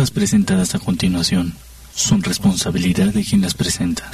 [0.00, 1.52] notas presentadas a continuación
[1.94, 4.10] son responsabilidad de quien las presenta.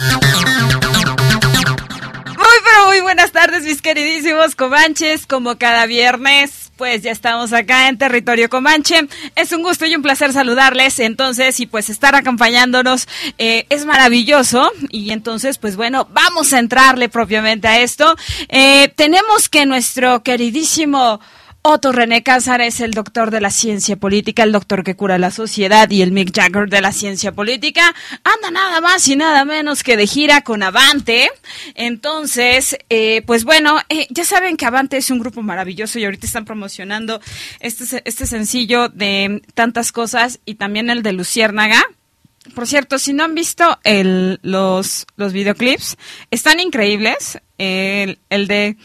[2.27, 7.88] Muy pero muy buenas tardes mis queridísimos comanches, como cada viernes pues ya estamos acá
[7.88, 9.07] en territorio comanche.
[9.37, 10.98] Es un gusto y un placer saludarles.
[10.98, 13.09] Entonces, y pues estar acompañándonos
[13.39, 14.71] eh, es maravilloso.
[14.91, 18.15] Y entonces, pues bueno, vamos a entrarle propiamente a esto.
[18.48, 21.21] Eh, tenemos que nuestro queridísimo
[21.69, 25.33] Otto René Cázar es el doctor de la ciencia política, el doctor que cura la
[25.33, 27.93] sociedad y el Mick Jagger de la ciencia política.
[28.23, 31.29] Anda nada más y nada menos que de gira con Avante.
[31.74, 36.29] Entonces, eh, pues bueno, eh, ya saben que Avante es un grupo maravilloso y ahorita
[36.29, 37.21] están promocionando
[37.59, 41.83] este, este sencillo de tantas cosas y también el de Luciérnaga.
[42.55, 45.96] Por cierto, si no han visto el, los, los videoclips,
[46.30, 47.41] están increíbles.
[47.59, 48.77] El, el de...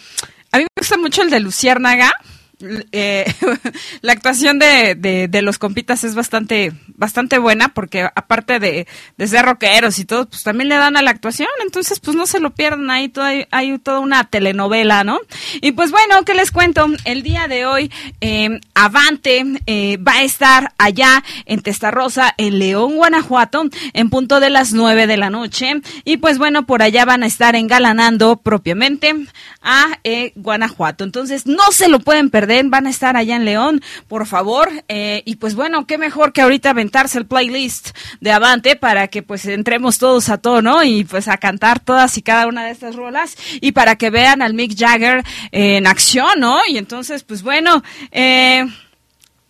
[0.52, 2.11] A mí me gusta mucho el de Luciérnaga
[2.92, 3.26] eh,
[4.02, 9.45] la actuación de, de, los compitas es bastante bastante buena porque aparte de, de, ser
[9.45, 12.52] rockeros y todo, pues también le dan a la actuación, entonces pues no se lo
[12.52, 15.20] pierdan, ahí todo, hay, toda una telenovela, ¿no?
[15.62, 16.86] Y pues bueno, ¿qué les cuento?
[17.06, 22.98] El día de hoy eh, Avante eh, va a estar allá en Testarrosa, en León,
[22.98, 27.23] Guanajuato, en punto de las nueve de la noche, y pues bueno, por allá van
[27.23, 29.16] a estar engalanando propiamente
[29.64, 29.88] a
[30.36, 34.69] Guanajuato, entonces no se lo pueden perder van a estar allá en León, por favor.
[34.88, 39.23] Eh, y pues bueno, qué mejor que ahorita aventarse el playlist de Avante para que
[39.23, 42.95] pues entremos todos a tono y pues a cantar todas y cada una de estas
[42.95, 46.59] rolas y para que vean al Mick Jagger en acción, ¿no?
[46.67, 48.65] Y entonces, pues bueno, eh,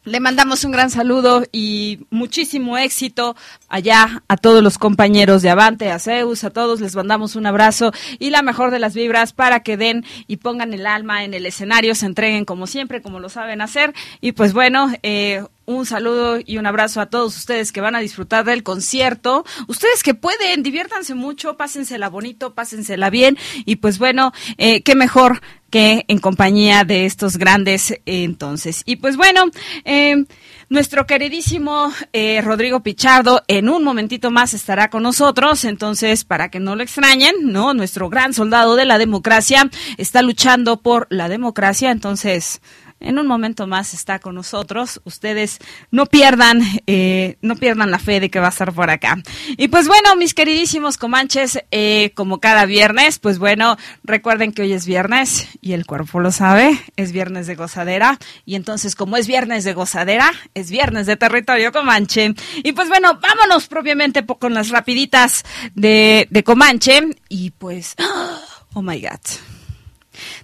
[0.03, 3.35] le mandamos un gran saludo y muchísimo éxito
[3.69, 7.91] allá a todos los compañeros de Avante, a Zeus, a todos les mandamos un abrazo
[8.17, 11.45] y la mejor de las vibras para que den y pongan el alma en el
[11.45, 13.93] escenario, se entreguen como siempre, como lo saben hacer.
[14.21, 15.43] Y pues bueno, eh,
[15.77, 19.45] un saludo y un abrazo a todos ustedes que van a disfrutar del concierto.
[19.67, 23.37] Ustedes que pueden, diviértanse mucho, pásensela bonito, pásensela bien.
[23.65, 28.83] Y pues bueno, eh, qué mejor que en compañía de estos grandes eh, entonces.
[28.86, 29.45] Y pues bueno,
[29.86, 30.26] eh,
[30.70, 36.59] nuestro queridísimo eh, Rodrigo Pichardo en un momentito más estará con nosotros, entonces para que
[36.59, 37.73] no lo extrañen, ¿no?
[37.73, 42.61] Nuestro gran soldado de la democracia está luchando por la democracia, entonces
[43.02, 45.02] en un momento más está con nosotros.
[45.04, 49.22] Ustedes no pierdan, eh, no pierdan la fe de que va a estar por acá.
[49.58, 54.73] Y pues bueno, mis queridísimos comanches, eh, como cada viernes, pues bueno, recuerden que hoy
[54.73, 58.20] es viernes y el cuerpo lo sabe, es viernes de gozadera.
[58.45, 62.33] Y entonces, como es viernes de gozadera, es viernes de territorio comanche.
[62.64, 65.44] Y pues bueno, vámonos propiamente con las rapiditas
[65.76, 67.02] de, de comanche.
[67.30, 67.95] Y pues,
[68.73, 69.20] oh my God.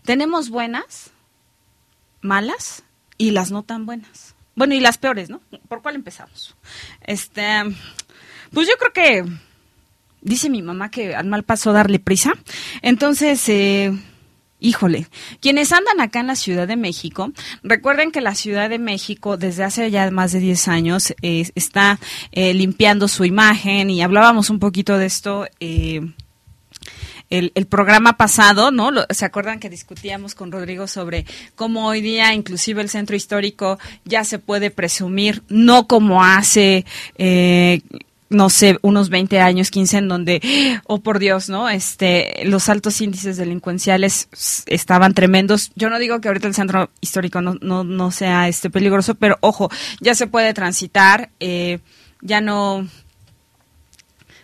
[0.04, 1.12] Tenemos buenas
[2.28, 2.84] malas
[3.18, 4.36] y las no tan buenas.
[4.56, 5.42] Bueno, y las peores, ¿no?
[5.68, 6.56] ¿Por cuál empezamos?
[7.02, 7.44] Este,
[8.52, 9.26] pues yo creo que
[10.22, 12.34] dice mi mamá que al mal paso darle prisa.
[12.82, 13.94] Entonces, eh,
[14.60, 15.08] híjole,
[15.40, 17.32] quienes andan acá en la Ciudad de México,
[17.64, 22.00] recuerden que la Ciudad de México desde hace ya más de 10 años eh, está
[22.32, 25.48] eh, limpiando su imagen y hablábamos un poquito de esto.
[25.60, 26.02] Eh,
[27.30, 28.92] el, programa pasado, ¿no?
[29.10, 34.24] ¿Se acuerdan que discutíamos con Rodrigo sobre cómo hoy día inclusive el centro histórico ya
[34.24, 36.86] se puede presumir, no como hace...
[37.18, 37.82] Eh,
[38.30, 40.42] no sé, unos 20 años, 15, en donde,
[40.86, 41.70] oh por Dios, ¿no?
[41.70, 44.28] Este, los altos índices delincuenciales
[44.66, 45.72] estaban tremendos.
[45.76, 49.38] Yo no digo que ahorita el centro histórico no, no, no sea este peligroso, pero
[49.40, 49.70] ojo,
[50.02, 51.80] ya se puede transitar, eh,
[52.22, 52.88] ya no,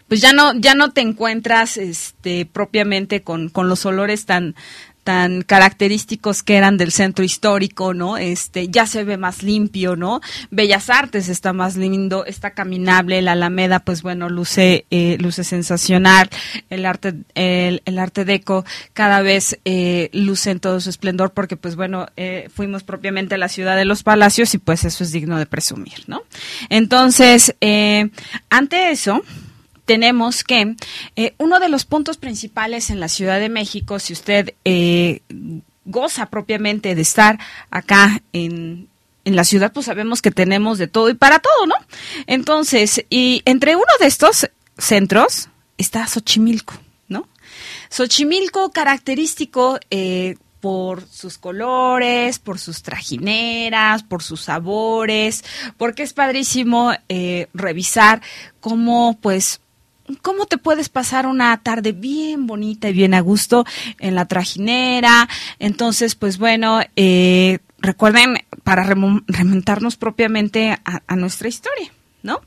[0.07, 4.55] pues ya no, ya no te encuentras este, propiamente con, con los olores tan,
[5.03, 8.17] tan característicos que eran del centro histórico, ¿no?
[8.17, 10.21] Este, ya se ve más limpio, ¿no?
[10.49, 16.29] Bellas Artes está más lindo, está caminable, la Alameda, pues bueno, luce, eh, luce sensacional,
[16.69, 21.57] el arte, el, el arte deco cada vez eh, luce en todo su esplendor, porque
[21.57, 25.11] pues bueno, eh, fuimos propiamente a la ciudad de los palacios y pues eso es
[25.11, 26.23] digno de presumir, ¿no?
[26.69, 28.09] Entonces, eh,
[28.49, 29.21] ante eso,
[29.85, 30.75] tenemos que
[31.15, 35.21] eh, uno de los puntos principales en la Ciudad de México, si usted eh,
[35.85, 37.39] goza propiamente de estar
[37.69, 38.88] acá en,
[39.25, 41.75] en la ciudad, pues sabemos que tenemos de todo y para todo, ¿no?
[42.27, 46.75] Entonces, y entre uno de estos centros está Xochimilco,
[47.09, 47.27] ¿no?
[47.89, 55.44] Xochimilco característico eh, por sus colores, por sus trajineras, por sus sabores,
[55.75, 56.94] porque es padrísimo
[57.53, 58.21] revisar
[58.62, 59.59] cómo pues
[60.21, 63.65] ¿Cómo te puedes pasar una tarde bien bonita y bien a gusto
[64.00, 65.29] en la trajinera?
[65.59, 71.91] Entonces, pues bueno, eh, recuerden, para remontarnos propiamente a, nuestra historia,
[72.21, 72.41] ¿no?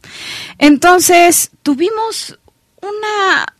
[0.58, 2.38] Entonces, tuvimos
[2.82, 3.54] una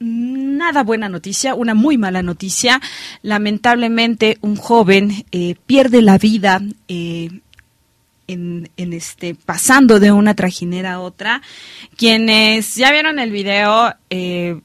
[0.00, 2.80] nada buena noticia, una muy mala noticia.
[3.22, 7.40] Lamentablemente, un joven eh, pierde la vida eh,
[8.28, 11.42] en, este pasando de una trajinera a otra.
[11.96, 14.60] Quienes ya vieron el video, eh,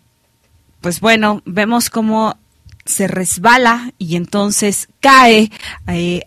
[0.82, 2.38] pues bueno, vemos cómo
[2.86, 5.50] se resbala y entonces cae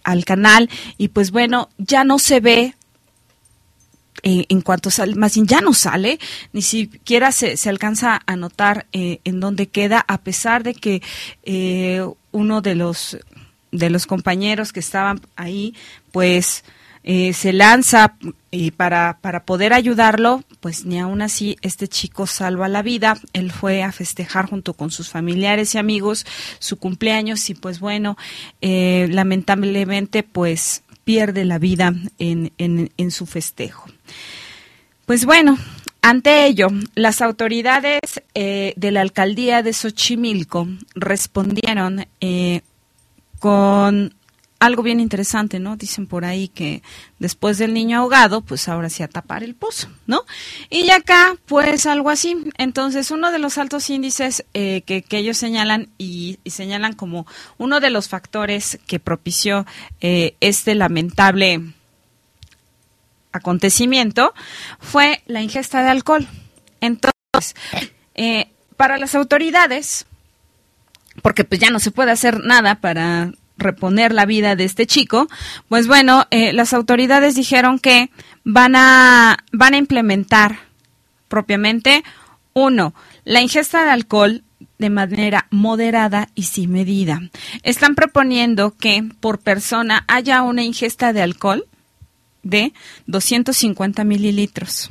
[0.03, 2.75] al canal y pues bueno, ya no se ve
[4.29, 6.19] eh, en cuanto sale, más bien ya no sale,
[6.53, 11.01] ni siquiera se, se alcanza a notar eh, en dónde queda, a pesar de que
[11.45, 13.19] eh, uno de los,
[13.71, 15.75] de los compañeros que estaban ahí,
[16.11, 16.65] pues
[17.07, 18.17] se lanza
[18.77, 23.17] para, para poder ayudarlo, pues ni aún así este chico salva la vida.
[23.33, 26.27] Él fue a festejar junto con sus familiares y amigos
[26.59, 28.17] su cumpleaños y pues bueno,
[28.61, 33.87] lamentablemente pues pierde la vida en, en, su festejo.
[35.07, 35.57] Pues bueno,
[36.03, 36.67] ante ello,
[36.97, 38.01] las autoridades
[38.35, 40.67] eh, de la alcaldía de Xochimilco
[40.97, 42.63] respondieron eh,
[43.39, 44.16] con
[44.59, 45.77] algo bien interesante, ¿no?
[45.77, 46.83] Dicen por ahí que
[47.19, 50.25] después del niño ahogado, pues ahora sí a tapar el pozo, ¿no?
[50.71, 52.37] Y acá, pues algo así.
[52.57, 57.27] Entonces, uno de los altos índices eh, que, ellos señalan y, señalan como
[57.59, 59.67] uno de los factores que propició
[60.01, 61.63] eh, este lamentable
[63.33, 64.33] acontecimiento
[64.81, 66.27] fue la ingesta de alcohol.
[66.81, 67.55] Entonces,
[68.15, 70.07] eh, para las autoridades,
[71.23, 75.29] porque pues ya no se puede hacer nada para reponer la vida de este chico,
[75.69, 78.11] pues bueno, eh, las autoridades dijeron que
[78.45, 80.61] van a, van a implementar
[81.29, 82.05] propiamente,
[82.53, 82.95] uno,
[83.25, 84.43] la ingesta de alcohol
[84.79, 87.21] de manera moderada y sin medida.
[87.63, 91.67] Están proponiendo que por persona haya una ingesta de alcohol
[92.43, 92.73] de
[93.07, 94.91] 250 mililitros.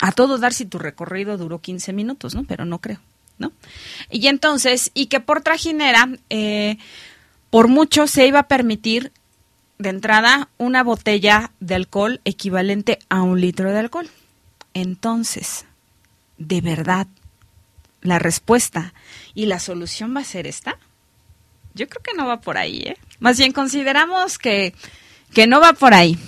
[0.00, 2.44] A todo dar si tu recorrido duró 15 minutos, ¿no?
[2.44, 3.00] Pero no creo,
[3.38, 3.52] ¿no?
[4.10, 6.78] Y entonces, y que por trajinera, eh,
[7.50, 9.12] por mucho se iba a permitir
[9.78, 14.10] de entrada una botella de alcohol equivalente a un litro de alcohol.
[14.74, 15.66] Entonces,
[16.38, 17.06] ¿de verdad
[18.02, 18.94] la respuesta
[19.34, 20.78] y la solución va a ser esta?
[21.74, 22.96] Yo creo que no va por ahí, ¿eh?
[23.20, 24.74] Más bien consideramos que,
[25.32, 26.18] que no va por ahí.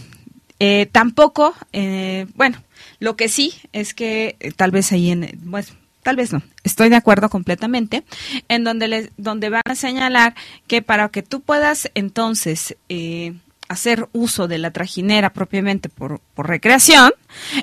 [0.59, 2.63] Eh, tampoco, eh, bueno,
[3.01, 5.67] lo que sí es que eh, tal vez ahí en, bueno,
[6.03, 8.05] tal vez no, estoy de acuerdo completamente,
[8.49, 10.35] en donde, les, donde van a señalar
[10.67, 13.35] que para que tú puedas entonces eh,
[13.69, 17.13] hacer uso de la trajinera propiamente por, recreación,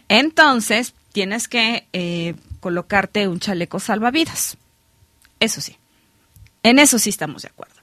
[0.08, 4.58] entonces tienes que eh, colocarte un chaleco salvavidas.
[5.40, 5.78] Eso sí,
[6.64, 7.76] en eso sí estamos de acuerdo.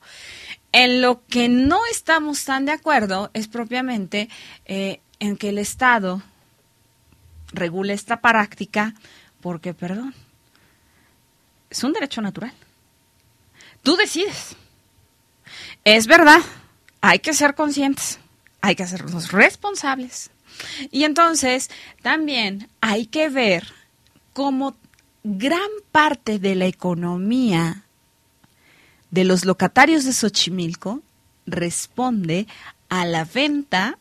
[0.72, 4.28] En lo que no estamos tan de acuerdo es propiamente
[4.66, 6.22] eh, en que el Estado
[7.52, 8.94] regule esta práctica
[9.40, 10.14] porque, perdón,
[11.70, 12.52] es un derecho natural.
[13.82, 14.56] Tú decides.
[15.84, 16.40] Es verdad,
[17.00, 18.18] hay que ser conscientes,
[18.60, 20.30] hay que hacernos responsables.
[20.90, 21.70] Y entonces
[22.02, 23.66] también hay que ver
[24.32, 24.76] cómo
[25.22, 27.84] gran parte de la economía
[29.10, 31.02] de los locatarios de Xochimilco
[31.46, 32.46] responde
[32.88, 33.98] a la venta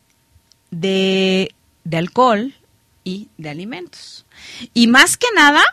[0.71, 2.55] de, de alcohol
[3.03, 4.25] y de alimentos.
[4.73, 5.63] Y más que nada,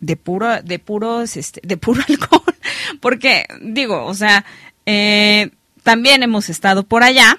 [0.00, 2.54] de puro, de puros, este, de puro alcohol,
[3.00, 4.44] porque digo, o sea,
[4.84, 5.50] eh,
[5.82, 7.38] también hemos estado por allá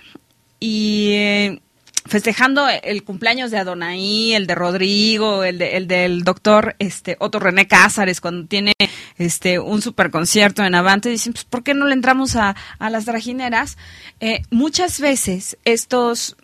[0.59, 1.61] y eh,
[2.07, 7.39] festejando el cumpleaños de Adonai, el de Rodrigo, el, de, el del doctor este, Otto
[7.39, 8.73] René Cázares, cuando tiene
[9.17, 12.89] este, un super concierto en Avante, dicen, pues, ¿por qué no le entramos a, a
[12.89, 13.77] las trajineras?
[14.19, 16.37] Eh, muchas veces estos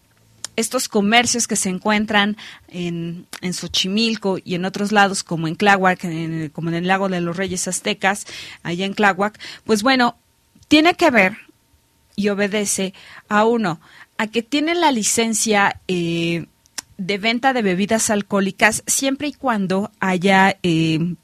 [0.56, 6.02] estos comercios que se encuentran en, en Xochimilco y en otros lados como en Tláhuac,
[6.52, 8.26] como en el lago de los Reyes Aztecas,
[8.64, 10.18] allá en Tláhuac, pues bueno,
[10.68, 11.38] tiene que ver
[12.16, 12.94] y obedece
[13.30, 13.82] a uno,
[14.18, 16.46] a que tiene la licencia eh,
[16.98, 21.16] de venta de bebidas alcohólicas siempre y cuando haya eh,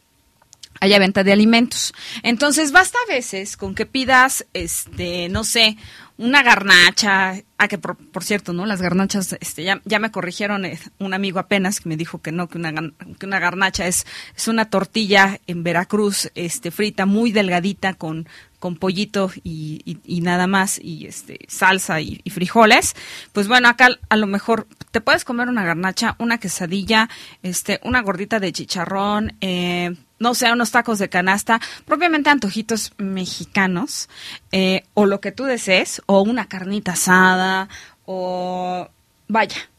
[0.79, 1.93] haya venta de alimentos.
[2.23, 5.77] Entonces basta a veces con que pidas, este, no sé,
[6.19, 8.65] una garnacha, ah, que por, cierto, ¿no?
[8.65, 12.33] Las garnachas, este, ya, ya me corrigieron eh, un amigo apenas que me dijo que
[12.33, 12.73] no, que una,
[13.17, 18.27] que una garnacha es, es una tortilla en Veracruz, este, frita, muy delgadita con,
[18.59, 22.97] con pollito y, y, nada más, y este, salsa y, y, frijoles.
[23.31, 27.09] Pues bueno, acá a lo mejor te puedes comer una garnacha, una quesadilla,
[27.43, 34.09] este, una gordita de chicharrón, eh, no sé, unos tacos de canasta, propiamente antojitos mexicanos,
[34.51, 37.69] eh, o lo que tú desees, o una carnita asada,
[38.05, 38.87] o
[39.27, 39.69] vaya,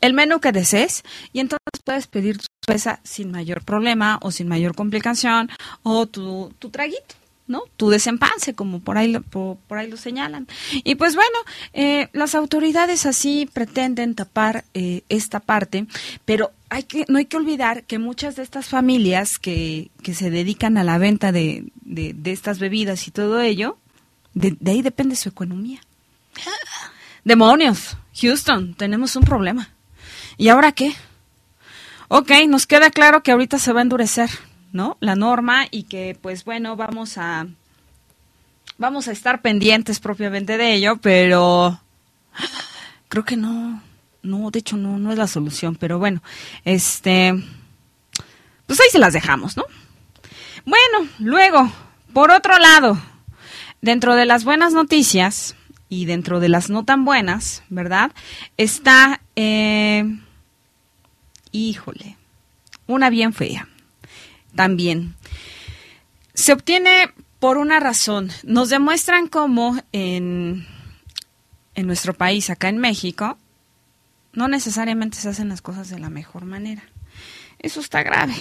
[0.00, 4.48] el menú que desees y entonces puedes pedir tu cerveza sin mayor problema o sin
[4.48, 5.50] mayor complicación
[5.82, 7.14] o tu, tu traguito.
[7.48, 7.62] ¿No?
[7.76, 10.46] Tu desempance, como por ahí, por, ahí lo señalan.
[10.72, 11.38] Y pues bueno,
[11.72, 15.86] eh, las autoridades así pretenden tapar eh, esta parte,
[16.24, 20.30] pero hay que, no hay que olvidar que muchas de estas familias que, que se
[20.30, 23.78] dedican a la venta de, de, estas bebidas y todo ello,
[24.34, 25.80] de, de ahí depende su economía.
[27.24, 29.70] Demonios, Houston, tenemos un problema.
[30.36, 30.94] ¿Y ahora qué?
[32.08, 34.30] Ok, nos queda claro que ahorita se va a endurecer
[34.76, 34.96] ¿no?
[35.00, 37.46] La norma y que pues bueno, vamos a
[38.78, 41.80] vamos a estar pendientes propiamente de ello, pero
[43.08, 43.82] creo que no
[44.22, 46.22] no, de hecho no no es la solución, pero bueno,
[46.64, 47.34] este
[48.66, 49.64] pues ahí se las dejamos, ¿no?
[50.64, 51.70] Bueno, luego,
[52.12, 52.98] por otro lado,
[53.80, 55.54] dentro de las buenas noticias
[55.88, 58.10] y dentro de las no tan buenas, ¿verdad?
[58.56, 60.04] Está, eh,
[61.52, 62.16] híjole,
[62.88, 63.68] una bien fea
[64.56, 65.14] también.
[66.34, 68.30] Se obtiene por una razón.
[68.42, 70.66] Nos demuestran cómo en,
[71.74, 73.38] en nuestro país, acá en México,
[74.32, 76.82] no necesariamente se hacen las cosas de la mejor manera.
[77.58, 78.34] Eso está grave.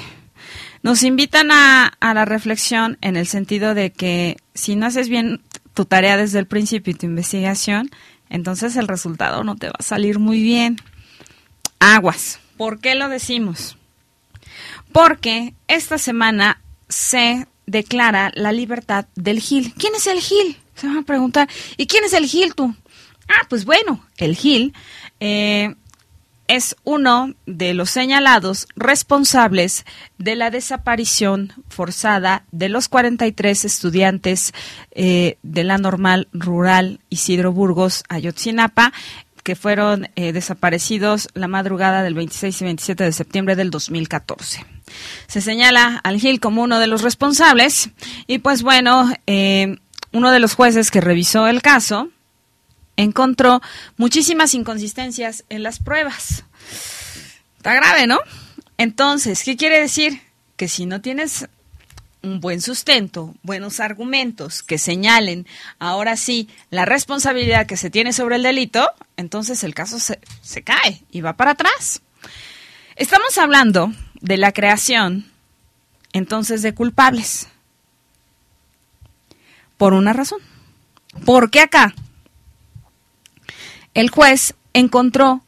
[0.84, 5.42] Nos invitan a, a, la reflexión en el sentido de que si no haces bien
[5.74, 7.90] tu tarea desde el principio y tu investigación,
[8.30, 10.78] entonces el resultado no te va a salir muy bien.
[11.80, 12.40] Aguas.
[12.58, 13.78] ¿Por qué lo decimos?
[14.96, 19.74] Porque esta semana se declara la libertad del Gil.
[19.78, 20.58] ¿Quién es el Gil?
[20.74, 21.50] Se van a preguntar.
[21.76, 22.74] ¿Y quién es el Gil tú?
[23.28, 24.74] Ah, pues bueno, el Gil
[25.20, 25.76] eh,
[26.48, 29.86] es uno de los señalados responsables
[30.18, 34.54] de la desaparición forzada de los 43 estudiantes
[34.92, 38.94] eh, de la normal rural Isidro Burgos, Ayotzinapa,
[39.46, 44.66] que fueron eh, desaparecidos la madrugada del 26 y 27 de septiembre del 2014.
[45.28, 47.92] Se señala al Gil como uno de los responsables
[48.26, 49.78] y pues bueno, eh,
[50.12, 52.10] uno de los jueces que revisó el caso
[52.98, 53.62] encontró
[53.98, 56.44] muchísimas inconsistencias en las pruebas.
[57.58, 58.18] Está grave, ¿no?
[58.80, 60.22] Entonces, ¿qué quiere decir?
[60.58, 61.50] Que si no tienes
[62.26, 65.48] un buen sustento, buenos argumentos que señalen
[65.80, 71.04] ahora sí la responsabilidad que se tiene sobre el delito, entonces el caso se, cae
[71.12, 72.02] y va para atrás.
[72.96, 75.32] Estamos hablando de la creación
[76.14, 77.48] entonces de culpables.
[79.78, 80.40] Por una razón.
[81.26, 81.94] Porque acá
[83.94, 85.45] el juez encontró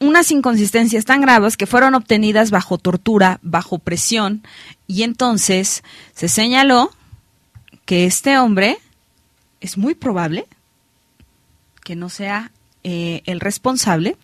[0.00, 4.42] unas inconsistencias tan graves que fueron obtenidas bajo tortura, bajo presión,
[4.86, 6.90] y entonces se señaló
[7.84, 8.78] que este hombre
[9.60, 10.46] es muy probable
[11.84, 12.50] que no sea
[12.82, 14.16] eh, el responsable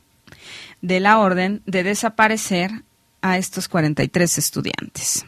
[0.81, 2.71] de la orden de desaparecer
[3.21, 5.27] a estos 43 estudiantes.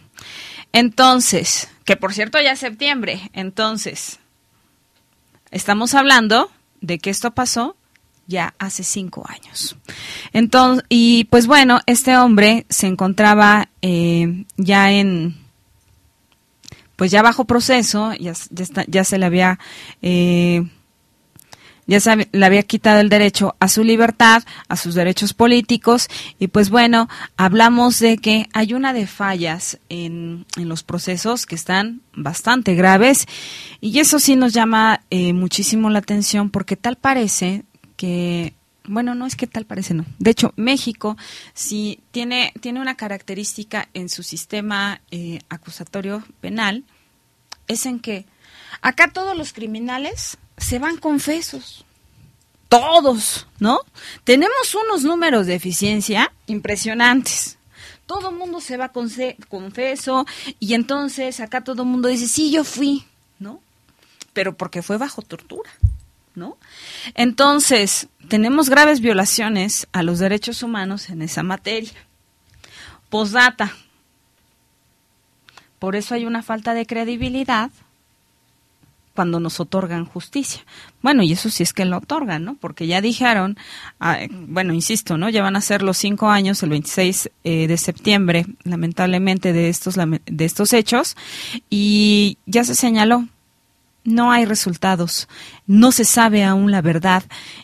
[0.73, 4.19] Entonces, que por cierto ya es septiembre, entonces,
[5.51, 6.51] estamos hablando
[6.81, 7.77] de que esto pasó
[8.29, 9.77] ya hace cinco años.
[10.33, 15.35] Entonces, y pues bueno, este hombre se encontraba eh, ya en,
[16.95, 18.35] pues ya bajo proceso, ya,
[18.87, 19.59] ya, se le había,
[20.03, 20.63] eh,
[21.87, 26.09] ya se le había quitado el derecho a su libertad, a sus derechos políticos,
[26.39, 27.09] y pues bueno,
[27.39, 33.27] hablamos de que hay una de fallas en, en los procesos que están bastante graves,
[33.81, 37.65] y eso sí nos llama eh, muchísimo la atención porque tal parece
[37.99, 38.55] que
[38.89, 40.07] bueno, no es que tal parece, no.
[40.19, 41.17] De hecho, México
[41.53, 46.85] sí tiene, tiene una característica en su sistema eh, acusatorio penal,
[47.67, 48.25] es en que
[48.81, 51.85] acá todos los criminales se van confesos.
[52.69, 53.81] Todos, ¿no?
[54.25, 57.59] Tenemos unos números de eficiencia impresionantes.
[58.07, 59.11] Todo el mundo se va con
[59.49, 60.27] confeso
[60.59, 63.05] y entonces acá todo el mundo dice, sí, yo fui,
[63.39, 63.61] ¿no?
[64.33, 65.71] Pero porque fue bajo tortura.
[66.39, 66.57] ¿No?
[67.15, 71.93] Entonces, tenemos graves violaciones a los derechos humanos en esa materia.
[73.11, 73.73] Postdata.
[75.79, 77.71] Por eso hay una falta de credibilidad
[79.19, 80.63] cuando nos otorgan justicia.
[81.03, 82.55] Bueno, y eso sí es que lo otorgan, ¿no?
[82.55, 83.59] Porque ya dijeron,
[83.99, 85.29] ah, bueno, insisto, ¿no?
[85.29, 89.97] Ya van a ser los cinco años, el 26 eh, de septiembre, lamentablemente, de estos,
[89.97, 91.17] de estos hechos,
[91.69, 93.27] y ya se señaló,
[94.09, 95.29] no hay resultados,
[95.67, 97.23] no se sabe aún la verdad.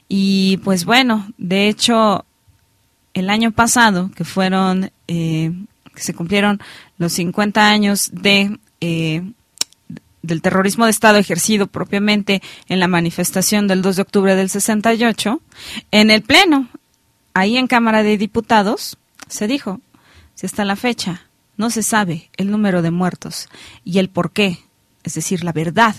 [0.08, 2.24] Y pues bueno, de hecho,
[3.14, 5.52] el año pasado, que fueron, eh,
[5.94, 6.60] que se cumplieron
[6.98, 8.58] los 50 años de...
[8.80, 9.22] Eh,
[10.22, 15.38] del terrorismo de Estado ejercido propiamente en la manifestación del 2 de octubre del 68,
[15.90, 16.70] en el Pleno
[17.34, 18.96] ahí en Cámara de Diputados
[19.28, 19.80] se dijo,
[20.34, 21.26] si hasta la fecha
[21.58, 23.48] no se sabe el número de muertos
[23.84, 24.60] y el por qué,
[25.02, 25.94] es decir, la verdad,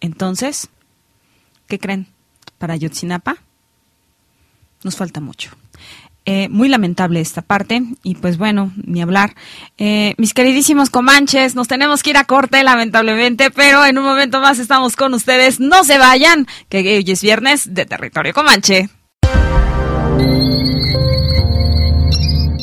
[0.00, 0.68] entonces,
[1.66, 2.08] ¿qué creen?
[2.58, 3.36] Para Yotzinapa
[4.82, 5.50] nos falta mucho.
[6.30, 9.34] Eh, muy lamentable esta parte y pues bueno, ni hablar.
[9.78, 14.38] Eh, mis queridísimos comanches, nos tenemos que ir a corte lamentablemente, pero en un momento
[14.40, 15.58] más estamos con ustedes.
[15.58, 18.90] No se vayan, que hoy es viernes de Territorio Comanche.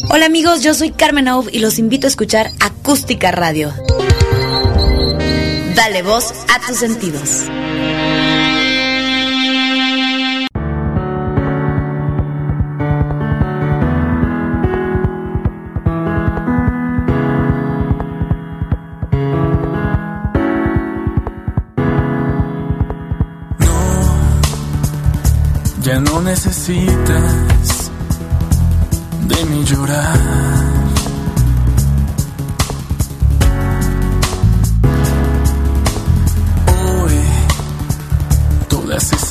[0.10, 3.74] Hola amigos, yo soy Carmen Aub y los invito a escuchar Acústica Radio.
[5.76, 7.46] Dale voz a tus sentidos.
[25.82, 27.92] Ya no necesitas
[29.28, 30.55] de mi llorar.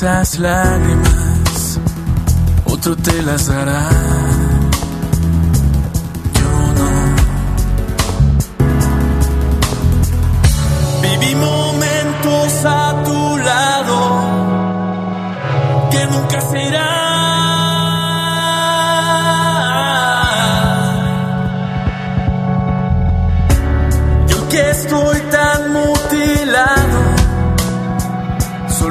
[0.05, 1.79] Esas lágrimas
[2.65, 3.89] otro te las dará.
[6.37, 6.91] Yo no.
[11.01, 13.97] Viví momentos a tu lado
[15.89, 17.04] que nunca será.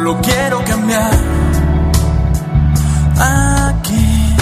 [0.05, 1.13] Solo quiero cambiar.
[3.17, 4.37] Aquí,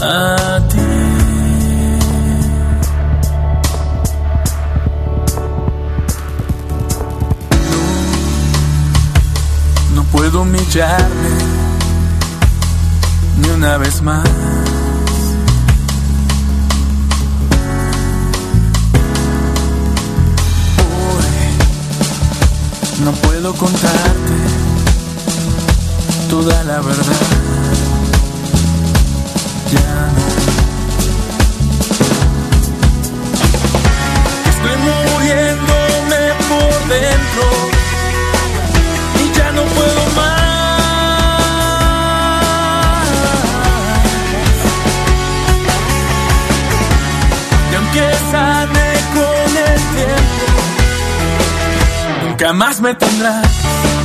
[0.00, 0.78] a ti.
[9.94, 11.30] No puedo humillarme
[13.38, 14.67] ni una vez más.
[23.04, 24.34] No puedo contarte
[26.28, 27.16] toda la verdad.
[29.72, 30.28] Ya no.
[34.50, 37.77] Estoy muriéndome por dentro
[52.48, 53.97] nunca más me tendrás.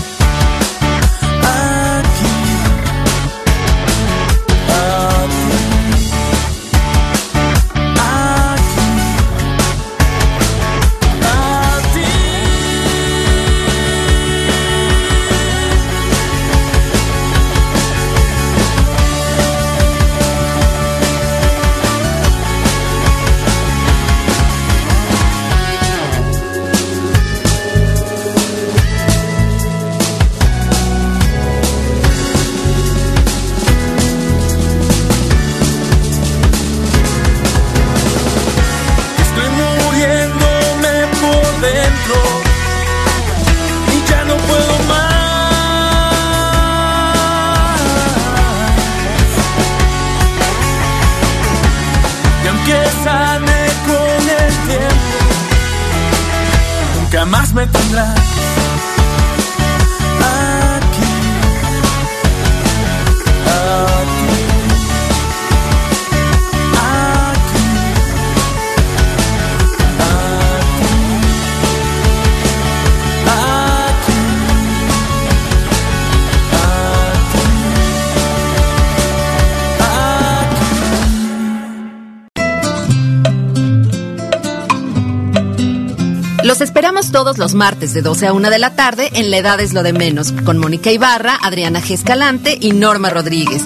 [87.13, 89.84] Todos los martes de 12 a 1 de la tarde en La Edad es lo
[89.84, 91.91] de menos, con Mónica Ibarra, Adriana G.
[91.91, 93.62] Escalante y Norma Rodríguez.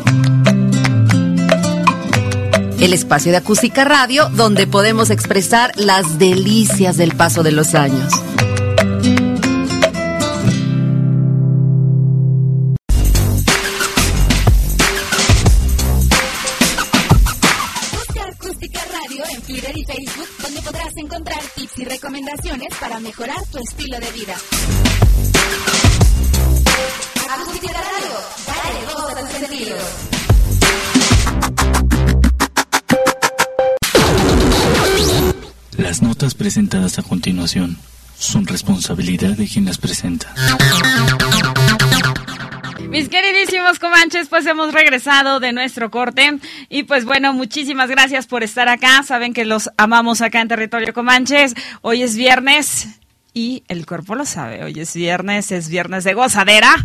[2.82, 8.12] El espacio de acústica radio donde podemos expresar las delicias del paso de los años.
[36.48, 37.78] Presentadas a continuación
[38.18, 40.34] son responsabilidad de quien las presenta.
[42.88, 48.44] Mis queridísimos comanches, pues hemos regresado de nuestro corte y pues bueno, muchísimas gracias por
[48.44, 49.04] estar acá.
[49.04, 51.54] Saben que los amamos acá en territorio comanches.
[51.82, 52.98] Hoy es viernes
[53.34, 54.64] y el cuerpo lo sabe.
[54.64, 56.78] Hoy es viernes, es viernes de gozadera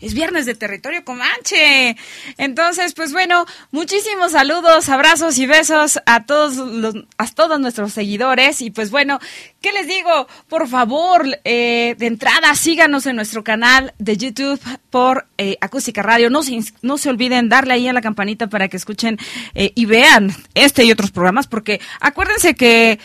[0.00, 1.96] es viernes de territorio comanche.
[2.36, 8.60] Entonces, pues bueno, muchísimos saludos, abrazos y besos a todos los, a todos nuestros seguidores.
[8.60, 9.18] Y pues bueno,
[9.60, 10.28] ¿qué les digo?
[10.48, 16.28] Por favor, eh, de entrada, síganos en nuestro canal de YouTube por eh, Acústica Radio.
[16.28, 19.18] No se, no se olviden darle ahí a la campanita para que escuchen
[19.54, 22.98] eh, y vean este y otros programas, porque acuérdense que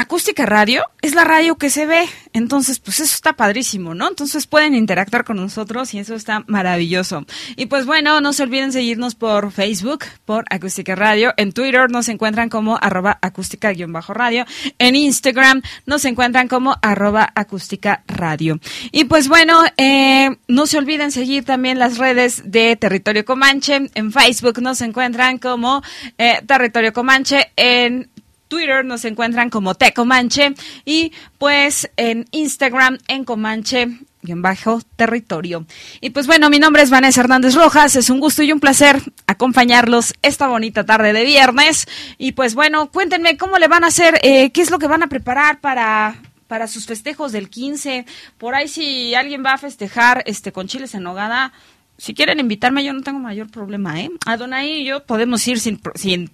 [0.00, 4.06] Acústica Radio es la radio que se ve, entonces pues eso está padrísimo, ¿no?
[4.06, 7.26] Entonces pueden interactuar con nosotros y eso está maravilloso.
[7.56, 12.08] Y pues bueno, no se olviden seguirnos por Facebook, por Acústica Radio, en Twitter nos
[12.08, 14.46] encuentran como arroba acústica-radio,
[14.78, 18.60] en Instagram nos encuentran como arroba acústica radio.
[18.92, 24.12] Y pues bueno, eh, no se olviden seguir también las redes de Territorio Comanche, en
[24.12, 25.82] Facebook nos encuentran como
[26.18, 28.08] eh, Territorio Comanche, en
[28.48, 33.88] Twitter nos encuentran como Tecomanche y pues en Instagram en Comanche
[34.26, 35.66] en bajo territorio.
[36.00, 39.00] Y pues bueno, mi nombre es Vanessa Hernández Rojas, es un gusto y un placer
[39.26, 41.86] acompañarlos esta bonita tarde de viernes.
[42.18, 45.02] Y pues bueno, cuéntenme cómo le van a hacer, eh, qué es lo que van
[45.02, 48.06] a preparar para, para sus festejos del 15.
[48.38, 51.52] Por ahí si alguien va a festejar este con chiles en nogada,
[51.96, 54.10] si quieren invitarme yo no tengo mayor problema, ¿eh?
[54.24, 56.30] Adonai y yo podemos ir sin, sin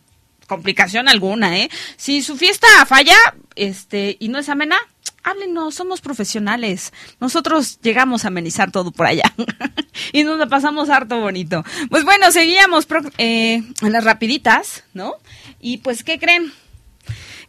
[0.46, 1.70] complicación alguna, ¿eh?
[1.96, 3.16] Si su fiesta falla,
[3.56, 4.76] este, y no es amena,
[5.22, 6.92] háblenos, somos profesionales.
[7.20, 9.32] Nosotros llegamos a amenizar todo por allá.
[10.12, 11.64] y nos la pasamos harto bonito.
[11.90, 12.86] Pues bueno, seguíamos
[13.18, 15.14] eh, las rapiditas, ¿no?
[15.60, 16.52] Y pues, ¿qué creen?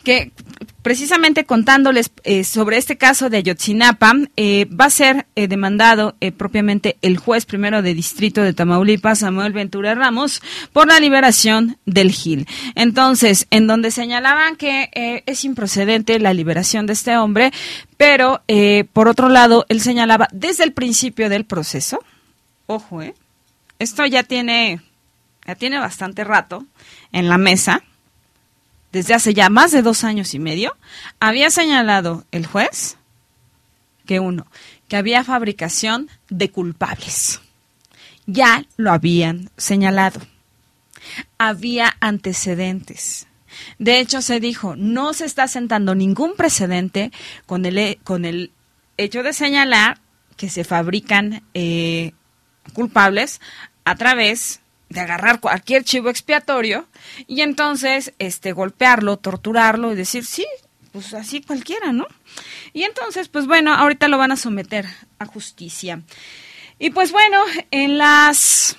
[0.05, 0.31] Que
[0.85, 6.97] precisamente contándoles eh, sobre este caso de Ayotzinapa, eh, va a ser eh, demandado propiamente
[7.01, 12.47] el juez primero de distrito de Tamaulipas, Samuel Ventura Ramos, por la liberación del Gil.
[12.75, 17.51] Entonces, en donde señalaban que es improcedente la liberación de este hombre,
[17.97, 18.43] pero
[18.93, 21.99] por otro lado, él señalaba desde el principio del proceso,
[22.67, 23.01] ojo,
[23.79, 24.81] esto ya tiene,
[25.47, 26.63] ya tiene bastante rato
[27.11, 27.81] en la mesa,
[28.95, 30.77] desde hace ya más de dos años y medio,
[31.19, 32.95] había señalado el juez
[34.05, 34.47] que uno,
[34.87, 37.41] que había fabricación de culpables.
[38.25, 40.21] Ya lo habían señalado.
[41.37, 43.27] Había antecedentes.
[43.79, 47.11] De hecho, se dijo, no se está sentando ningún precedente
[47.45, 48.53] con el, con el
[48.95, 49.99] hecho de señalar
[50.37, 52.13] que se fabrican eh,
[52.71, 53.41] culpables
[53.83, 56.85] a través de agarrar cualquier chivo expiatorio
[57.27, 60.45] y entonces este golpearlo, torturarlo y decir, sí,
[60.91, 62.07] pues así cualquiera, ¿no?
[62.73, 64.85] Y entonces, pues bueno, ahorita lo van a someter
[65.19, 66.01] a justicia.
[66.79, 67.39] Y pues bueno,
[67.71, 68.77] en las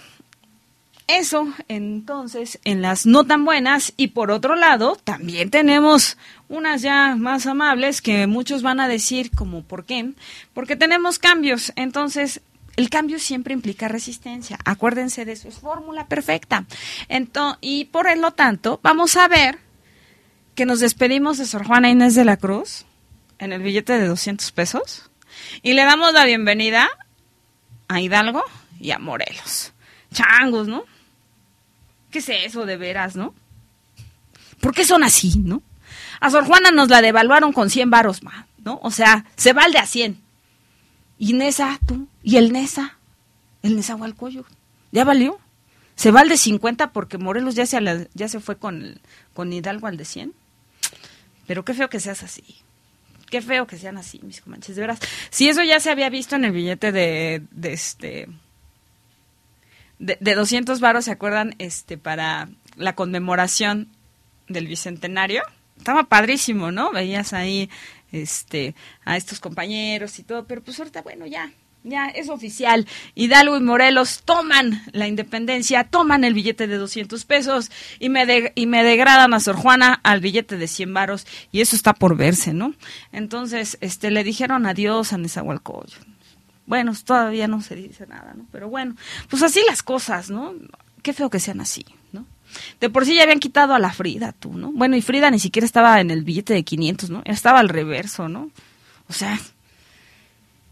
[1.09, 6.17] eso, entonces, en las no tan buenas y por otro lado, también tenemos
[6.49, 10.11] unas ya más amables que muchos van a decir como ¿por qué?
[10.53, 11.73] Porque tenemos cambios.
[11.77, 12.41] Entonces,
[12.77, 14.59] el cambio siempre implica resistencia.
[14.65, 16.67] Acuérdense de eso, es fórmula perfecta.
[17.09, 19.59] Entonces, y por lo tanto, vamos a ver
[20.55, 22.85] que nos despedimos de Sor Juana Inés de la Cruz
[23.39, 25.11] en el billete de 200 pesos
[25.63, 26.89] y le damos la bienvenida
[27.89, 28.43] a Hidalgo
[28.79, 29.73] y a Morelos.
[30.13, 30.85] Changos, ¿no?
[32.11, 33.35] ¿Qué es eso de veras, no?
[34.61, 35.63] ¿Por qué son así, no?
[36.21, 38.81] A Sor Juana nos la devaluaron con 100 varos más, ¿no?
[38.83, 40.26] O sea, se valde a 100.
[41.19, 42.99] Y Nesa, tú, y el Nesa,
[43.63, 44.45] el Nezahualcoyo,
[44.93, 45.39] ya valió.
[45.95, 49.01] Se va al de 50 porque Morelos ya se, ya se fue con,
[49.33, 50.35] con Hidalgo al de 100.
[51.47, 52.45] Pero qué feo que seas así.
[53.31, 55.01] Qué feo que sean así, mis comanches, de veras.
[55.31, 58.29] Si eso ya se había visto en el billete de, de este
[59.99, 61.55] de, de 200 varos, ¿se acuerdan?
[61.59, 63.89] Este para la conmemoración
[64.49, 65.43] del bicentenario.
[65.77, 66.93] Estaba padrísimo, ¿no?
[66.93, 67.69] Veías ahí
[68.13, 71.53] este, a estos compañeros y todo, pero pues ahorita, bueno, ya,
[71.87, 72.87] ya es oficial.
[73.15, 78.67] Hidalgo y Morelos toman la independencia, toman el billete de 200 pesos y me, y
[78.67, 82.53] me degradan a Sor Juana al billete de 100 varos y eso está por verse,
[82.53, 82.75] ¿no?
[83.13, 85.97] Entonces, este, le dijeron adiós a Nezahualcóyotl.
[86.67, 88.47] Bueno, todavía no se dice nada, ¿no?
[88.51, 88.97] Pero bueno,
[89.31, 90.55] pues así las cosas, ¿no?
[91.03, 91.87] Qué feo que sean así.
[92.81, 94.73] De por sí ya habían quitado a la Frida, tú, ¿no?
[94.73, 97.23] Bueno, y Frida ni siquiera estaba en el billete de 500, ¿no?
[97.25, 98.51] Estaba al reverso, ¿no?
[99.09, 99.39] O sea,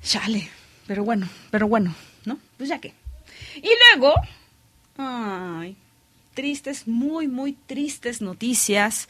[0.03, 0.49] chale.
[0.87, 2.39] Pero bueno, pero bueno, ¿no?
[2.57, 2.93] Pues ya que.
[3.57, 4.15] Y luego,
[4.99, 5.77] ay,
[6.35, 9.09] tristes, muy, muy tristes noticias.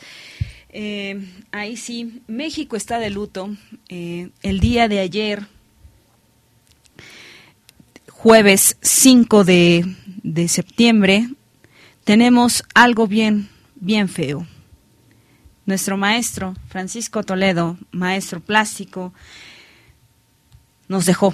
[0.68, 3.50] Eh, ahí sí, México está de luto.
[3.88, 5.46] Eh, el día de ayer,
[8.09, 9.85] jueves 5 de,
[10.22, 11.29] de septiembre,
[12.04, 14.46] tenemos algo bien, bien feo.
[15.66, 19.14] Nuestro maestro, Francisco Toledo, maestro plástico,
[20.88, 21.32] nos dejó.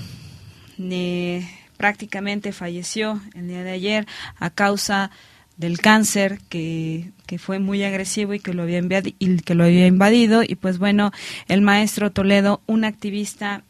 [0.79, 4.07] Eh, prácticamente falleció el día de ayer
[4.39, 5.11] a causa
[5.57, 8.81] del cáncer que, que, fue muy agresivo y que lo había
[9.19, 11.11] y que lo había invadido y pues bueno
[11.49, 13.63] el maestro Toledo un activista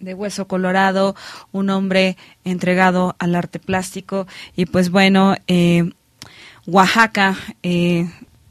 [0.00, 1.16] de hueso colorado
[1.50, 5.92] un hombre entregado al arte plástico y pues bueno eh,
[6.66, 8.08] Oaxaca eh,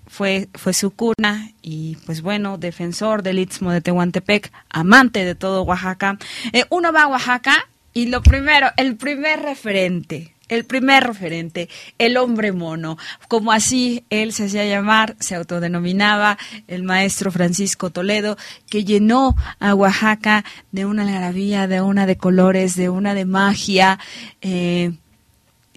[0.07, 5.63] fue, fue su cuna y pues bueno, defensor del Istmo de Tehuantepec, amante de todo
[5.63, 6.17] Oaxaca.
[6.51, 12.17] Eh, uno va a Oaxaca y lo primero, el primer referente, el primer referente, el
[12.17, 12.97] hombre mono,
[13.27, 18.37] como así él se hacía llamar, se autodenominaba el maestro Francisco Toledo,
[18.69, 23.99] que llenó a Oaxaca de una algarabía, de una de colores, de una de magia,
[24.41, 24.93] eh,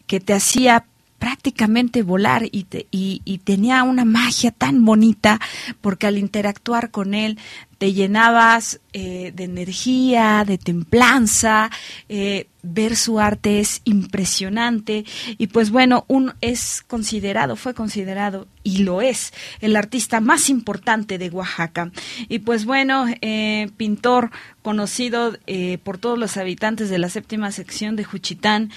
[0.07, 0.85] que te hacía
[1.19, 5.41] prácticamente volar y, y, tenía una magia tan bonita
[5.81, 7.39] porque al interactuar con él
[7.79, 11.71] te llenabas eh, de energía, de templanza,
[12.09, 15.05] eh, ver su arte es impresionante
[15.39, 21.19] y pues bueno, un, es considerado, fue considerado y lo es el artista más importante
[21.19, 21.93] de Oaxaca.
[22.29, 24.31] Y pues bueno, eh, pintor
[24.63, 25.37] conocido
[25.85, 28.73] por todos los habitantes de la séptima sección de Juchitán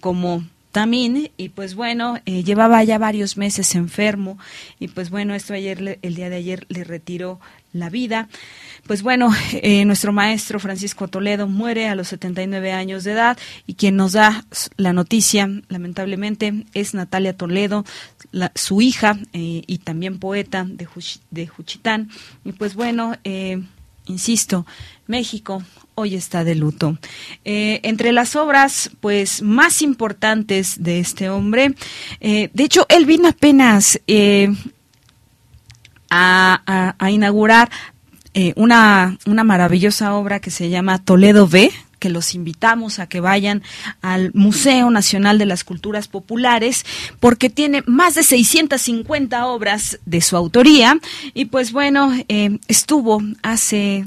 [0.00, 4.38] como también y pues bueno eh, llevaba ya varios meses enfermo
[4.80, 7.40] y pues bueno esto ayer el día de ayer le retiró
[7.74, 8.28] la vida.
[8.86, 13.74] Pues bueno eh, nuestro maestro Francisco Toledo muere a los 79 años de edad y
[13.74, 14.44] quien nos da
[14.76, 17.84] la noticia lamentablemente es Natalia Toledo
[18.54, 20.88] su hija eh, y también poeta de,
[21.30, 22.10] de Juchitán.
[22.44, 23.14] Y pues bueno
[24.06, 24.66] insisto
[25.06, 25.62] México
[25.94, 26.98] hoy está de luto.
[27.44, 31.74] Eh, entre las obras, pues, más importantes de este hombre,
[32.20, 34.52] eh, de hecho, él vino apenas eh,
[36.10, 37.70] a, inaugurar
[38.56, 43.62] una, una maravillosa obra que se llama Toledo V, que los invitamos a que vayan
[44.00, 46.84] al Museo Nacional de las Culturas Populares,
[47.20, 50.98] porque tiene más de 650 obras de su autoría.
[51.34, 52.12] Y pues bueno,
[52.68, 54.06] estuvo hace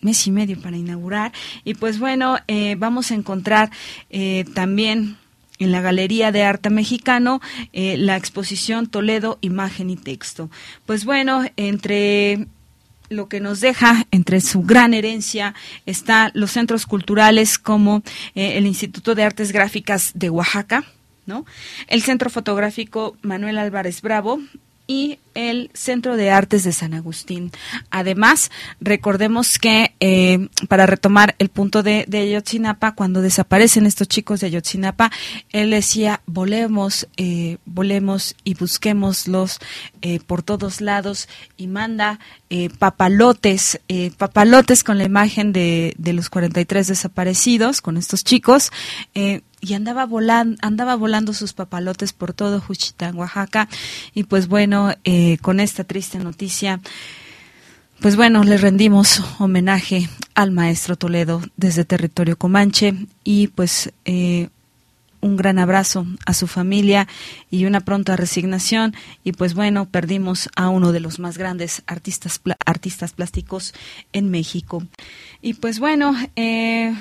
[0.00, 1.32] mes y medio para inaugurar.
[1.64, 3.70] Y pues bueno, eh, vamos a encontrar
[4.10, 5.16] eh, también
[5.58, 7.40] en la Galería de Arte Mexicano
[7.72, 10.50] eh, la exposición Toledo, Imagen y Texto.
[10.84, 12.46] Pues bueno, entre
[13.08, 15.54] lo que nos deja entre su gran herencia
[15.86, 18.02] está los centros culturales como
[18.34, 20.84] el Instituto de Artes Gráficas de Oaxaca,
[21.24, 21.46] ¿no?
[21.86, 24.40] El Centro Fotográfico Manuel Álvarez Bravo,
[24.86, 27.52] y el Centro de Artes de San Agustín.
[27.90, 34.48] Además, recordemos que eh, para retomar el punto de, Ayotzinapa, cuando desaparecen estos chicos de
[34.48, 35.12] Ayotzinapa,
[35.52, 39.60] él decía, volemos, eh, volemos y busquémoslos
[40.02, 46.12] eh, por todos lados y manda eh, papalotes, eh, papalotes con la imagen de, de
[46.12, 48.70] los 43 desaparecidos, con estos chicos,
[49.14, 53.68] y andaba volando, andaba volando sus papalotes por todo Juchitán, Oaxaca.
[54.14, 54.92] Y pues bueno,
[55.40, 56.80] con esta triste noticia,
[58.00, 64.48] pues bueno, le rendimos homenaje al maestro Toledo desde territorio Comanche y pues eh,
[65.20, 67.08] un gran abrazo a su familia
[67.50, 72.40] y una pronta resignación y pues bueno, perdimos a uno de los más grandes artistas,
[72.64, 73.74] artistas plásticos
[74.12, 74.86] en México.
[75.40, 76.94] Y pues bueno, eh,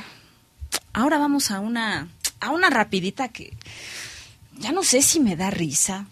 [0.93, 2.07] ahora vamos a una
[2.39, 3.53] a una rapidita que
[4.57, 6.07] ya no sé si me da risa,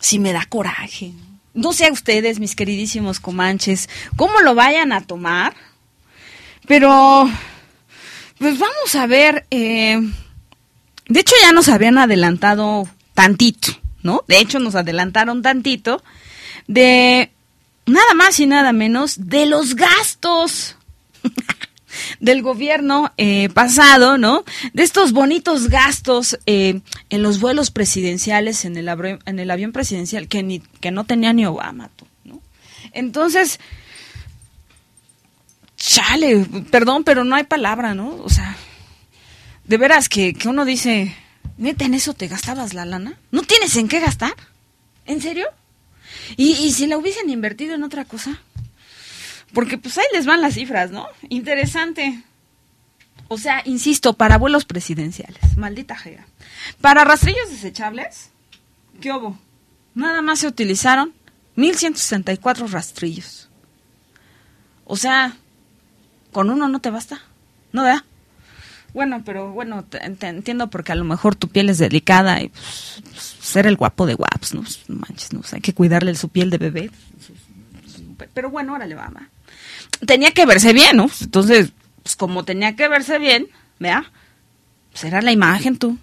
[0.00, 1.12] si me da coraje.
[1.54, 5.54] No sé a ustedes, mis queridísimos comanches, cómo lo vayan a tomar,
[6.66, 7.28] pero
[8.38, 9.46] pues vamos a ver.
[9.50, 10.00] Eh,
[11.08, 13.68] de hecho, ya nos habían adelantado tantito,
[14.02, 14.24] ¿no?
[14.28, 16.02] De hecho, nos adelantaron tantito
[16.66, 17.30] de
[17.86, 20.76] nada más y nada menos de los gastos.
[22.20, 24.44] del gobierno eh, pasado, ¿no?
[24.72, 28.88] De estos bonitos gastos eh, en los vuelos presidenciales, en el,
[29.50, 31.90] avión presidencial, que, ni, que no tenía ni Obama,
[32.24, 32.40] ¿no?
[32.92, 33.60] Entonces,
[35.76, 38.16] chale, perdón, pero no hay palabra, ¿no?
[38.22, 38.56] O sea,
[39.64, 41.14] de veras que, que uno dice,
[41.56, 43.18] neta, en eso te gastabas la lana.
[43.30, 44.34] ¿No tienes en qué gastar?
[45.06, 45.46] ¿En serio?
[46.36, 48.40] ¿Y, y si la hubiesen invertido en otra cosa?
[49.52, 51.06] Porque pues ahí les van las cifras, ¿no?
[51.28, 52.22] Interesante.
[53.28, 56.26] O sea, insisto, para vuelos presidenciales, maldita jega.
[56.80, 58.30] Para rastrillos desechables,
[59.00, 59.38] ¿qué hubo?
[59.94, 61.14] Nada más se utilizaron
[61.54, 63.48] 1164 rastrillos.
[64.84, 65.36] O sea,
[66.32, 67.20] con uno no te basta,
[67.72, 68.04] ¿no da?
[68.92, 73.36] Bueno, pero bueno, te, entiendo porque a lo mejor tu piel es delicada y pues,
[73.40, 74.62] ser el guapo de guaps, ¿no?
[74.62, 75.40] Pues, no manches, ¿no?
[75.40, 76.90] O hay que cuidarle su piel de bebé.
[78.34, 79.28] Pero bueno, órale, va, va.
[80.06, 81.10] Tenía que verse bien, ¿no?
[81.20, 84.10] Entonces, pues como tenía que verse bien, ¿vea?
[84.92, 85.98] Pues era la imagen tú.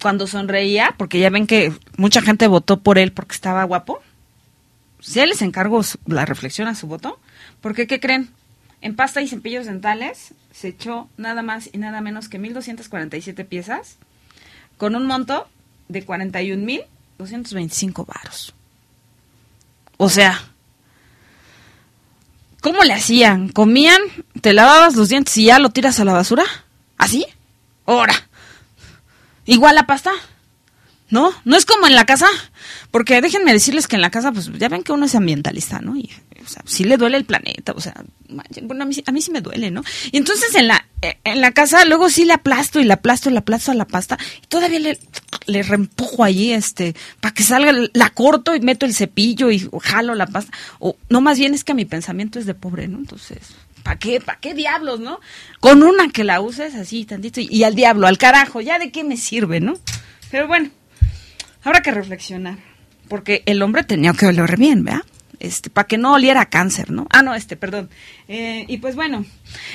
[0.00, 4.02] Cuando sonreía, porque ya ven que mucha gente votó por él porque estaba guapo.
[5.00, 7.18] Si él les encargo la reflexión a su voto,
[7.60, 8.30] porque ¿qué creen?
[8.82, 13.96] En pasta y cepillos dentales se echó nada más y nada menos que 1.247 piezas
[14.76, 15.48] con un monto
[15.88, 18.54] de 41.225 varos.
[19.96, 20.38] O sea,
[22.66, 23.48] ¿cómo le hacían?
[23.48, 24.02] ¿Comían?
[24.40, 26.42] ¿Te lavabas los dientes y ya lo tiras a la basura?
[26.98, 27.24] ¿Así?
[27.86, 28.28] Ahora.
[29.44, 30.10] Igual la pasta.
[31.08, 31.32] ¿No?
[31.44, 32.26] No es como en la casa.
[32.90, 35.96] Porque déjenme decirles que en la casa, pues ya ven que uno es ambientalista, ¿no?
[35.96, 36.10] Y,
[36.44, 37.94] o sea, sí le duele el planeta, o sea,
[38.62, 39.82] bueno, a mí, a mí sí me duele, ¿no?
[40.12, 43.30] Y entonces en la, eh, en la casa luego sí le aplasto y le aplasto
[43.30, 44.98] le aplasto a la pasta y todavía le,
[45.46, 50.14] le reempujo allí, este, para que salga, la corto y meto el cepillo y jalo
[50.14, 50.56] la pasta.
[50.78, 52.98] O, no, más bien es que mi pensamiento es de pobre, ¿no?
[52.98, 53.38] Entonces,
[53.82, 54.20] ¿para qué?
[54.20, 55.20] ¿Para qué diablos, no?
[55.60, 59.04] Con una que la uses así tantito y al diablo, al carajo, ¿ya de qué
[59.04, 59.78] me sirve, no?
[60.30, 60.70] Pero bueno,
[61.68, 62.58] habrá que reflexionar.
[63.08, 65.02] Porque el hombre tenía que oler bien, ¿verdad?
[65.38, 67.06] Este, para que no oliera cáncer, ¿no?
[67.10, 67.90] Ah, no, este, perdón.
[68.26, 69.24] Eh, y pues bueno,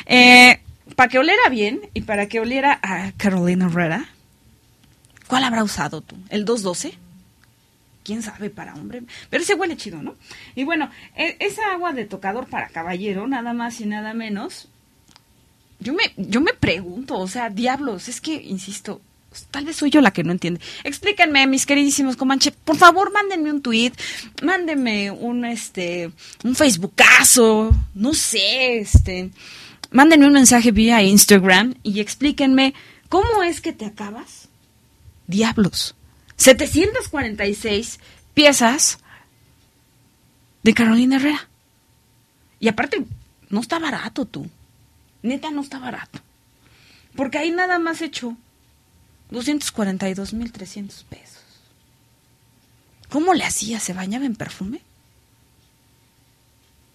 [0.06, 0.60] eh,
[0.96, 4.10] para que oliera bien y para que oliera a Carolina Herrera,
[5.28, 6.18] ¿cuál habrá usado tú?
[6.30, 6.98] ¿El 212?
[8.04, 10.16] quién sabe para hombre, pero ese huele chido, ¿no?
[10.56, 14.70] Y bueno, e- esa agua de tocador para caballero, nada más y nada menos,
[15.80, 19.02] yo me, yo me pregunto, o sea, diablos, es que, insisto,
[19.50, 20.62] tal vez soy yo la que no entiende.
[20.84, 23.94] Explíquenme, mis queridísimos Comanche, por favor, mándenme un tweet,
[24.42, 26.12] mándenme un, este,
[26.44, 29.32] un Facebookazo, no sé, este,
[29.92, 32.74] mándenme un mensaje vía Instagram y explíquenme
[33.10, 34.50] cómo es que te acabas.
[35.28, 35.96] Diablos.
[36.36, 38.00] 746
[38.34, 39.00] piezas
[40.64, 41.48] de Carolina Herrera.
[42.60, 43.06] Y aparte,
[43.50, 44.50] no está barato tú.
[45.24, 46.20] Neta, no está barato.
[47.16, 48.36] Porque ahí nada más hecho
[49.32, 51.42] 242.300 pesos.
[53.10, 53.80] ¿Cómo le hacía?
[53.80, 54.82] ¿Se bañaba en perfume?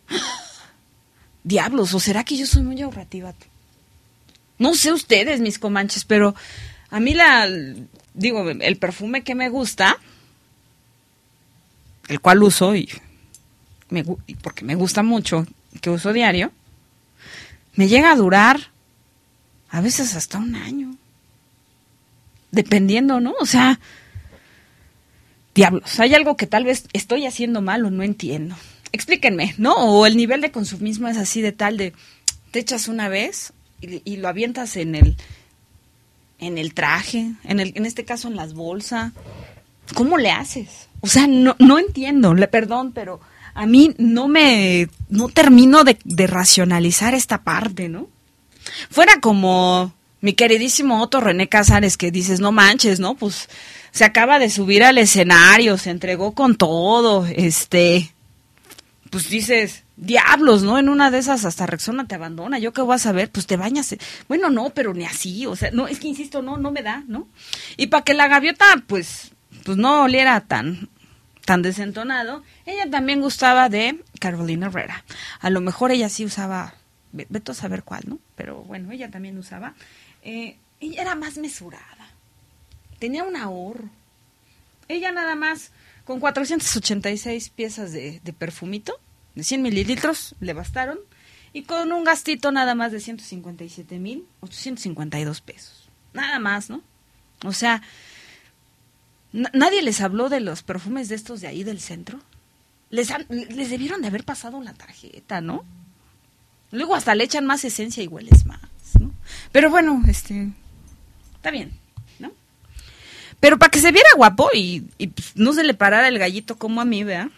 [1.45, 3.35] Diablos, ¿o será que yo soy muy ahorrativa?
[4.59, 6.35] No sé ustedes, mis comanches, pero
[6.91, 7.49] a mí la,
[8.15, 9.99] digo, el perfume que me gusta,
[12.09, 12.89] el cual uso y,
[13.91, 15.47] me, y porque me gusta mucho,
[15.81, 16.53] que uso diario,
[17.75, 18.71] me llega a durar
[19.69, 20.97] a veces hasta un año.
[22.51, 23.35] Dependiendo, ¿no?
[23.41, 23.81] O sea,
[25.55, 28.57] diablos, hay algo que tal vez estoy haciendo mal o no entiendo.
[28.93, 29.75] Explíquenme, ¿no?
[29.75, 31.93] O el nivel de consumismo es así de tal de
[32.51, 35.17] te echas una vez y, lo avientas en el
[36.39, 39.13] en el traje, en el en este caso en las bolsas.
[39.95, 40.89] ¿Cómo le haces?
[41.01, 43.21] O sea, no no entiendo, le perdón, pero
[43.55, 48.09] a mí no me no termino de racionalizar esta parte, ¿no?
[48.91, 53.15] Fuera como mi queridísimo Otto René Casares que dices, no manches, ¿no?
[53.15, 53.49] Pues
[53.91, 58.13] se acaba de subir al escenario, se entregó con todo, este,
[59.11, 60.79] pues dices, diablos, ¿no?
[60.79, 63.31] En una de esas hasta Rexona te abandona, ¿yo qué voy a saber?
[63.31, 63.95] Pues te bañas.
[64.29, 67.05] Bueno, no, pero ni así, o sea, no, es que insisto, no, no me da,
[67.07, 67.29] ¿no?
[67.77, 69.31] Y para que la gaviota, pues,
[69.65, 70.89] pues no oliera tan,
[71.45, 75.05] tan desentonado, ella también gustaba de Carolina Herrera.
[75.41, 76.75] A lo mejor ella sí usaba,
[77.13, 78.19] ve- vete a saber cuál, ¿no?
[78.35, 79.75] Pero bueno, ella también usaba.
[80.29, 82.11] Eh, ella era más mesurada,
[82.99, 83.89] tenía un ahorro.
[84.89, 85.71] Ella nada más,
[86.05, 88.99] con 486 piezas de, perfumito,
[89.35, 90.99] de 100 mililitros, le bastaron.
[91.53, 95.89] Y con un gastito nada más de 157 mil 852 pesos.
[96.13, 96.83] Nada más, ¿no?
[97.45, 97.83] O sea,
[99.33, 102.19] na- nadie les habló de los perfumes de estos de ahí del centro.
[102.91, 105.65] Les, han- les debieron de haber pasado la tarjeta, ¿no?
[106.73, 108.61] Luego hasta le echan más esencia y hueles más,
[109.53, 110.51] Pero bueno, este,
[111.35, 111.73] está bien,
[112.19, 112.33] ¿no?
[113.41, 116.81] Pero para que se viera guapo y, pues, no se le parara el gallito como
[116.81, 117.31] a mí, ¿vea?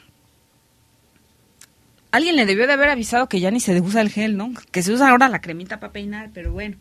[2.11, 4.53] Alguien le debió de haber avisado que ya ni se usa el gel, ¿no?
[4.71, 6.77] Que se usa ahora la cremita para peinar, pero bueno.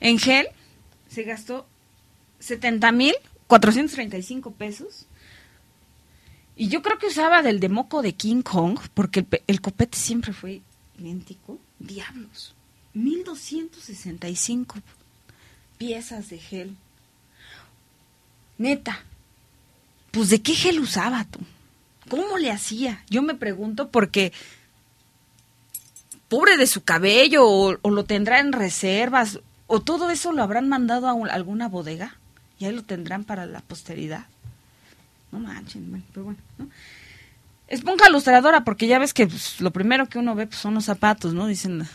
[0.00, 0.48] En gel
[1.08, 1.66] se gastó
[2.38, 3.14] 70 mil
[3.50, 5.06] 435 pesos.
[6.56, 9.98] Y yo creo que usaba del de moco de King Kong, porque el, el copete
[9.98, 10.62] siempre fue
[10.98, 11.58] idéntico.
[11.78, 12.54] Diablos.
[12.94, 14.76] 1265
[15.78, 16.76] piezas de gel.
[18.58, 19.00] Neta.
[20.10, 21.40] Pues de qué gel usaba tú?
[22.08, 23.04] ¿Cómo le hacía?
[23.08, 24.32] Yo me pregunto porque
[26.28, 29.38] pobre de su cabello o, lo tendrá en reservas
[29.72, 32.16] ¿O todo eso lo habrán mandado a un- alguna bodega?
[32.58, 34.26] Y ahí lo tendrán para la posteridad.
[35.30, 36.68] No manchen, pero bueno, ¿no?
[37.68, 40.86] Esponja lustradora, porque ya ves que pues, lo primero que uno ve pues, son los
[40.86, 41.46] zapatos, ¿no?
[41.46, 41.86] Dicen,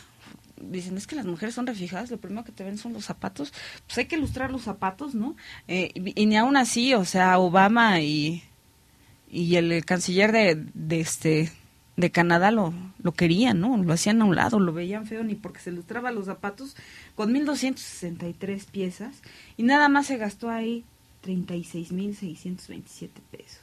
[0.62, 3.54] dicen, es que las mujeres son refijadas, lo primero que te ven son los zapatos.
[3.86, 5.36] Pues hay que lustrar los zapatos, ¿no?
[5.68, 8.44] Eh, y, ni aún así, o sea, Obama y,
[9.30, 11.52] y el, canciller de, de este
[11.98, 13.78] de Canadá lo, lo querían, ¿no?
[13.78, 16.76] Lo hacían a un lado, lo veían feo ni porque se lustraba los zapatos
[17.16, 19.22] con 1263 piezas
[19.56, 20.84] y nada más se gastó ahí
[21.24, 23.62] 36.627 pesos.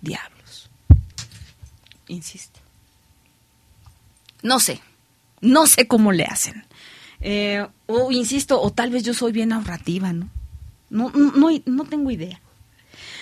[0.00, 0.70] Diablos.
[2.08, 2.60] Insisto.
[4.42, 4.80] No sé,
[5.40, 6.64] no sé cómo le hacen.
[7.20, 10.28] Eh, o insisto, o tal vez yo soy bien ahorrativa, ¿no?
[10.90, 12.40] No, no, no, tengo idea.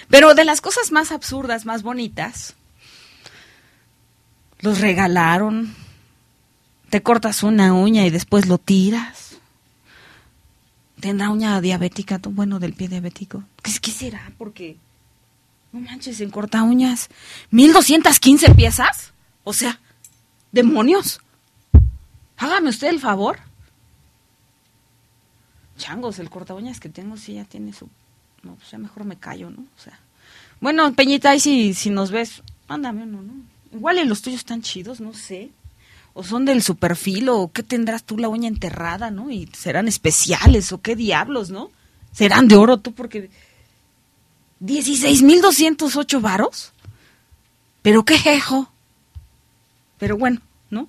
[0.09, 2.55] Pero de las cosas más absurdas, más bonitas,
[4.61, 5.75] los regalaron.
[6.91, 9.37] Te cortas una uña y después lo tiras.
[11.01, 13.43] Tendrá uña diabética, bueno, del pie diabético.
[13.63, 14.33] ¿Qué, qué será?
[14.39, 14.77] Porque,
[15.73, 17.09] no manches, en corta uñas,
[17.51, 19.13] 1215 piezas.
[19.43, 19.81] O sea,
[20.53, 21.21] demonios.
[22.37, 23.39] Hágame usted el favor.
[25.79, 27.89] Changos, el corta que tengo sí ya tiene su...
[28.43, 29.61] No, pues ya mejor me callo, ¿no?
[29.61, 29.99] O sea...
[30.61, 33.35] Bueno, Peñita, ahí si, si nos ves, mándame uno, ¿no?
[33.73, 35.51] Igual y los tuyos están chidos, no sé.
[36.15, 39.31] O son del superfilo, o qué tendrás tú la uña enterrada, ¿no?
[39.31, 41.71] Y serán especiales, o qué diablos, ¿no?
[42.13, 43.31] Serán de oro tú porque...
[44.61, 46.73] 16.208 varos.
[47.83, 48.71] Pero qué jejo.
[49.99, 50.89] Pero bueno, ¿no?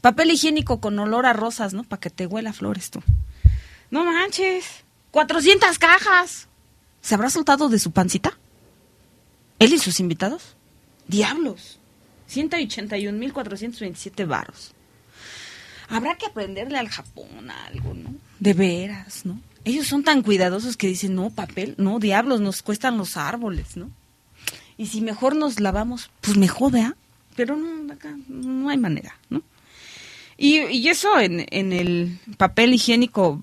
[0.00, 1.84] Papel higiénico con olor a rosas, ¿no?
[1.84, 3.02] Para que te huela flores tú.
[3.90, 4.84] No manches.
[5.10, 6.48] 400 cajas.
[7.00, 8.36] ¿Se habrá soltado de su pancita?
[9.58, 10.56] ¿Él y sus invitados?
[11.06, 11.78] Diablos.
[12.32, 14.72] 181.427 varos.
[15.88, 18.14] Habrá que aprenderle al Japón algo, ¿no?
[18.40, 19.40] De veras, ¿no?
[19.64, 23.90] Ellos son tan cuidadosos que dicen, no, papel, no, diablos, nos cuestan los árboles, ¿no?
[24.76, 26.96] Y si mejor nos lavamos, pues mejor, ¿verdad?
[27.36, 29.42] Pero no, acá no hay manera, ¿no?
[30.36, 33.40] Y, y eso en, en el papel higiénico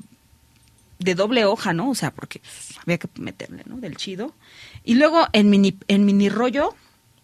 [1.01, 1.89] de doble hoja, ¿no?
[1.89, 3.77] O sea, porque pues, había que meterle, ¿no?
[3.77, 4.35] Del chido.
[4.83, 6.75] Y luego en mini, en mini rollo,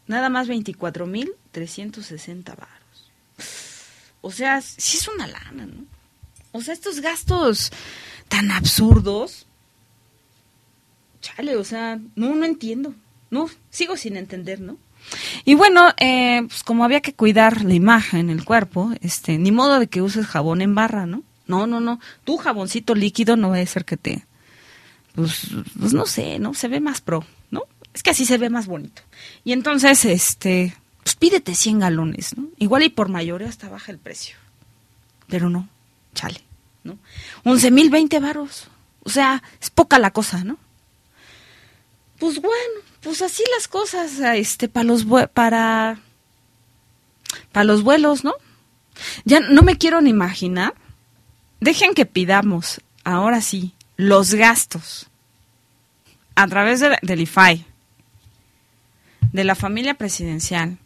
[0.07, 3.11] nada más 24.360 varos.
[4.21, 5.85] O sea, sí es una lana, ¿no?
[6.51, 7.71] O sea, estos gastos
[8.27, 9.45] tan absurdos.
[11.21, 12.95] Chale, o sea, no, no entiendo.
[13.29, 14.77] No, sigo sin entender, ¿no?
[15.45, 19.79] Y bueno, eh, pues como había que cuidar la imagen, el cuerpo, este, ni modo
[19.79, 21.23] de que uses jabón en barra, ¿no?
[21.47, 21.99] No, no, no.
[22.23, 24.25] Tu jaboncito líquido no va a ser que te,
[25.15, 25.47] pues,
[25.79, 26.53] pues no sé, ¿no?
[26.53, 27.63] Se ve más pro, ¿no?
[27.93, 29.01] Es que así se ve más bonito.
[29.43, 32.49] Y entonces, este, pues pídete 100 galones, ¿no?
[32.57, 34.35] Igual y por mayoría hasta baja el precio.
[35.27, 35.67] Pero no,
[36.13, 36.41] chale,
[36.83, 36.97] ¿no?
[37.43, 38.67] 11 mil 20 varos.
[39.03, 40.57] O sea, es poca la cosa, ¿no?
[42.19, 45.99] Pues bueno, pues así las cosas, este, para los para
[47.51, 48.33] para los vuelos, ¿no?
[49.25, 50.73] Ya no me quiero ni imaginar.
[51.59, 55.07] Dejen que pidamos, ahora sí, los gastos
[56.35, 57.65] a través de- del IFAI,
[59.33, 60.77] de la familia presidencial,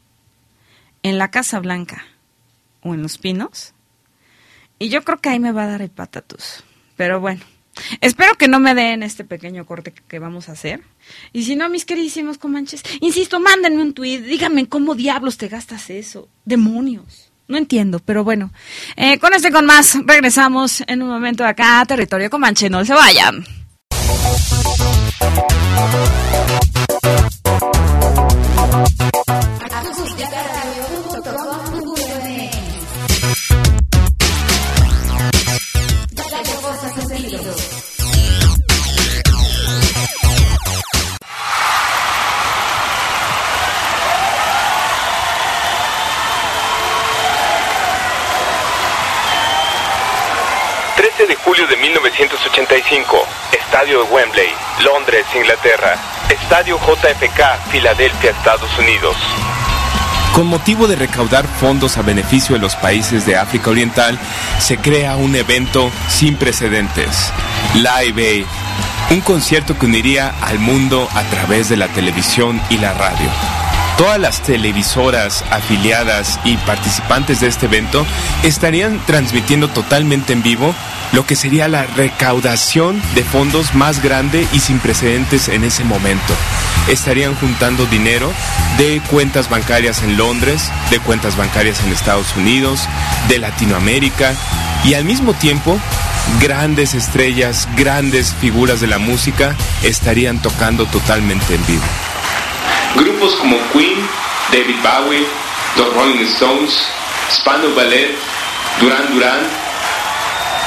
[1.04, 2.06] en la Casa Blanca
[2.82, 3.74] o en Los Pinos.
[4.80, 6.64] Y yo creo que ahí me va a dar el patatus.
[6.96, 7.42] Pero bueno,
[8.02, 10.82] espero que no me den este pequeño corte que, vamos a hacer.
[11.34, 15.90] Y si no, mis queridísimos comanches, insisto, mándenme un tuit, díganme cómo diablos te gastas
[15.90, 16.30] eso.
[16.46, 17.32] Demonios.
[17.48, 18.52] No entiendo, pero bueno.
[18.96, 22.70] Eh, con este con más, regresamos en un momento acá a Territorio Comanche.
[22.70, 23.46] No se vayan.
[51.46, 54.50] Julio de 1985, Estadio de Wembley,
[54.84, 55.98] Londres, Inglaterra.
[56.30, 59.18] Estadio JFK, Filadelfia, Estados Unidos.
[60.34, 64.18] Con motivo de recaudar fondos a beneficio de los países de África Oriental,
[64.60, 67.34] se crea un evento sin precedentes,
[67.74, 68.46] Live Aid,
[69.10, 73.30] un concierto que uniría al mundo a través de la televisión y la radio.
[73.98, 78.06] Todas las televisoras afiliadas y participantes de este evento
[78.44, 80.74] estarían transmitiendo totalmente en vivo
[81.12, 86.34] lo que sería la recaudación de fondos más grande y sin precedentes en ese momento.
[86.88, 88.32] Estarían juntando dinero
[88.78, 92.88] de cuentas bancarias en Londres, de cuentas bancarias en Estados Unidos,
[93.28, 94.34] de Latinoamérica
[94.84, 95.78] y al mismo tiempo
[96.40, 101.84] grandes estrellas, grandes figuras de la música estarían tocando totalmente en vivo.
[102.96, 104.08] Grupos como Queen,
[104.52, 105.26] David Bowie,
[105.76, 106.78] The Rolling Stones,
[107.32, 108.16] Spano Ballet,
[108.80, 109.40] Duran Duran,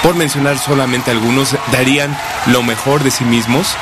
[0.04, 2.14] por mencionar solamente algunos, darían
[2.44, 3.74] lo mejor de sí mismos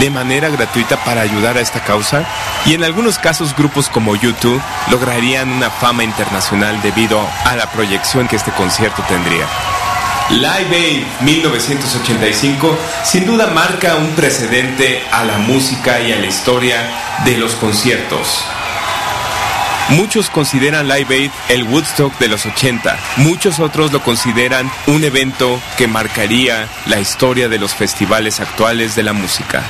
[0.00, 2.26] de manera gratuita para ayudar a esta causa
[2.66, 8.26] y en algunos casos grupos como YouTube lograrían una fama internacional debido a la proyección
[8.26, 9.46] que este concierto tendría.
[10.30, 16.76] Live Aid 1985 sin duda marca un precedente a la música y a la historia
[17.24, 18.44] de los conciertos.
[19.88, 22.98] Muchos consideran Live Aid el Woodstock de los 80.
[23.16, 29.04] Muchos otros lo consideran un evento que marcaría la historia de los festivales actuales de
[29.04, 29.64] la música.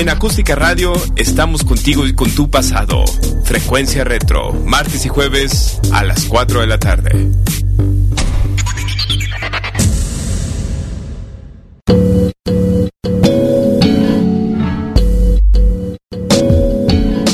[0.00, 3.04] En Acústica Radio estamos contigo y con tu pasado.
[3.44, 7.30] Frecuencia Retro, martes y jueves a las 4 de la tarde.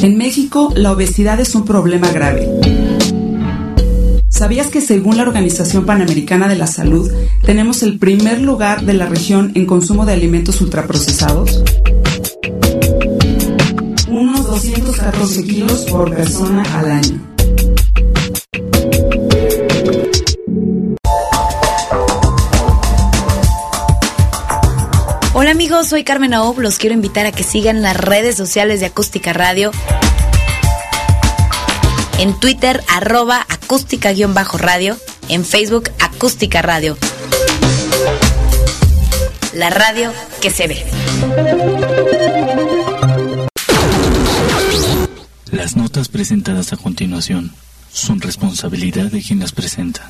[0.03, 2.49] En México, la obesidad es un problema grave.
[4.29, 7.09] ¿Sabías que según la Organización Panamericana de la Salud,
[7.45, 11.63] tenemos el primer lugar de la región en consumo de alimentos ultraprocesados?
[14.09, 17.21] Unos 214 kilos por persona al año.
[25.33, 28.87] Hola amigos, soy Carmen Aob, los quiero invitar a que sigan las redes sociales de
[28.87, 29.71] Acústica Radio.
[32.19, 34.97] En Twitter, arroba acústica-radio.
[35.29, 36.97] En Facebook, acústica radio.
[39.57, 40.85] La radio que se ve.
[45.51, 47.55] Las notas presentadas a continuación
[47.91, 50.07] son responsabilidad de quien las presenta.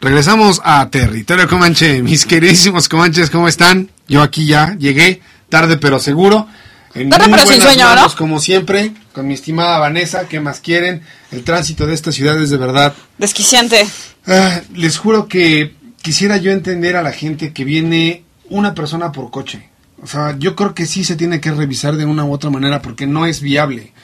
[0.00, 2.02] Regresamos a Territorio Comanche.
[2.02, 3.90] Mis queridísimos comanches, ¿cómo están?
[4.08, 6.48] Yo aquí ya llegué, tarde pero seguro.
[6.94, 8.16] En Tarde muy pero sin sueño, manos, ¿no?
[8.16, 11.02] Como siempre, con mi estimada Vanessa, ¿qué más quieren?
[11.30, 12.94] El tránsito de esta ciudad es de verdad.
[13.18, 13.86] Desquiciante.
[14.26, 19.30] Ah, les juro que quisiera yo entender a la gente que viene una persona por
[19.30, 19.70] coche.
[20.02, 22.82] O sea, yo creo que sí se tiene que revisar de una u otra manera
[22.82, 23.94] porque no es viable.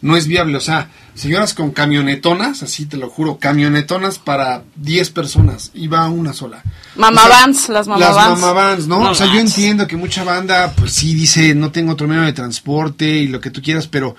[0.00, 0.56] No es viable.
[0.56, 6.08] O sea, señoras con camionetonas, así te lo juro, camionetonas para 10 personas y va
[6.08, 6.62] una sola.
[6.94, 8.40] Mamá O sea, vans, las mamá las vans.
[8.40, 9.10] mamá vans, ¿no?
[9.10, 12.32] O sea, yo entiendo que mucha banda, pues sí dice, no tengo otro medio de
[12.32, 14.14] transporte y lo que tú quieras, pero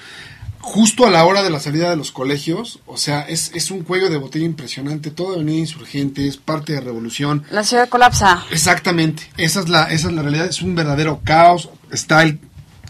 [0.61, 3.83] justo a la hora de la salida de los colegios, o sea, es, es un
[3.83, 5.11] cuello de botella impresionante.
[5.11, 7.43] Todo Avenida Insurgente es parte de Revolución.
[7.51, 8.45] La ciudad colapsa.
[8.51, 11.69] Exactamente, esa es la, esa es la realidad, es un verdadero caos.
[11.91, 12.39] Está el,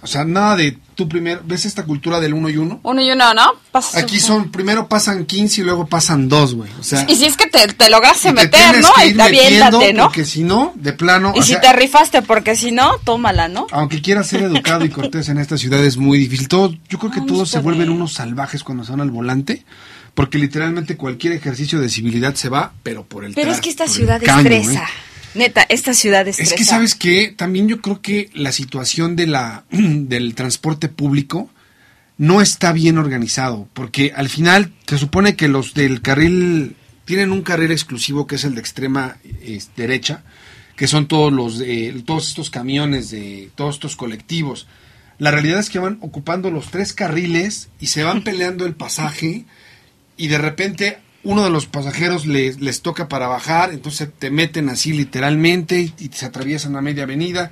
[0.01, 2.79] o sea, nada de tú primero, ¿ves esta cultura del uno y uno?
[2.83, 3.53] Uno y uno, ¿no?
[3.71, 6.69] Pasas Aquí son, primero pasan 15 y luego pasan dos, güey.
[6.79, 8.89] O sea, Y si es que te, te lograste meter, ¿no?
[9.05, 10.03] Y aviéntate, ¿no?
[10.03, 13.47] Porque si no, de plano, Y o si sea, te rifaste, porque si no, tómala,
[13.47, 13.67] ¿no?
[13.71, 16.47] aunque quieras ser educado y cortés en esta ciudad es muy difícil.
[16.47, 17.93] Todo, yo creo que todos se vuelven ve.
[17.93, 19.63] unos salvajes cuando están al volante,
[20.13, 23.87] porque literalmente cualquier ejercicio de civilidad se va, pero por el Pero es que esta
[23.87, 24.83] ciudad caño, estresa.
[24.83, 25.08] ¿eh?
[25.35, 26.55] Neta, esta ciudad estresa.
[26.55, 31.49] Es que sabes que también yo creo que la situación de la del transporte público
[32.17, 36.75] no está bien organizado, porque al final se supone que los del carril
[37.05, 40.23] tienen un carril exclusivo que es el de extrema eh, derecha,
[40.75, 41.63] que son todos los
[42.05, 44.67] todos estos camiones de todos estos colectivos.
[45.17, 49.45] La realidad es que van ocupando los tres carriles y se van peleando el pasaje
[50.17, 54.69] y de repente uno de los pasajeros les, les toca para bajar, entonces te meten
[54.69, 57.51] así literalmente y, se atraviesan a media avenida.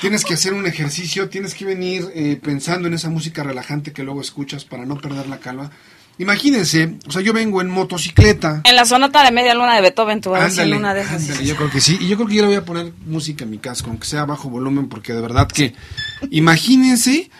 [0.00, 4.04] Tienes que hacer un ejercicio, tienes que venir eh, pensando en esa música relajante que
[4.04, 5.70] luego escuchas para no perder la calma.
[6.18, 8.60] Imagínense, o sea, yo vengo en motocicleta.
[8.64, 11.22] En la sonata de media luna de Beethoven, tú vas Ándale, en una de esas.
[11.22, 11.98] ándale, yo creo que sí.
[12.00, 14.22] Y yo creo que yo le voy a poner música a mi casco, aunque sea
[14.22, 15.74] a bajo volumen, porque de verdad que
[16.30, 17.30] imagínense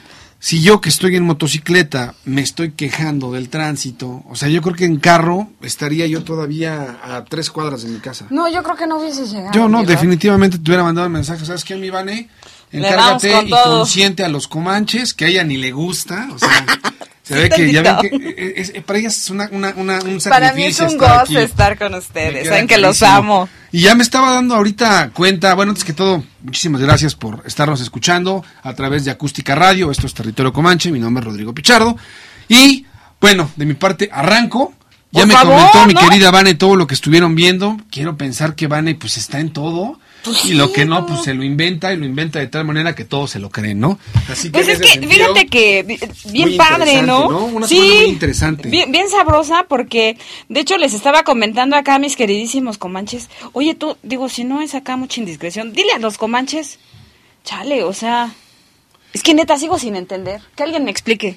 [0.42, 4.24] si yo que estoy en motocicleta me estoy quejando del tránsito.
[4.28, 8.00] O sea, yo creo que en carro estaría yo todavía a tres cuadras de mi
[8.00, 8.26] casa.
[8.28, 9.52] No, yo creo que no hubiese llegado.
[9.54, 11.46] Yo no, definitivamente te hubiera mandado el mensaje.
[11.46, 12.28] ¿Sabes qué, mi Vane?
[12.72, 13.78] Encárgate y todo.
[13.78, 16.28] consiente a los comanches, que a ella ni le gusta.
[16.32, 16.48] O sea,
[17.22, 18.28] se ve que ya ven que tantito.
[18.40, 20.30] eh, es- eh, para ella es una, una, una- un sacrificio.
[20.30, 21.44] Para mí es un estar goce aquí.
[21.44, 22.48] estar con ustedes.
[22.48, 23.48] Saben que los amo.
[23.70, 27.80] Y ya me estaba dando ahorita cuenta, bueno, antes que todo, muchísimas gracias por estarnos
[27.80, 29.90] escuchando a través de Acústica Radio.
[29.90, 31.96] Esto es Territorio Comanche, mi nombre es Rodrigo Pichardo.
[32.48, 32.84] Y
[33.20, 34.74] bueno, de mi parte arranco.
[35.14, 36.00] Ya Por me favor, comentó mi ¿no?
[36.00, 37.76] querida Vane todo lo que estuvieron viendo.
[37.90, 39.98] Quiero pensar que Vane pues está en todo.
[40.24, 42.94] Pues y lo que no, pues se lo inventa y lo inventa de tal manera
[42.94, 43.98] que todos se lo creen, ¿no?
[44.30, 45.98] Así Pues en es que, sentido, fíjate que bi-
[46.30, 47.28] bien muy padre, ¿no?
[47.28, 47.44] ¿no?
[47.46, 48.68] Una semana muy interesante.
[48.68, 50.16] Bien, bien sabrosa porque,
[50.48, 54.60] de hecho, les estaba comentando acá a mis queridísimos comanches, oye, tú, digo, si no
[54.62, 56.78] es acá mucha indiscreción, dile a los comanches,
[57.44, 58.32] chale, o sea,
[59.12, 61.36] es que neta sigo sin entender, que alguien me explique.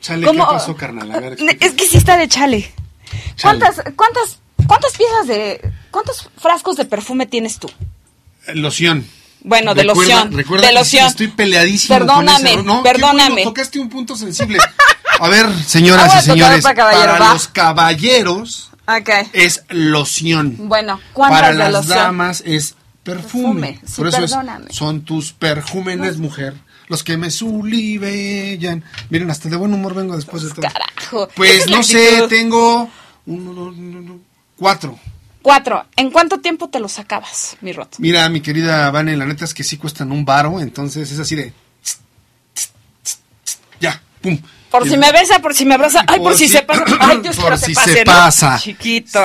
[0.00, 0.46] Chale, ¿Cómo?
[0.46, 1.12] ¿qué pasó, carnal?
[1.12, 2.72] A ver, Es que sí está de chale.
[3.42, 7.68] ¿Cuántas, cuántas, cuántas piezas de, cuántos frascos de perfume tienes tú?
[8.54, 9.06] Loción.
[9.40, 10.32] Bueno, de Recuerda- loción.
[10.36, 11.06] Recuerda de que loción.
[11.06, 12.62] estoy peleadísimo Perdóname, con ese...
[12.64, 13.30] No, perdóname.
[13.34, 14.58] bueno, tocaste un punto sensible.
[15.20, 19.10] A ver, señoras Ah, y señores, para caballero, para los caballeros Ok.
[19.32, 20.56] es loción.
[20.68, 21.96] Bueno, ¿cuántas Para las loción?
[21.98, 22.74] damas es
[23.04, 23.78] perfume.
[23.78, 24.34] Perfume, sí, Por eso es,
[24.76, 26.54] son tus perjúmenes, mujer,
[26.88, 28.84] los que me sulibellan.
[29.10, 30.62] Miren, hasta de buen humor vengo después de todo.
[30.62, 31.28] Carajo.
[31.34, 32.90] Pues no sé, tengo
[33.26, 34.18] uno, dos, no, no,
[34.56, 34.98] cuatro.
[35.42, 35.86] Cuatro.
[35.96, 37.96] ¿En cuánto tiempo te los sacabas, mi roto?
[38.00, 41.36] Mira, mi querida Vane, la neta es que sí cuestan un varo, entonces es así
[41.36, 41.52] de...
[43.80, 44.40] Ya, pum.
[44.70, 46.00] Por Y- si me besa, por si me abraza.
[46.06, 46.84] Ay, por, Por si, si- se pasa.
[47.00, 48.12] Ay, Dios, por si se pase, se ¿no?
[48.12, 48.58] pasa.
[48.58, 49.20] Chiquito.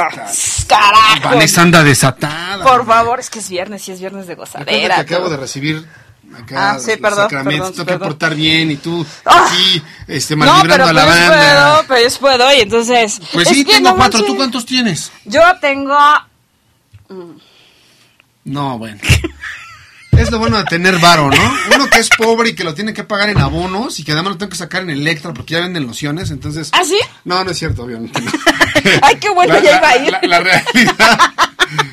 [0.67, 1.29] Carajo.
[1.29, 2.63] Vanessa anda desatada.
[2.63, 4.95] Por favor, es que es viernes, sí es viernes de gozadera.
[4.95, 5.85] que acabo de recibir
[6.35, 9.47] acá Ah, sí, perdón, sacramentos, perdón, tengo que portar bien y tú Ah.
[9.47, 11.37] aquí este, No, pero a la pues banda.
[11.37, 13.21] puedo, pero yo puedo, y entonces...
[13.31, 14.23] Pues es sí, tengo no cuatro.
[14.23, 15.11] ¿Tú cuántos tienes?
[15.25, 15.97] Yo tengo...
[18.45, 18.99] No, bueno.
[20.11, 21.53] Es lo bueno de tener varo, ¿no?
[21.75, 24.33] Uno que es pobre y que lo tiene que pagar en abonos y que además
[24.33, 26.69] lo tengo que sacar en Electra porque ya venden lociones, entonces...
[26.71, 26.99] ¿Ah, sí?
[27.25, 28.21] No, no es cierto, obviamente.
[28.21, 28.31] no.
[29.01, 30.11] Ay, qué bueno, La- ya iba a ir.
[30.11, 31.19] La, la realidad,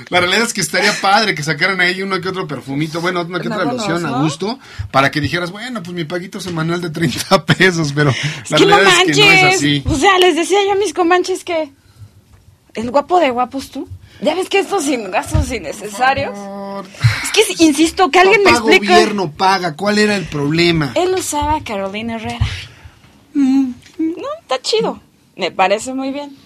[0.08, 3.40] la realidad es que estaría padre que sacaran ahí uno que otro perfumito, bueno, una
[3.40, 4.22] que otra abonos, loción a ¿no?
[4.22, 4.58] gusto,
[4.90, 8.66] para que dijeras, bueno, pues mi paguito semanal de 30 pesos, pero Es la que
[8.66, 9.16] no realidad manches.
[9.16, 9.82] es que no es así.
[9.86, 11.72] O sea, les decía yo a mis comanches que...
[12.74, 13.88] El guapo de guapos tú.
[14.22, 16.36] ¿Ya ves que estos sin gastos innecesarios?
[17.24, 18.92] Es que, si- insisto, que alguien me Papá explique.
[18.92, 20.92] gobierno paga, ¿cuál era el problema?
[20.94, 22.46] Él usaba a Carolina Herrera.
[23.34, 23.74] No,
[24.42, 25.00] está chido.
[25.36, 26.36] Me parece muy bien.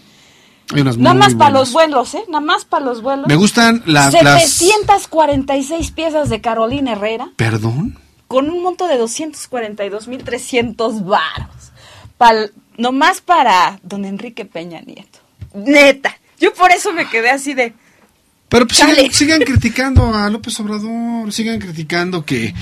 [0.73, 2.25] Nada muy más para los vuelos, ¿eh?
[2.29, 3.27] Nada más para los vuelos.
[3.29, 4.51] Me gustan las, las...
[4.51, 7.99] 746 piezas de Carolina Herrera ¿Perdón?
[8.27, 11.73] con un monto de 242.300 varos.
[12.17, 15.19] Pal, nomás para don Enrique Peña Nieto.
[15.55, 16.19] Neta.
[16.41, 17.75] Yo por eso me quedé así de...
[18.49, 18.81] Pero pues
[19.13, 22.55] sigan criticando a López Obrador, sigan criticando que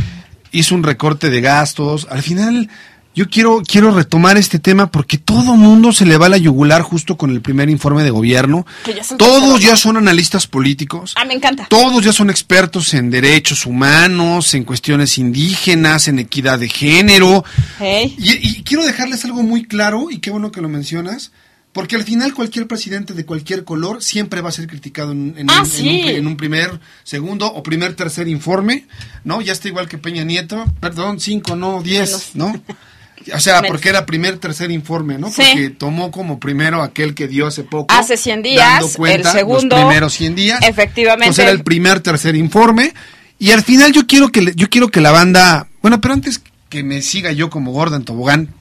[0.50, 2.06] hizo un recorte de gastos.
[2.10, 2.68] Al final,
[3.14, 6.82] yo quiero, quiero retomar este tema porque todo mundo se le va a la yugular
[6.82, 8.66] justo con el primer informe de gobierno.
[8.86, 11.12] Ya Todos ya son analistas políticos.
[11.16, 11.66] Ah, me encanta.
[11.68, 17.44] Todos ya son expertos en derechos humanos, en cuestiones indígenas, en equidad de género.
[17.78, 18.14] Hey.
[18.18, 21.32] Y, y quiero dejarles algo muy claro, y qué bueno que lo mencionas,
[21.72, 25.50] porque al final cualquier presidente de cualquier color siempre va a ser criticado en, en
[25.50, 28.86] Ah, un, en un primer, segundo o primer, tercer informe,
[29.24, 29.40] ¿no?
[29.40, 32.52] Ya está igual que Peña Nieto, perdón, cinco, no, diez, ¿no?
[33.34, 35.30] O sea, porque era primer, tercer informe, ¿no?
[35.30, 35.42] Sí.
[35.42, 37.94] Porque tomó como primero aquel que dio hace poco.
[37.94, 40.58] Hace 100 días, dando cuenta el segundo, Los primeros 100 días.
[40.62, 41.26] efectivamente.
[41.26, 42.94] Entonces era el primer, tercer informe.
[43.38, 46.82] Y al final yo quiero que yo quiero que la banda, bueno, pero antes que
[46.82, 48.54] me siga yo como gorda en tobogán,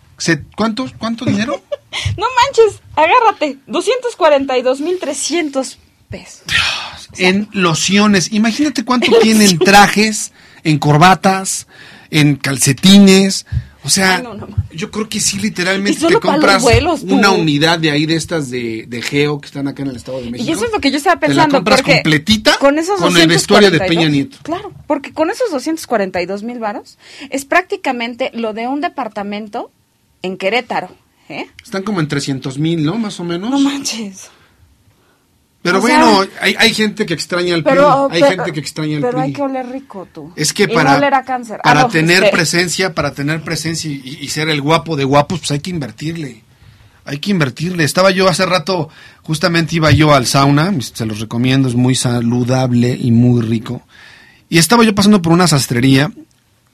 [0.56, 1.62] ¿cuánto, cuánto dinero?
[2.16, 3.58] No manches, agárrate.
[3.68, 5.76] 242.300
[6.10, 6.42] pesos.
[7.18, 8.32] en lociones.
[8.32, 10.32] Imagínate cuánto tienen trajes,
[10.64, 11.68] en corbatas,
[12.10, 13.46] en calcetines.
[13.84, 17.80] O sea, Ay, no, no, yo creo que sí, literalmente te compras vuelos, una unidad
[17.80, 20.50] de ahí de estas de, de Geo que están acá en el Estado de México.
[20.50, 21.58] Y eso es lo que yo estaba Te la pensando.
[21.58, 24.38] compras porque completita con, esos con el vestuario de 242, Peña Nieto.
[24.44, 27.00] Claro, porque con esos 242 mil varos
[27.32, 29.72] es prácticamente lo de un departamento
[30.22, 30.90] en Querétaro.
[31.30, 31.48] ¿eh?
[31.64, 32.98] Están como en 300 mil, ¿no?
[32.98, 33.50] Más o menos.
[33.50, 34.30] No manches.
[35.62, 38.16] Pero o bueno, sea, hay, hay gente que extraña el Pero, PRI.
[38.16, 39.22] Hay pero- gente que extraña el pero PRI.
[39.22, 40.34] hay que oler rico tú.
[40.36, 41.58] Es que Y para, no oler a cáncer.
[41.60, 45.40] Ah, para no, tener presencia, para tener presencia y, y ser el guapo de guapos,
[45.40, 46.44] pues hay que invertirle.
[47.06, 47.84] Hay que invertirle.
[47.84, 48.90] Estaba yo hace rato,
[49.24, 53.82] justamente iba yo al sauna, se los recomiendo, es muy saludable y muy rico.
[54.50, 56.12] Y estaba yo pasando por una sastrería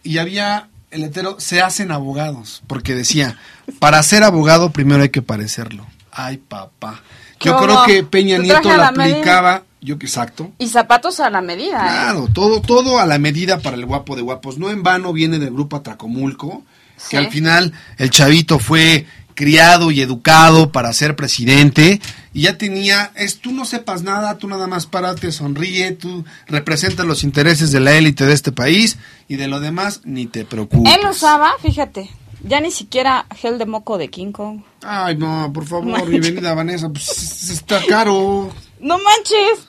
[0.03, 3.38] y había el letrero, se hacen abogados, porque decía,
[3.79, 5.85] para ser abogado primero hay que parecerlo.
[6.11, 7.01] Ay, papá.
[7.39, 11.77] Yo creo que Peña Nieto la aplicaba, yo exacto, Y zapatos a la medida.
[11.77, 11.89] ¿eh?
[11.89, 14.57] Claro, todo, todo a la medida para el guapo de guapos.
[14.57, 16.63] No en vano viene del grupo Atracomulco,
[16.97, 17.09] Sí.
[17.11, 22.01] que al final el chavito fue criado y educado para ser presidente
[22.33, 27.05] y ya tenía, es tú no sepas nada, tú nada más párate, sonríe, tú representas
[27.05, 30.91] los intereses de la élite de este país y de lo demás ni te preocupes.
[30.91, 32.09] Él usaba, fíjate,
[32.43, 34.61] ya ni siquiera gel de moco de King Kong.
[34.84, 38.51] Ay, no, por favor, bienvenida Vanessa, pues está caro.
[38.80, 39.67] No manches.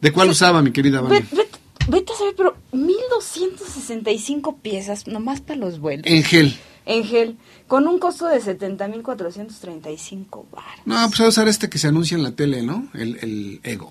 [0.00, 1.34] ¿De cuál usaba mi querida Vanessa?
[1.34, 1.48] ve-
[1.88, 6.04] vete a saber, pero 1265 piezas nomás para los vuelos.
[6.06, 6.56] En gel.
[6.86, 10.62] En gel, con un costo de 70.435 bar.
[10.84, 12.88] No, pues a usar este que se anuncia en la tele, ¿no?
[12.92, 13.90] El, el ego.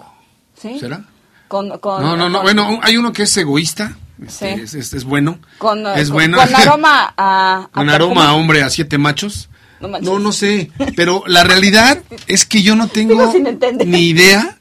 [0.55, 0.77] ¿Sí?
[0.79, 1.03] ¿Será?
[1.47, 2.37] Con, con, No, no, no.
[2.39, 3.97] con- Bueno, hay uno que es egoísta.
[4.23, 4.61] Este, Sí.
[4.61, 5.39] es, es- es bueno.
[5.57, 6.37] Con, es bueno.
[6.37, 7.63] con aroma a...
[7.63, 9.49] a Con aroma a hombre a siete machos.
[9.83, 10.09] No manches.
[10.09, 10.71] No, no sé.
[10.95, 13.31] Pero la realidad es que yo no tengo
[13.85, 14.57] ni idea.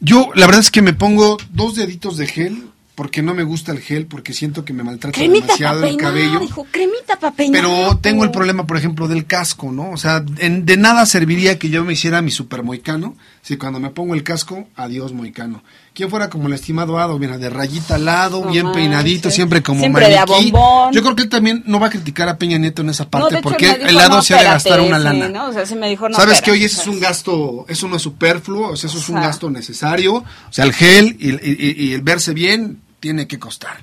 [0.00, 2.64] Yo, la verdad es que me pongo dos deditos de gel
[2.94, 6.42] porque no me gusta el gel, porque siento que me maltrata Cremita demasiado el cabello.
[6.42, 7.62] hijo, cremita para peinar.
[7.62, 9.90] Pero tengo el problema, por ejemplo, del casco, ¿no?
[9.90, 13.80] O sea, en- de nada serviría que yo me hiciera mi super moicano si cuando
[13.80, 15.62] me pongo el casco, adiós moicano.
[16.00, 17.18] ¿Quién fuera como el estimado Ado?
[17.18, 18.80] Mira, de rayita al lado, No bien manches.
[18.82, 20.50] peinadito, siempre como Siempre de a maniquí.
[20.50, 20.94] bombón.
[20.94, 23.34] Yo creo que él también no va a criticar a Peña Nieto en esa parte,
[23.34, 25.28] hecho, porque dijo, el Ado no, se ha de gastar una lana.
[25.28, 25.48] ¿no?
[25.48, 27.86] O sea, sí me dijo, no, Sabes que espérate, hoy ese es un gasto, eso
[27.86, 30.14] no es superfluo, o sea, eso es un gasto necesario.
[30.14, 33.76] O sea, el gel y, y- y- y el verse bien tiene que costar.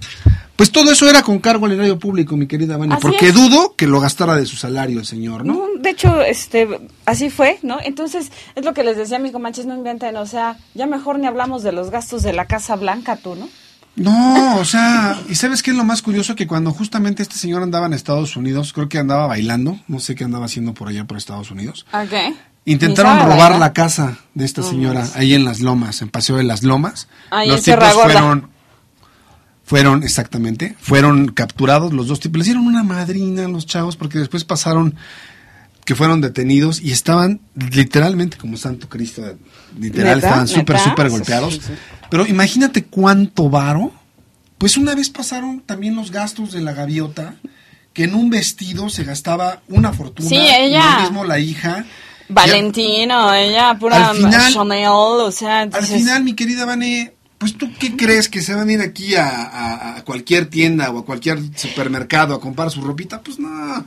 [0.57, 3.33] Pues todo eso era con cargo al erario público, mi querida Vania, porque es.
[3.33, 5.53] dudo que lo gastara de su salario el señor, ¿no?
[5.53, 6.67] No, de hecho, este,
[7.05, 7.77] así fue, ¿no?
[7.81, 11.19] Entonces, es lo que les decía a mi comanches, no inventen, o sea, ya mejor
[11.19, 13.47] ni hablamos de los gastos de la Casa Blanca, tú, ¿no?
[13.95, 16.35] No, o sea, ¿y sabes qué es lo más curioso?
[16.35, 20.13] Que cuando justamente este señor andaba en Estados Unidos, creo que andaba bailando, no sé
[20.13, 22.35] qué andaba haciendo por allá por Estados Unidos, Ok.
[22.65, 23.59] intentaron robar bailar.
[23.59, 27.07] la casa de esta señora ahí en Las Lomas, en Paseo de las Lomas.
[27.31, 28.49] Ahí los tipos fueron,
[29.68, 32.39] fueron, exactamente, fueron capturados los dos tipos.
[32.39, 34.95] Les dieron una madrina a los chavos porque después pasaron
[35.84, 39.22] que fueron detenidos y estaban literalmente como Santo Cristo,
[39.78, 40.28] literal, ¿Neta?
[40.28, 41.55] estaban súper, súper golpeados.
[41.55, 41.74] sí, sí.
[42.09, 43.91] Pero imagínate cuánto varo.
[44.57, 47.36] Pues una vez pasaron también los gastos de la gaviota,
[47.93, 50.30] que en un vestido se gastaba una fortuna.
[50.30, 50.95] Sí, ella.
[50.95, 51.86] Lo mismo la hija.
[52.30, 57.69] Valentino, ella, pura Al final- Chanel, o sea, Al final, mi querida Vane, pues tú
[57.79, 61.05] qué crees que se van a ir aquí a, a- a cualquier tienda o a
[61.05, 63.21] cualquier supermercado a comprar su ropita?
[63.21, 63.85] Pues no.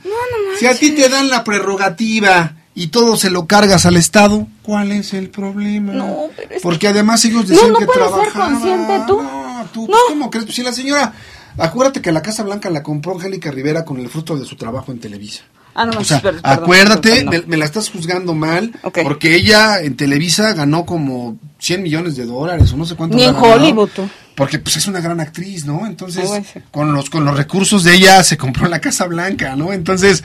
[0.59, 4.91] si a ti te dan la prerrogativa y todo se lo cargas al Estado, ¿cuál
[4.93, 5.91] es el problema?
[5.93, 9.21] No, pero es Porque además ellos No, decían no que puedes ser consciente tú.
[9.21, 10.45] No, tú, pues, ¿cómo crees?
[10.45, 11.13] Pues si la señora,
[11.57, 14.91] acuérdate que la Casa Blanca la compró Angélica Rivera con el fruto de su trabajo
[14.93, 15.43] en Televisa.
[15.73, 18.71] Ah, no, O sea, perdón, perdón, acuérdate, perdón, me, me la estás juzgando mal,
[19.03, 23.15] porque ella en Televisa ganó como 100 millones de dólares o no sé cuánto.
[23.15, 24.07] Ni en Hollywood, tú.
[24.35, 25.85] Porque pues es una gran actriz, ¿no?
[25.85, 26.29] Entonces,
[26.71, 29.71] con los con los recursos de ella se compró la Casa Blanca, ¿no?
[29.73, 30.23] Entonces,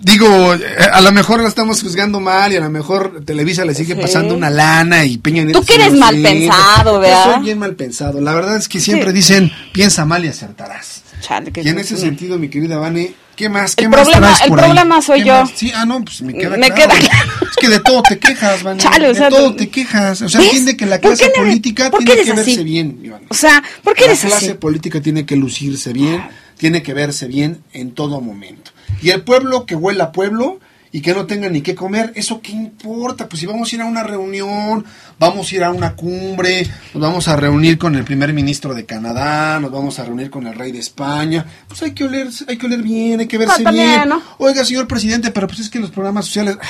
[0.00, 0.60] digo, eh,
[0.92, 4.00] a lo mejor la estamos juzgando mal y a lo mejor Televisa le sigue Sí.
[4.00, 7.34] pasando una lana y Peña Nieto Tú que eres mal pensado, Yo ¿verdad?
[7.34, 8.20] soy bien mal pensado.
[8.20, 9.16] La verdad es que siempre Sí.
[9.16, 11.02] dicen, piensa mal y acertarás.
[11.20, 13.76] Chale, que Y en ese sentido, mi querida Vane, ¿qué más?
[13.76, 14.64] ¿Qué El más problema- traes el por ahí?
[14.66, 15.34] problema soy ¿Qué yo.
[15.42, 15.50] más?
[15.54, 16.94] Sí, ah, no, pues me queda Me claro.
[16.94, 17.08] queda.
[17.50, 18.80] Es que de todo te quejas, Vane.
[18.82, 20.22] Chale, o de sea, todo tú- te quejas.
[20.22, 20.48] O sea, ¿Ves?
[20.48, 22.64] entiende que la ¿Por clase le- política tiene que verse así?
[22.64, 23.22] bien, Iván.
[23.28, 24.54] O sea, ¿por qué La eres clase así?
[24.54, 26.22] política tiene que lucirse bien,
[26.56, 28.72] tiene que verse bien en todo momento.
[29.02, 30.58] Y el pueblo que huela a pueblo
[30.92, 33.28] y que no tenga ni qué comer, ¿eso qué importa?
[33.28, 34.84] Pues si vamos a ir a una reunión,
[35.18, 38.86] vamos a ir a una cumbre, nos vamos a reunir con el primer ministro de
[38.86, 42.56] Canadá, nos vamos a reunir con el rey de España, pues hay que oler, hay
[42.56, 44.08] que oler bien, hay que verse también, bien.
[44.08, 44.22] ¿no?
[44.38, 46.58] Oiga, señor presidente, pero pues es que los programas sociales...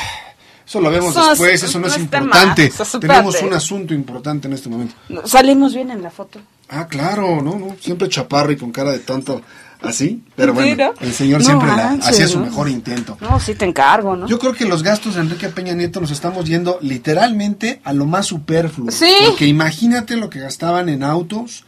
[0.66, 2.72] Eso lo vemos Eso después, eso no no es importante.
[3.00, 4.96] Tenemos un asunto importante en este momento.
[5.24, 6.40] Salimos bien en la foto.
[6.68, 9.42] Ah, claro, no, no, siempre chaparro y con cara de tonto
[9.83, 11.07] así, pero bueno, ¿no?
[11.07, 13.16] el señor No siempre la- hacía su mejor intento.
[13.20, 14.27] No, sí te encargo, ¿no?
[14.27, 18.07] Yo creo que los gastos de Enrique Peña Nieto nos estamos yendo literalmente a lo
[18.07, 18.91] más superfluo.
[18.91, 19.12] Sí.
[19.27, 21.64] Porque imagínate lo que gastaban en autos,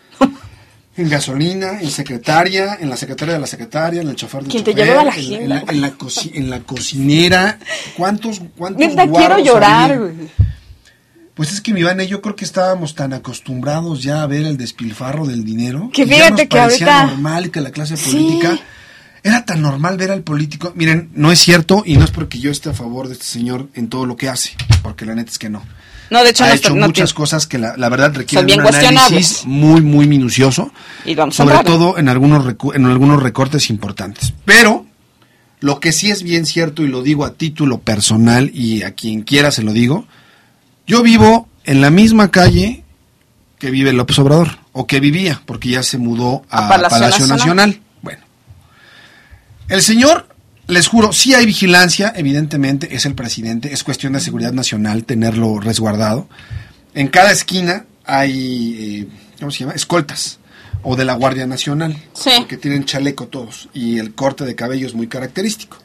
[0.96, 4.64] en gasolina, en secretaria, en la secretaria de la secretaria, en el chofer del Quien
[4.64, 5.92] te chofer, llevaba la en, en la, en la
[6.34, 7.58] en la cocinera.
[7.96, 10.12] ¿Cuántos, cuántos Neta, quiero llorar, güey.
[11.38, 14.56] Pues es que mi Ivane, yo creo que estábamos tan acostumbrados ya a ver el
[14.58, 17.96] despilfarro del dinero Que ya fíjate nos que parecía ahorita- normal y que la clase
[17.96, 18.10] Sí.
[18.10, 18.58] política
[19.22, 20.72] era tan normal ver al político.
[20.74, 23.68] Miren, no es cierto y no es porque yo esté a favor de este señor
[23.74, 24.50] en todo lo que hace,
[24.82, 25.62] porque la neta es que no.
[26.10, 28.66] No, de hecho, ha no, hecho no muchas cosas que la, la verdad requieren un
[28.74, 30.72] análisis muy muy minucioso,
[31.04, 34.32] Y vamos sobre todo en algunos en algunos recortes importantes.
[34.44, 34.86] Pero
[35.60, 39.22] lo que sí es bien cierto y lo digo a título personal y a quien
[39.22, 40.06] quiera se lo digo,
[40.88, 42.82] yo vivo en la misma calle
[43.58, 47.26] que vive López Obrador, o que vivía, porque ya se mudó a, A Palacio Palacio,
[47.26, 47.36] Nacional.
[47.70, 47.80] Nacional.
[48.02, 48.20] Bueno,
[49.68, 50.28] el señor,
[50.68, 55.58] les juro, sí hay vigilancia, evidentemente, es el presidente, es cuestión de seguridad nacional tenerlo
[55.60, 56.28] resguardado.
[56.94, 59.08] En cada esquina hay, eh,
[59.40, 59.72] ¿cómo se llama?
[59.72, 60.38] Escoltas,
[60.84, 62.30] o de la Guardia Nacional, Sí.
[62.48, 65.78] que tienen chaleco todos, y el corte de cabello es muy característico,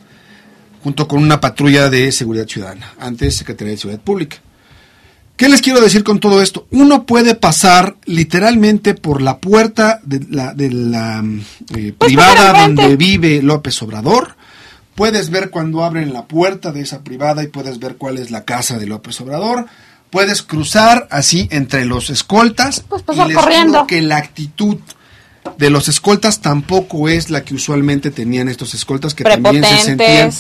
[0.84, 4.38] junto con una patrulla de seguridad ciudadana, antes Secretaría de Seguridad Pública.
[5.36, 6.68] ¿Qué ¿Qué les quiero decir con todo esto?
[6.72, 11.24] Uno puede pasar literalmente por la puerta de la, de la
[11.76, 14.36] eh, Pues privada donde vive López Obrador.
[14.96, 18.46] Puedes ver cuando abren la puerta de esa privada y puedes ver cuál es la
[18.46, 19.66] casa de López Obrador.
[20.12, 22.84] Puedes cruzar así entre los escoltas.
[22.88, 23.88] Pues pasar y les corriendo.
[23.88, 24.78] que la actitud
[25.58, 30.32] de los escoltas tampoco es la que usualmente tenían estos escoltas que también se sentían.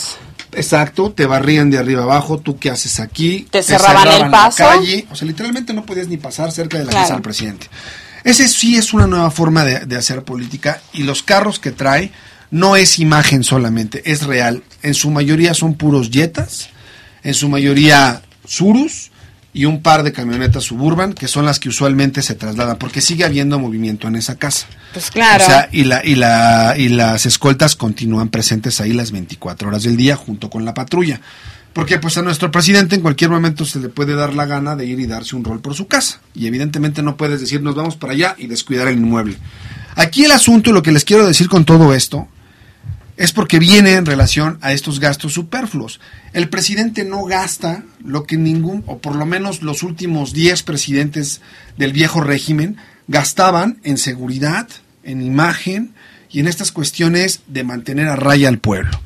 [0.55, 4.63] Exacto, te barrían de arriba abajo, tú qué haces aquí, Te cerraban el la paso.
[4.63, 7.03] calle, o sea, literalmente no podías ni pasar cerca de la Claro.
[7.03, 7.67] casa del presidente.
[8.23, 12.11] Ese sí es una nueva forma de, de hacer política y los carros que trae
[12.51, 14.63] no es imagen solamente, es real.
[14.81, 16.69] En su mayoría son puros Jetas,
[17.23, 19.11] en su mayoría Surus
[19.53, 23.23] y un par de camionetas Suburban, que son las que usualmente se trasladan, porque sigue
[23.23, 24.65] habiendo movimiento en esa casa.
[24.93, 25.43] Pues claro.
[25.43, 29.83] O sea, y, la, y, la, y las escoltas continúan presentes ahí las 24 horas
[29.83, 31.21] del día junto con la patrulla.
[31.73, 34.85] Porque pues a nuestro presidente en cualquier momento se le puede dar la gana de
[34.85, 36.19] ir y darse un rol por su casa.
[36.35, 39.37] Y evidentemente no puedes decir nos vamos para allá y descuidar el inmueble.
[39.95, 42.27] Aquí el asunto, y lo que les quiero decir con todo esto,
[43.17, 45.99] es porque viene en relación a estos gastos superfluos.
[46.33, 51.41] El presidente no gasta lo que ningún, o por lo menos los últimos 10 presidentes
[51.77, 54.67] del viejo régimen, gastaban en seguridad,
[55.03, 55.93] en imagen
[56.31, 58.99] y en estas cuestiones de mantener a raya al pueblo.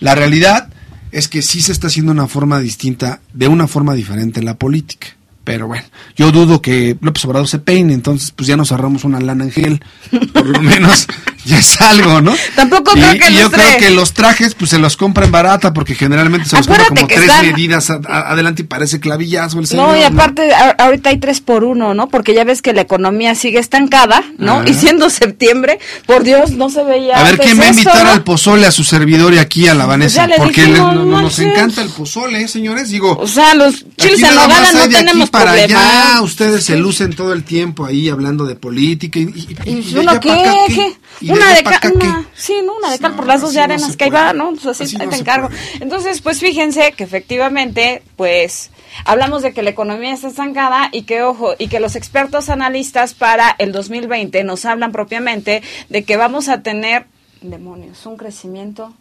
[0.00, 0.68] La realidad
[1.12, 4.58] es que sí se está haciendo una forma distinta, de una forma diferente en la
[4.58, 5.16] política.
[5.44, 5.84] Pero bueno,
[6.16, 9.52] yo dudo que López Obrador se peine, entonces pues ya nos ahorramos una lana en
[9.52, 9.84] gel.
[10.32, 11.06] Por lo menos
[11.44, 12.34] ya es algo, ¿no?
[12.56, 15.74] Tampoco Y- creo que y yo creo que los trajes pues se los compran barata
[15.74, 19.60] porque generalmente se los compran como tres están- medidas a- a- adelante y parece clavillazo
[19.60, 19.88] el señor.
[19.88, 20.06] No, y ¿no?
[20.06, 22.08] aparte, a- ahorita hay tres por uno, ¿no?
[22.08, 24.64] Porque ya ves que la economía sigue estancada, ¿no?
[24.66, 27.16] Y siendo septiembre, por Dios, no se veía.
[27.18, 28.10] A ver, ¿quién va a invitar ¿no?
[28.12, 30.22] al pozole a su servidor y aquí a la Vanessa?
[30.22, 32.88] ya le Porque dijimos, no- nos encanta el pozole, ¿eh, señores.
[32.88, 37.32] Digo, O sea, los chiles en nogada no tenemos para allá, ustedes se lucen todo
[37.32, 40.28] el tiempo ahí hablando de política y, y- y- ¿Y y de uno allá qué?
[40.28, 40.96] pa' acá, ¿Qué?
[41.20, 42.74] ¿Y Una de cal, una, sí, ¿no?
[42.76, 44.50] una de cal por las dos de arenas que ahí va, ¿no?
[44.50, 45.48] Pues así, Así ahí no te encargo.
[45.48, 45.60] puede.
[45.80, 48.70] Entonces, pues fíjense que efectivamente, pues
[49.04, 53.14] hablamos de que la economía está estancada y que, ojo, y que los expertos analistas
[53.14, 57.06] para el 2020 nos hablan propiamente de que vamos a tener,
[57.42, 58.92] demonios, un crecimiento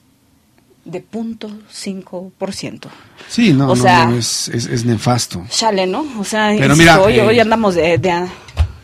[0.85, 2.89] de punto cinco por ciento.
[3.29, 5.43] Sí, no, O no, sea- no, es, es, es nefasto.
[5.49, 6.05] Chale, ¿no?
[6.19, 8.27] O sea, Pero mira, hoy, eh, hoy andamos de, de-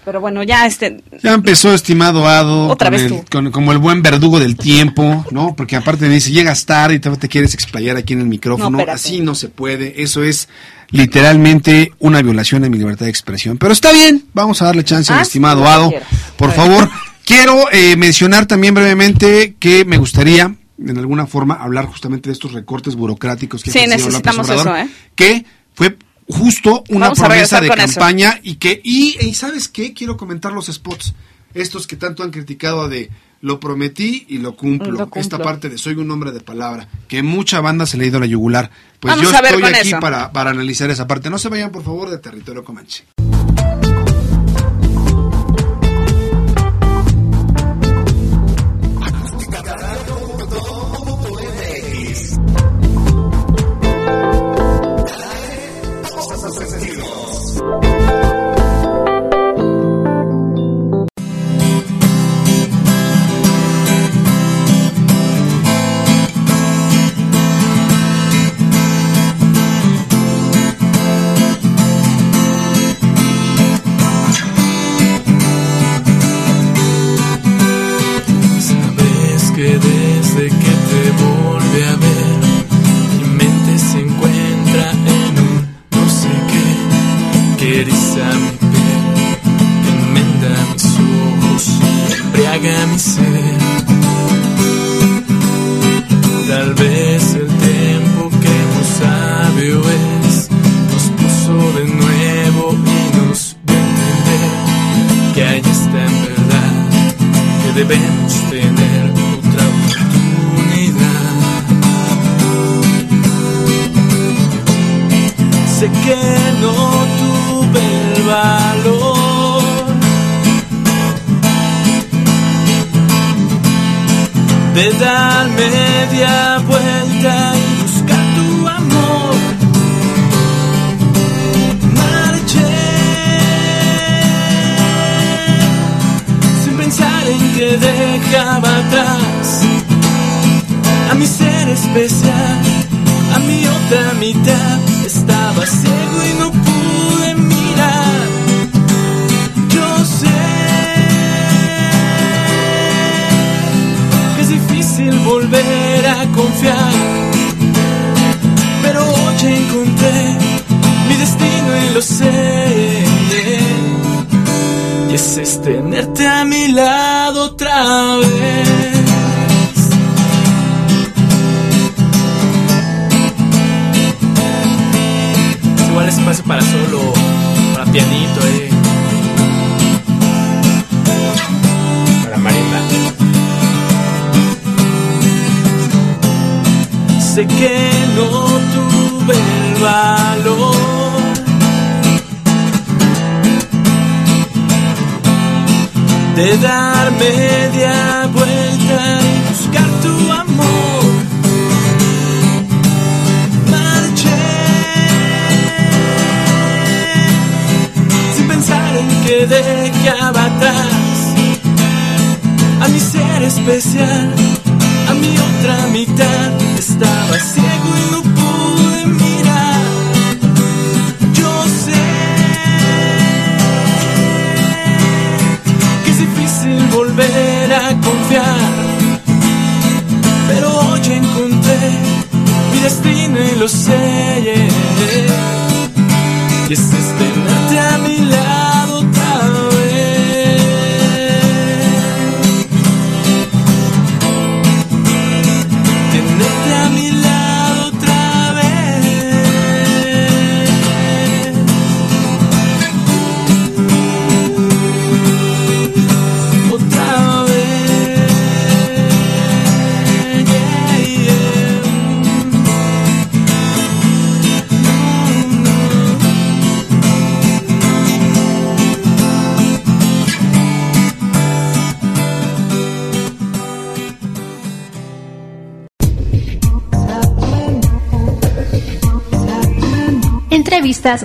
[0.06, 1.04] Pero bueno, ya este...
[1.22, 3.26] Ya empezó, estimado Ado, Otra vez el- tú.
[3.30, 5.56] con- como el buen verdugo del tiempo, ¿no?
[5.56, 8.78] Porque aparte me dice, llegas tarde y te quieres explayar aquí en el micrófono.
[8.86, 8.91] No.
[8.91, 10.02] Así no se puede.
[10.02, 10.47] Eso es
[10.91, 13.58] literalmente una violación de mi libertad de expresión.
[13.58, 15.91] Pero está bien, vamos a darle chance al Ah, estimado Ado.
[16.38, 16.89] Por favor,
[17.26, 22.53] quiero eh, mencionar también brevemente que me gustaría, en alguna forma, hablar justamente de estos
[22.53, 24.89] recortes burocráticos que Sí, López necesitamos Obrador, eso, ¿eh?
[25.15, 27.75] que fue justo una Vamos promesa de eso.
[27.75, 31.13] campaña y que y, y sabes qué quiero comentar los spots
[31.53, 33.09] estos que tanto han criticado de
[33.41, 34.91] lo prometí y lo cumplo.
[34.91, 35.21] Lo cumplo.
[35.21, 38.17] Esta parte de soy un hombre de palabra, que mucha banda se le ha ido
[38.17, 38.69] a la yugular.
[38.99, 41.30] Pues Vamos yo estoy aquí para, para analizar esa parte.
[41.30, 43.05] No se vayan, por favor, de territorio comanche.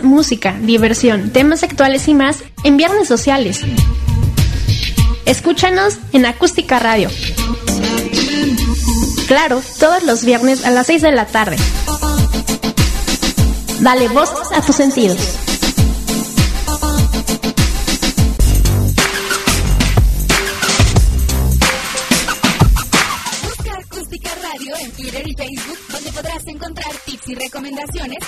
[0.03, 3.61] Música, diversión, temas actuales y más en Viernes Sociales.
[5.27, 7.11] Escúchanos en Acústica Radio.
[9.27, 11.57] Claro, todos los viernes a las 6 de la tarde.
[13.81, 15.44] Dale voz a tus sentidos.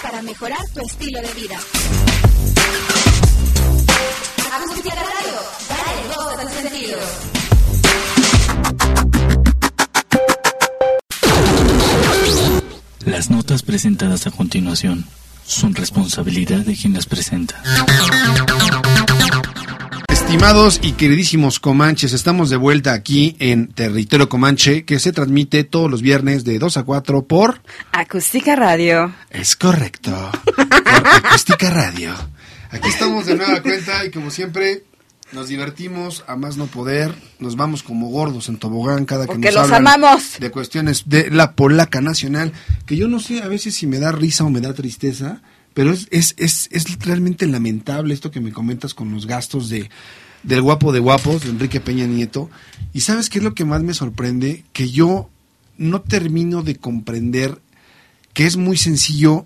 [0.03, 1.59] Para mejorar tu estilo de vida.
[13.05, 15.07] Las notas presentadas a continuación
[15.47, 17.63] son responsabilidad de quien las presenta.
[20.37, 25.91] Estimados y queridísimos comanches, estamos de vuelta aquí en Territorio Comanche, que se transmite todos
[25.91, 27.63] los viernes de 2 a 4 por...
[27.91, 29.15] Acústica Radio.
[29.31, 30.13] Es correcto,
[30.45, 30.67] por
[31.25, 32.13] Acústica Radio.
[32.71, 34.85] Aquí estamos de nueva cuenta y como siempre
[35.33, 39.55] nos divertimos a más no poder, nos vamos como gordos en tobogán cada que nos
[39.55, 40.39] los hablan amamos.
[40.39, 42.53] de cuestiones de la polaca nacional,
[42.85, 45.41] que yo no sé a veces si me da risa o me da tristeza,
[45.73, 49.89] pero es, es, es, es realmente lamentable esto que me comentas con los gastos de
[50.47, 52.49] del guapo de guapos, de Enrique Peña Nieto.
[52.95, 54.65] Y sabes qué es lo que más me sorprende?
[54.73, 55.29] Que yo
[55.77, 57.61] no termino de comprender
[58.33, 59.45] que es muy sencillo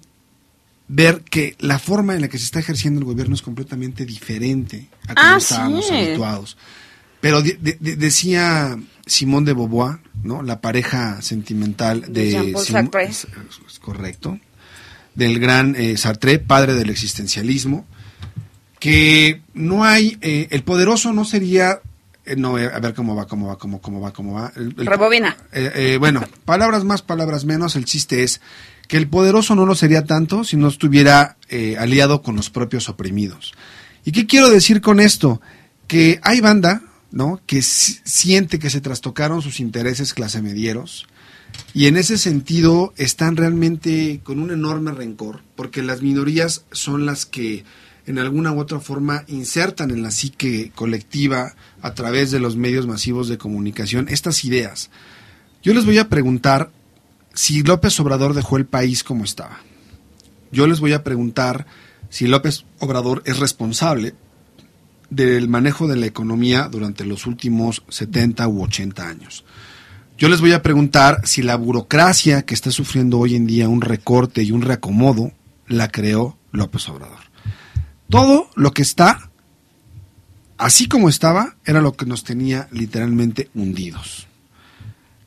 [0.88, 4.88] ver que la forma en la que se está ejerciendo el gobierno es completamente diferente
[5.08, 5.94] a como Ah, estábamos sí.
[5.94, 6.56] habituados.
[7.20, 10.42] Pero de- de- de- decía Simón de Beauvoir, ¿no?
[10.42, 13.04] La pareja sentimental De Jean-Paul Sartre.
[13.04, 13.26] es-
[13.68, 14.38] es correcto,
[15.14, 17.86] del gran eh, Sartre, padre del existencialismo,
[18.80, 21.80] que no hay, eh, el poderoso no sería,
[22.24, 24.52] eh, no, eh, a ver cómo va, cómo va, cómo, cómo va, cómo va.
[24.56, 25.36] El- el- Rebobina.
[25.52, 28.40] eh, eh, bueno, palabras más, palabras menos, el chiste es
[28.88, 31.36] que el poderoso no lo sería tanto si no estuviera
[31.78, 33.52] aliado con los propios oprimidos.
[34.04, 35.40] ¿Y qué quiero decir con esto?
[35.86, 37.40] Que hay banda, ¿no?
[37.46, 41.06] Que si- siente que se trastocaron sus intereses clase medieros
[41.74, 47.26] y en ese sentido están realmente con un enorme rencor, porque las minorías son las
[47.26, 47.64] que
[48.10, 52.86] en alguna u otra forma insertan en la psique colectiva a través de los medios
[52.86, 54.90] masivos de comunicación estas ideas.
[55.62, 56.70] Yo les voy a preguntar
[57.34, 59.60] si López Obrador dejó el país como estaba.
[60.50, 61.66] Yo les voy a preguntar
[62.08, 64.14] si López Obrador es responsable
[65.08, 69.44] del manejo de la economía durante los últimos 70 u 80 años.
[70.18, 73.80] Yo les voy a preguntar si la burocracia que está sufriendo hoy en día un
[73.80, 75.30] recorte y un reacomodo
[75.68, 77.19] la creó López Obrador.
[78.10, 79.30] Todo lo que está,
[80.58, 84.26] así como estaba, era lo que nos tenía literalmente hundidos.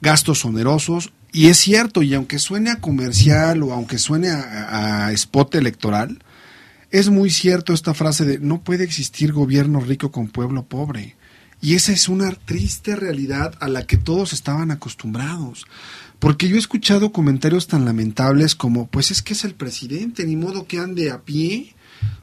[0.02, 5.12] Gastos onerosos, Y es cierto, y aunque suene a comercial o aunque suene a, a
[5.14, 6.20] spot electoral,
[6.92, 11.16] es muy cierto esta frase de no puede existir gobierno rico con pueblo pobre.
[11.60, 15.66] Y esa es una triste realidad a la que todos estaban acostumbrados.
[16.20, 20.36] Porque yo he escuchado comentarios tan lamentables como, pues es que es el presidente, ni
[20.36, 21.74] modo que ande a pie.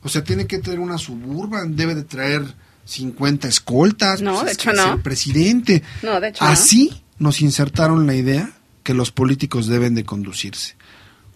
[0.03, 2.43] O sea, tiene que traer una suburban, debe de traer
[2.85, 4.21] 50 escoltas.
[4.21, 4.95] No, pues de hecho no.
[4.95, 5.83] el presidente.
[6.03, 6.51] No, de hecho no.
[6.51, 8.53] Así nos insertaron la idea
[8.83, 10.77] que los políticos deben de conducirse.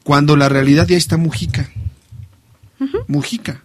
[0.02, 1.70] Cuando la realidad ya está Mujica.
[3.06, 3.62] Mujica.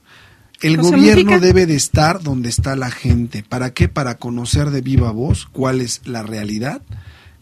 [0.62, 1.40] El José gobierno Mujica.
[1.40, 3.44] debe de estar donde está la gente.
[3.44, 3.90] ¿Para qué?
[3.90, 6.82] Para conocer de viva voz cuál es la realidad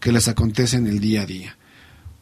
[0.00, 1.56] que les acontece en el día a día.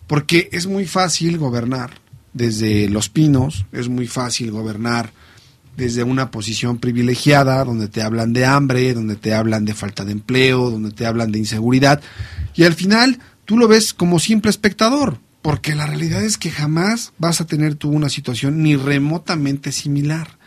[0.06, 2.00] Porque es muy fácil gobernar
[2.37, 5.11] desde Los Pinos, es muy fácil gobernar
[5.76, 10.12] desde una posición privilegiada, donde te hablan de hambre, donde te hablan de falta de
[10.12, 12.01] empleo, donde te hablan de inseguridad,
[12.55, 17.12] y al final tú lo ves como simple espectador, porque la realidad es que jamás
[17.18, 20.39] vas a tener tú una situación ni remotamente similar.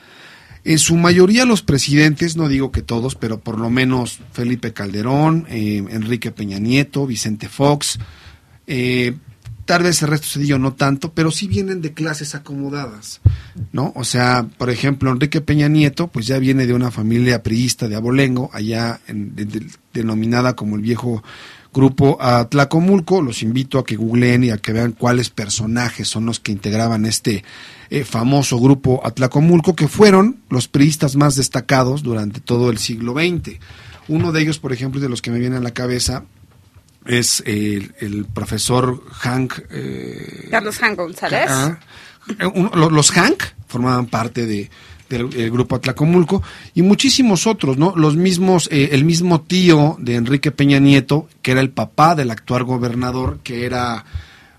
[0.65, 5.45] En su mayoría los presidentes, no digo que todos, pero por lo menos Felipe Calderón,
[5.49, 7.97] eh, Enrique Peña Nieto, Vicente Fox,
[8.67, 9.15] eh,
[9.69, 13.21] tal vez el resto Cedillo no tanto, pero sí vienen de clases acomodadas,
[13.71, 13.93] ¿no?
[13.95, 17.95] O sea, por ejemplo, Enrique Peña Nieto, pues ya viene de una familia priista de
[17.95, 21.23] Abolengo, allá en- de- de- denominada como el viejo
[21.71, 23.21] grupo Atlacomulco.
[23.21, 27.05] Los invito a que googleen y a que vean cuáles personajes son los que integraban
[27.05, 27.43] este
[27.91, 33.59] eh, famoso grupo Atlacomulco, que fueron los priistas más destacados durante todo el siglo XX.
[34.07, 36.23] Uno de ellos, por ejemplo, de los que me viene a la cabeza,
[37.05, 41.45] es el, el profesor Hank eh, Carlos Jan González.
[41.49, 41.79] Ah,
[42.37, 44.69] eh, los Hank formaban parte de,
[45.09, 46.43] del el grupo Atlacomulco
[46.75, 47.93] y muchísimos otros, ¿no?
[47.95, 52.29] Los mismos, eh, el mismo tío de Enrique Peña Nieto, que era el papá del
[52.31, 54.05] actual gobernador, que era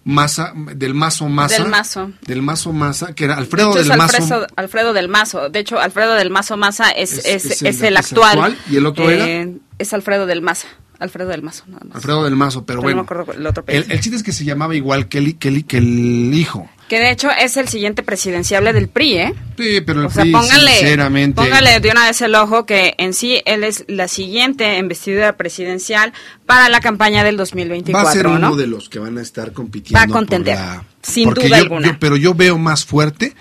[0.02, 1.62] Maza, del Mazo Maza.
[1.62, 2.10] Del Mazo.
[2.26, 4.46] Del Mazo Maza, que era Alfredo De hecho, del Mazo.
[4.56, 5.48] Alfredo, del Mazo.
[5.50, 8.30] De hecho, Alfredo del Mazo Maza es, Es- es, es el- el, es actual.
[8.30, 9.26] actual, ¿y el otro era?
[9.28, 10.66] Eh, Es Alfredo del Maza.
[11.00, 11.96] Alfredo del Mazo, nada más.
[11.96, 12.96] Alfredo del Mazo, pero, Pero no bueno.
[13.16, 15.48] me acuerdo el otro el, el chiste es que se llamaba igual que el, que
[15.48, 16.70] el, hijo.
[16.88, 19.34] Que de hecho es el siguiente presidenciable del PRI, ¿eh?
[19.56, 21.40] Sí, pero el O sea, PRI, póngale, sinceramente.
[21.40, 26.12] póngale de una vez el ojo que en sí él es la siguiente investidura presidencial
[26.46, 28.56] para la campaña del 2024, va a ser uno ¿no?
[28.56, 29.98] de los que van a estar compitiendo.
[29.98, 31.86] Va a contender, por la- sin porque duda yo- alguna.
[31.86, 33.34] yo- pero yo veo más fuerte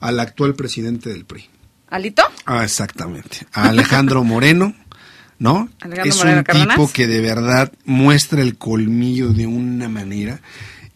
[0.00, 1.48] al actual presidente del PRI.
[1.88, 2.22] ¿Alito?
[2.46, 3.46] Ah, exactamente.
[3.52, 4.74] A Alejandro Moreno,
[5.38, 5.68] ¿no?
[5.80, 6.76] Alejandro es Moreno un Cárdenas.
[6.76, 10.40] tipo que de verdad muestra el colmillo de una manera.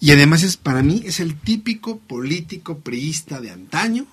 [0.01, 4.07] Y además es para mí es el típico político priista de antaño.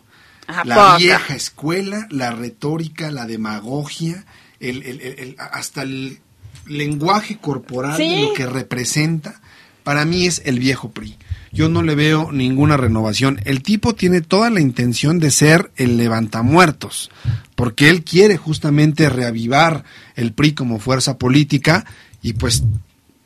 [0.48, 0.98] Ajá, la poca.
[0.98, 4.26] vieja escuela, la retórica, la demagogia,
[4.60, 6.20] el, el- hasta el
[6.66, 9.40] lenguaje corporal de lo que representa,
[9.84, 11.18] para mí es el viejo PRI.
[11.54, 13.40] Yo no le veo ninguna renovación.
[13.46, 17.10] El tipo tiene toda la intención de ser el levantamuertos,
[17.56, 19.86] porque él quiere justamente reavivar
[20.18, 21.86] el PRI como fuerza política
[22.22, 22.63] y pues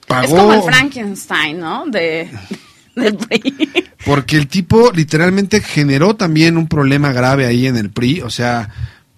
[0.05, 0.23] pagó...
[0.23, 1.85] Es como el Frankenstein, ¿no?
[1.87, 2.29] De,
[2.95, 3.57] del PRI.
[4.05, 8.69] Porque el tipo literalmente generó también un problema grave ahí en el PRI, o sea,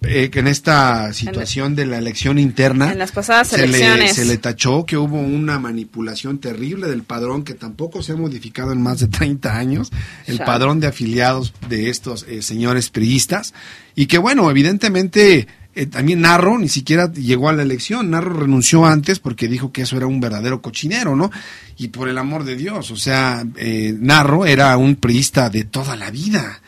[0.06, 4.14] eh, que en esta situación de la elección interna En las pasadas se le, elecciones.
[4.14, 8.72] se le tachó que hubo una manipulación terrible del padrón que tampoco se ha modificado
[8.72, 9.90] en más de 30 años,
[10.26, 13.54] el padrón de afiliados de estos eh, señores priistas,
[13.94, 18.86] y que bueno, evidentemente eh, también Narro ni siquiera llegó a la elección, Narro renunció
[18.86, 21.30] antes porque dijo que eso era un verdadero cochinero, ¿no?
[21.76, 25.96] Y por el amor de Dios, o sea, eh, Narro era un priista de toda
[25.96, 26.60] la vida.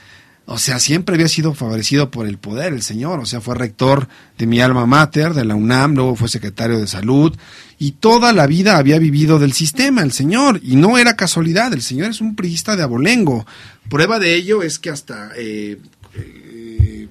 [0.48, 3.18] O sea, siempre había sido favorecido por el poder, el señor.
[3.18, 4.06] O sea, fue rector
[4.38, 7.36] de mi alma mater, de la UNAM, luego fue secretario de salud,
[7.80, 10.60] y toda la vida había vivido del sistema, el señor.
[10.62, 13.44] Y no era casualidad, el señor es un priista de abolengo.
[13.88, 15.78] Prueba de ello es que hasta eh,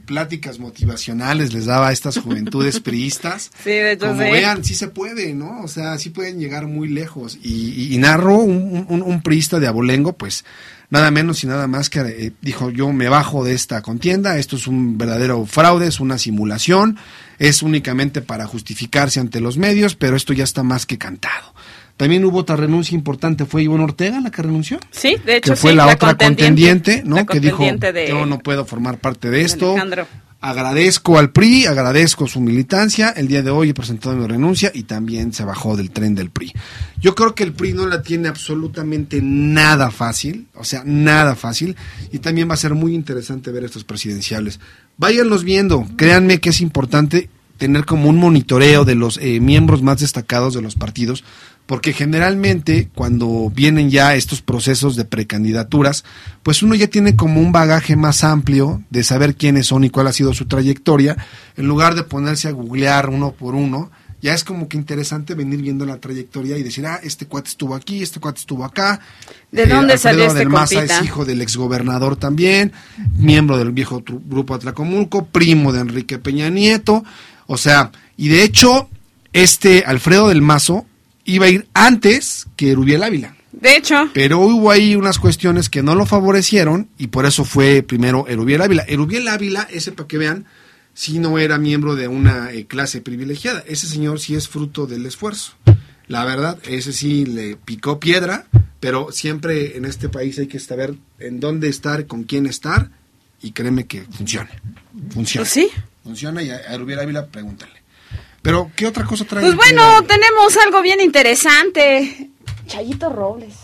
[0.05, 3.51] pláticas motivacionales les daba a estas juventudes priistas.
[3.63, 4.29] Sí, de hecho Como sí.
[4.31, 5.61] vean, sí se puede, ¿no?
[5.61, 7.37] O sea, sí pueden llegar muy lejos.
[7.41, 10.45] Y, y, y narró un, un, un priista de abolengo, pues
[10.89, 14.55] nada menos y nada más que eh, dijo yo me bajo de esta contienda, esto
[14.55, 16.97] es un verdadero fraude, es una simulación,
[17.39, 21.53] es únicamente para justificarse ante los medios, pero esto ya está más que cantado.
[21.97, 24.79] También hubo otra renuncia importante, fue Ivonne Ortega la que renunció.
[24.91, 27.15] Sí, de hecho que fue sí, la, otra contendiente, ¿no?
[27.15, 29.71] la que dijo de- yo no puedo formar parte de de esto.
[29.71, 30.07] Alejandro.
[30.41, 33.09] Agradezco al PRI, agradezco su militancia.
[33.09, 36.29] El día de hoy he presentado mi renuncia y también se bajó del tren del
[36.29, 36.53] PRI.
[37.01, 41.75] Yo creo que el PRI no la tiene absolutamente nada fácil, o sea, nada fácil.
[42.11, 44.59] Y también va a ser muy interesante ver estos presidenciales.
[44.97, 49.99] Váyanlos viendo, créanme que es importante tener como un monitoreo de los eh, miembros más
[50.01, 51.23] destacados de los partidos,
[51.65, 56.03] porque generalmente cuando vienen ya estos procesos de precandidaturas,
[56.43, 60.07] pues uno ya tiene como un bagaje más amplio de saber quiénes son y cuál
[60.07, 61.17] ha sido su trayectoria,
[61.57, 63.89] en lugar de ponerse a googlear uno por uno,
[64.21, 67.75] ya es como que interesante venir viendo la trayectoria y decir, ah, este cuate estuvo
[67.75, 68.99] aquí, este cuate estuvo acá.
[69.51, 72.71] ¿De dónde salió este del Maza es hijo del exgobernador también,
[73.17, 77.03] miembro del viejo grupo Atlacomulco, primo de Enrique Peña Nieto,
[77.47, 78.89] o sea, y de hecho,
[79.33, 80.85] este Alfredo del Mazo
[81.25, 83.35] iba a ir antes que Erubiel Ávila.
[83.51, 87.83] De hecho, Pero hubo ahí unas cuestiones que no lo favorecieron y por eso fue
[87.83, 88.83] primero Erubiel Ávila.
[88.87, 90.45] Erubiel Ávila, ese para que vean,
[90.93, 93.63] sí no era miembro de una eh, clase privilegiada.
[93.65, 95.53] Ese señor sí es fruto del esfuerzo.
[96.07, 98.45] La verdad, ese sí le picó piedra,
[98.79, 102.91] pero siempre en este país hay que saber en dónde estar, con quién estar
[103.41, 104.49] y créeme que funciona.
[105.11, 105.43] Funciona.
[105.43, 105.69] Pues sí.
[106.03, 107.84] Funciona y a Erubiel Ávila pregúntale.
[108.45, 109.41] Pero, ¿qué otra cosa trae?
[109.43, 112.29] pues bueno, tenemos algo bien interesante.
[112.67, 113.55] Chayito Robles.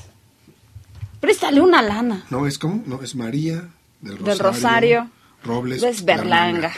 [1.19, 3.69] Préstale una lana No, es como, no, es María
[4.01, 4.25] del Rosario.
[4.25, 5.09] del Rosario.
[5.43, 5.83] Robles.
[5.83, 6.73] Es Berlanga.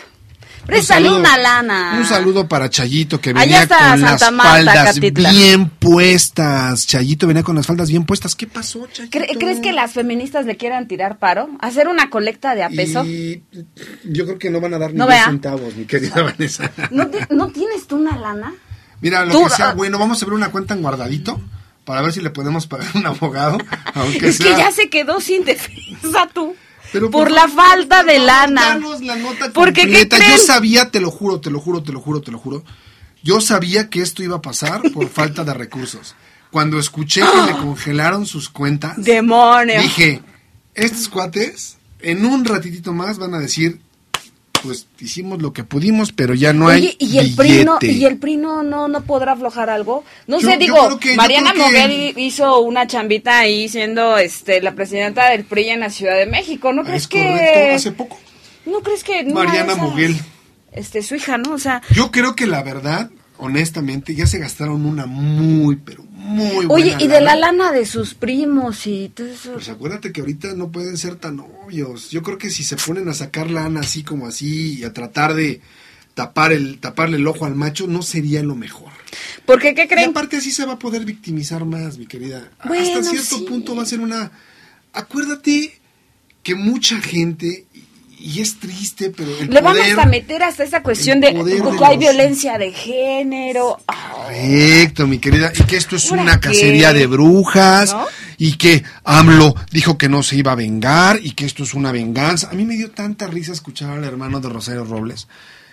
[0.65, 1.95] Préstale saludo- una lana.
[1.97, 5.31] Un saludo para Chayito que venía con las Santa Marta, faldas Catitla.
[5.31, 6.87] bien puestas.
[6.87, 8.35] Chayito venía con las faldas bien puestas.
[8.35, 9.17] ¿Qué pasó, Chayito?
[9.19, 11.49] ¿Cre- ¿Crees que las feministas le quieran tirar paro?
[11.59, 13.03] ¿Hacer una colecta de a peso?
[13.05, 13.43] Y
[14.05, 15.25] yo creo que no van a dar ni No 10 vea.
[15.25, 16.71] centavos, mi querida Vanessa.
[16.91, 18.53] ¿No, ti- no tienes tú una lana?
[19.01, 19.73] Mira, lo Tú, que sea ah.
[19.73, 21.41] bueno, vamos a ver una cuenta en guardadito
[21.83, 23.57] para ver si le podemos pagar un abogado,
[23.95, 24.45] aunque es sea...
[24.55, 26.55] que ya se quedó sin defensa tú.
[26.93, 28.79] Pero por por la favor, falta de lana.
[29.01, 30.07] la nota Porque, ¿qué.
[30.09, 32.63] Yo sabía, te lo juro, te lo juro, te lo juro, te lo juro.
[33.23, 36.15] Yo sabía que esto iba a pasar por falta de recursos.
[36.51, 39.81] Cuando escuché que le congelaron sus cuentas, ¡Demonio!
[39.81, 40.21] dije,
[40.75, 43.79] estos cuates en un ratitito más van a decir,
[44.63, 47.77] pues hicimos lo que pudimos, pero ya no Oye, hay ¿y el PRI, no.
[47.81, 50.03] ¿y el PRI no, no, no podrá aflojar algo?
[50.25, 54.73] No Yo- sé, digo, que- Mariana que- Moguel hizo una chambita ahí siendo este, la
[54.73, 56.71] presidenta del PRI en la Ciudad de México.
[56.73, 57.71] ¿No crees Es que...?
[57.75, 58.17] hace poco.
[58.65, 59.23] ¿No crees que...
[59.25, 60.17] Mariana esas, Moguel.
[60.71, 61.53] Este, su hija, ¿no?
[61.53, 61.81] O sea...
[61.93, 66.95] Yo creo que la verdad, honestamente, ya se gastaron una muy, pero muy buena Oye,
[66.99, 67.71] y de la lana.
[67.71, 69.53] de sus primos y todo eso...
[69.53, 72.09] Pues acuérdate que ahorita no pueden ser tan obvios.
[72.11, 75.33] Yo creo que si se ponen a sacar lana así como así y a tratar
[75.33, 75.61] de
[76.13, 78.91] tapar el taparle el ojo al macho, no sería lo mejor.
[79.45, 80.09] Porque, ¿qué Y creen?
[80.11, 82.49] aparte así se va a poder victimizar más, mi querida.
[82.65, 83.45] Bueno, Hasta cierto sí.
[83.47, 84.31] punto va a ser una...
[84.93, 85.79] Acuérdate
[86.43, 87.65] que mucha gente,
[88.19, 89.63] y es triste, pero el Le poder...
[89.63, 93.79] vamos a meter hasta esa cuestión de, que hay violencia de género.
[93.87, 95.51] Ah, Correcto, mi querida.
[95.55, 96.49] Y que esto es ¿Ahora una qué?
[96.49, 97.93] cacería de brujas.
[97.93, 98.05] ¿No?
[98.37, 101.19] Y que AMLO dijo que no se iba a vengar.
[101.21, 102.49] Y que esto es una venganza.
[102.49, 105.27] A mí me dio tanta risa escuchar al hermano de Rosario Robles.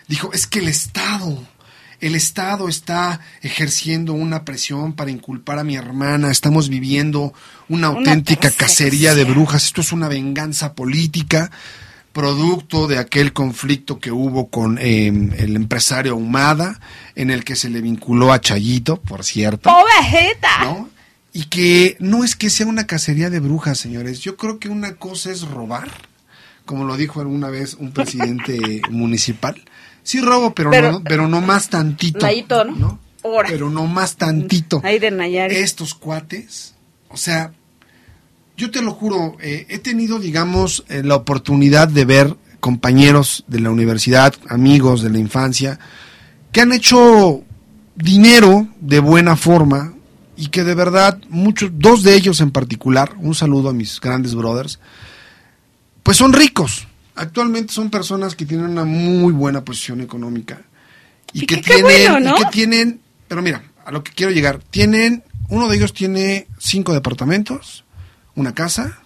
[0.09, 1.47] Dijo, es que el Estado,
[2.01, 6.31] el Estado está ejerciendo una presión para inculpar a mi hermana.
[6.31, 7.33] Estamos viviendo
[7.69, 9.65] una auténtica cacería de brujas.
[9.65, 11.51] Esto es una venganza política
[12.13, 16.81] producto de aquel conflicto que hubo con eh, el empresario Humada,
[17.15, 19.71] en el que se le vinculó a Chayito, por cierto.
[20.65, 20.89] ¿no?
[21.33, 24.21] Y que no es que sea una cacería de brujas, señores.
[24.21, 25.89] Yo creo que una cosa es robar,
[26.65, 29.63] como lo dijo alguna vez un presidente municipal.
[30.03, 32.19] Sí robo, pero, Pero- no, pero no más tantito.
[32.21, 32.99] Layito, ¿no?
[33.23, 33.49] Ahora.
[33.51, 34.81] Pero no más tantito.
[34.83, 35.59] Ahí de Nayarit.
[35.59, 36.75] Estos cuates,
[37.11, 37.53] o sea,
[38.61, 43.59] yo te lo juro, eh, he tenido, digamos, eh, la oportunidad de ver compañeros de
[43.59, 45.79] la universidad, amigos de la infancia,
[46.53, 47.43] que han hecho
[47.97, 49.95] dinero de buena forma
[50.37, 54.35] y que de verdad, muchos, dos de ellos en particular, un saludo a mis grandes
[54.35, 54.79] brothers,
[56.03, 56.87] pues son ricos.
[57.15, 60.61] Actualmente son personas que tienen una muy buena posición económica
[61.33, 62.37] y, Y que tienen, bueno, ¿no?
[62.37, 66.47] y que tienen, pero mira, a lo que quiero llegar, tienen, uno de ellos tiene
[66.59, 67.85] cinco departamentos,
[68.35, 68.99] una casa,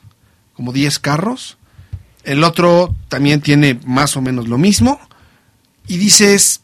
[0.54, 1.58] como 10 carros,
[2.24, 4.98] el otro también tiene más o menos lo mismo,
[5.86, 6.62] y dices,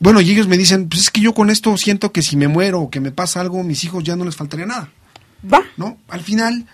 [0.00, 2.48] bueno, y ellos me dicen, pues es que yo con esto siento que si me
[2.48, 4.90] muero o que me pasa algo, mis hijos ya no les faltaría nada.
[5.52, 5.62] Va.
[5.76, 5.98] ¿no?
[6.08, 6.66] Al final,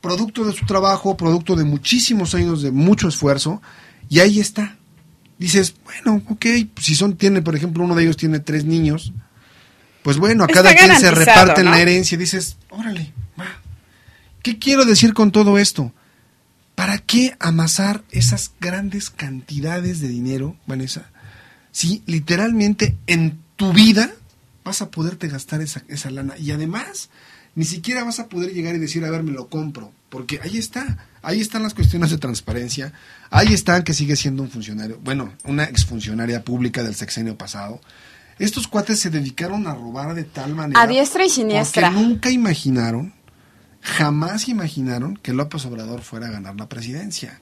[0.00, 3.62] producto de su trabajo, producto de muchísimos años de mucho esfuerzo,
[4.08, 4.76] y ahí está.
[5.38, 6.46] Dices, bueno, ok,
[6.80, 9.12] si son, tiene, por ejemplo, uno de ellos tiene tres niños,
[10.02, 11.72] pues bueno, a Está cada quien se reparten ¿no?
[11.72, 13.12] la herencia, dices, órale.
[14.46, 15.92] ¿Qué quiero decir con todo esto?
[16.76, 21.10] ¿Para qué amasar esas grandes cantidades de dinero, Vanessa?
[21.72, 24.12] Si literalmente en tu vida
[24.62, 26.38] vas a poderte gastar esa, esa lana.
[26.38, 27.10] Y además,
[27.56, 29.90] ni siquiera vas a poder llegar y decir, a ver, me lo compro.
[30.10, 32.92] Porque ahí está, ahí están las cuestiones de transparencia,
[33.30, 37.80] ahí están que sigue siendo un funcionario, bueno, una exfuncionaria pública del sexenio pasado.
[38.38, 40.80] Estos cuates se dedicaron a robar de tal manera.
[40.80, 41.90] A diestra y siniestra.
[41.90, 43.12] Porque nunca imaginaron,
[43.86, 47.40] jamás imaginaron que López Obrador fuera a ganar la presidencia.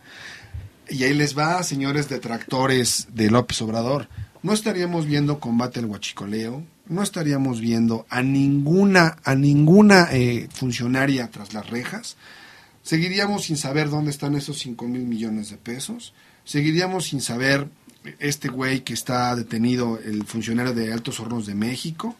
[0.90, 4.08] Y ahí les va, señores detractores de López Obrador.
[4.42, 11.30] No estaríamos viendo combate al huachicoleo, no estaríamos viendo a ninguna, a ninguna eh, funcionaria
[11.30, 12.18] tras las rejas,
[12.82, 16.12] seguiríamos sin saber dónde están esos 5 mil millones de pesos,
[16.44, 17.68] seguiríamos sin saber
[18.18, 22.14] este güey que está detenido, el funcionario de Altos Hornos de México,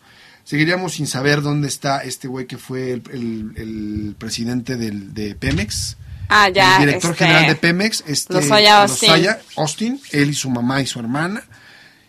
[0.45, 5.35] seguiríamos sin saber dónde está este güey que fue el, el- el presidente del, de
[5.35, 5.97] Pemex,
[6.29, 6.77] Ah, ya.
[6.77, 9.09] el director este, general de Pemex, este, Lozoya Austin.
[9.11, 11.43] Lozoya Austin, él y su mamá y su hermana.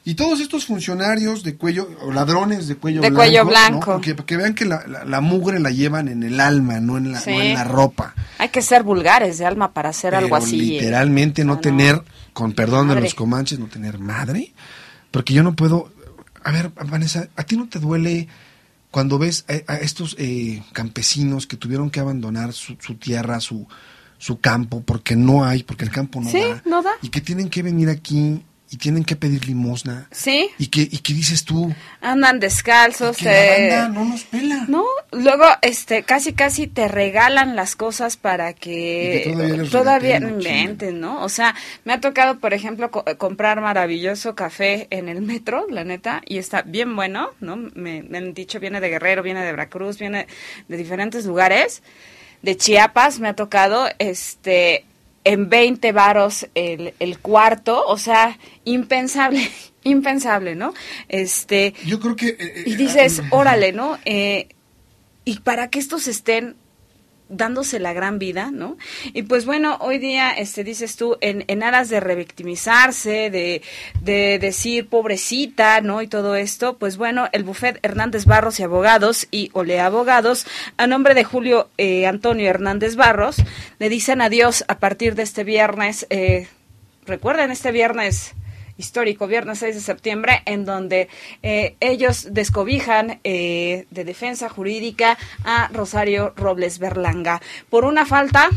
[0.07, 3.23] Y todos estos funcionarios de cuello, o ladrones de cuello De blanco.
[3.23, 3.49] cuello ¿no?
[3.49, 3.91] blanco.
[3.93, 6.97] Porque, para que vean que la, la- la mugre la llevan en el alma, no
[6.97, 7.31] en la, Sí.
[7.31, 8.13] no en la ropa.
[8.37, 10.59] Hay que ser vulgares de alma para hacer algo así.
[10.59, 10.79] ¿eh?
[10.81, 12.03] Literalmente no, tener,
[12.33, 14.53] con perdón de los comanches, no tener madre.
[15.09, 15.91] Porque yo no puedo.
[16.45, 18.27] A ver, Vanessa, ¿a ti no te duele
[18.91, 23.67] cuando ves a, a estos eh, campesinos que tuvieron que abandonar su, su tierra, su,
[24.19, 26.61] su campo, porque no hay, porque el campo no Sí, da?
[26.65, 26.91] no da.
[27.01, 30.07] Y que tienen que venir aquí y tienen que pedir limosna.
[30.11, 33.17] Sí, Y que, y que dices tú, andan descalzos.
[33.17, 34.65] que la eh, banda no nos pela.
[34.67, 40.35] No, luego este casi casi te regalan las cosas para que, que todavía no ¿no?
[40.37, 41.23] inventen, ¿no?
[41.23, 45.83] O sea, me ha tocado, por ejemplo, co- comprar maravilloso café en el metro, la
[45.83, 47.55] neta, y está bien bueno, ¿no?
[47.57, 50.27] Me, me han dicho, viene de Guerrero, viene de Veracruz, viene
[50.67, 51.83] de diferentes lugares.
[52.41, 54.85] De Chiapas me ha tocado, este,
[55.25, 59.49] en 20 varos el, el cuarto, o sea, impensable,
[59.83, 60.73] impensable, ¿no?
[61.09, 62.29] Este, Yo creo que...
[62.39, 63.97] eh, y eh, dices, ah, órale, ¿no?
[64.05, 64.47] Eh,
[65.25, 66.55] y para que estos estén
[67.29, 68.77] dándose la gran vida, ¿no?
[69.13, 73.61] Y pues bueno, hoy día, este, dices tú, en, en aras de revictimizarse, de,
[74.01, 76.01] de decir pobrecita, ¿no?
[76.01, 80.45] Y todo esto, pues bueno, el bufet Hernández Barros y Abogados y Ole Abogados,
[80.77, 83.37] a nombre de Julio eh, Antonio Hernández Barros,
[83.79, 86.47] le dicen adiós a partir de este viernes, eh,
[87.05, 88.33] recuerden, este viernes
[88.77, 91.07] histórico, viernes 6 de septiembre, en donde
[91.43, 98.49] eh, ellos descobijan eh, de defensa jurídica a Rosario Robles Berlanga por una falta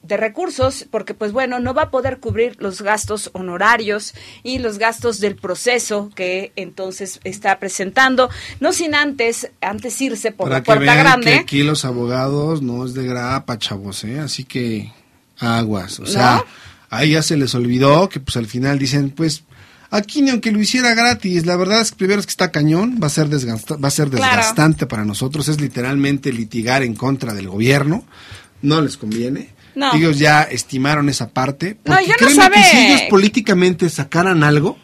[0.00, 4.78] de recursos, porque pues bueno, no va a poder cubrir los gastos honorarios y los
[4.78, 8.30] gastos del proceso que entonces está presentando,
[8.60, 11.32] no sin antes, antes irse por Para la que puerta vean grande.
[11.32, 14.20] que aquí los abogados no es de grapa, chavos, ¿eh?
[14.20, 14.90] Así que
[15.38, 15.98] aguas.
[16.00, 16.44] O sea, ¿No?
[16.90, 19.42] ahí ya se les olvidó que pues al final dicen, pues
[19.90, 22.98] aquí ni aunque lo hiciera gratis, la verdad es que primero es que está cañón,
[23.02, 24.24] va a ser, desgasta- va a ser Claro.
[24.36, 28.04] desgastante para nosotros, es literalmente litigar en contra del gobierno,
[28.62, 29.50] no les conviene.
[29.74, 29.94] No.
[29.94, 31.76] Ellos ya estimaron esa parte.
[31.84, 34.76] No, yo no sabe- que si ellos políticamente sacaran algo,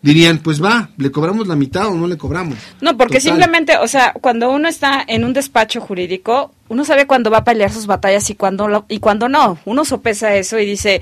[0.00, 2.56] dirían, pues va, le cobramos la mitad o no le cobramos.
[2.80, 3.32] No, porque Total.
[3.32, 7.44] simplemente, o sea, cuando uno está en un despacho jurídico, uno sabe cuándo va a
[7.44, 9.58] pelear sus batallas y cuándo lo- y cuándo no.
[9.64, 11.00] Uno sopesa eso y dice,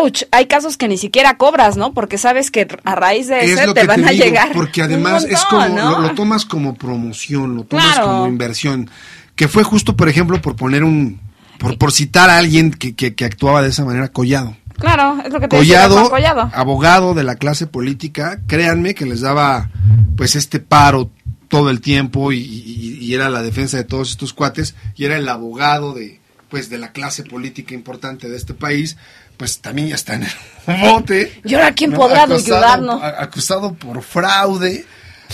[0.00, 1.92] ouch, hay casos que ni siquiera cobras, ¿no?
[1.92, 4.50] Porque sabes que a raíz de es eso te van te a digo, llegar.
[4.52, 5.90] porque además es como ¿no?
[5.92, 8.06] lo, lo tomas como promoción lo tomas Claro.
[8.08, 8.90] como inversión
[9.36, 11.20] que fue justo por ejemplo por poner un
[11.58, 15.32] por, por citar a alguien que, que, que actuaba de esa manera Collado Claro, es
[15.32, 16.50] lo que te decía Collado, Juan Collado.
[16.54, 19.70] abogado de la clase política créanme que les daba
[20.16, 21.10] pues este paro
[21.48, 25.16] todo el tiempo y, y- y era la defensa de todos estos cuates y era
[25.16, 28.96] el abogado de pues de la clase política importante de este país
[29.36, 31.96] pues también ya está en el bote ¿Y ahora quién ¿no?
[31.98, 33.02] podrá Acusado- ayudarnos?
[33.02, 34.84] acusado por fraude.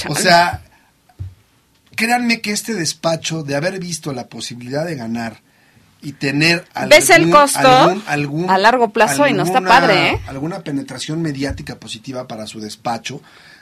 [0.08, 0.62] O sea,
[1.96, 5.40] créanme que este despacho, de haber visto la posibilidad de ganar
[6.04, 9.26] y tener ¿Ves el costo a largo plazo?
[9.26, 10.20] Y no está alguna- padre, ¿eh?
[10.28, 13.20] Alguna penetración mediática positiva para su despacho,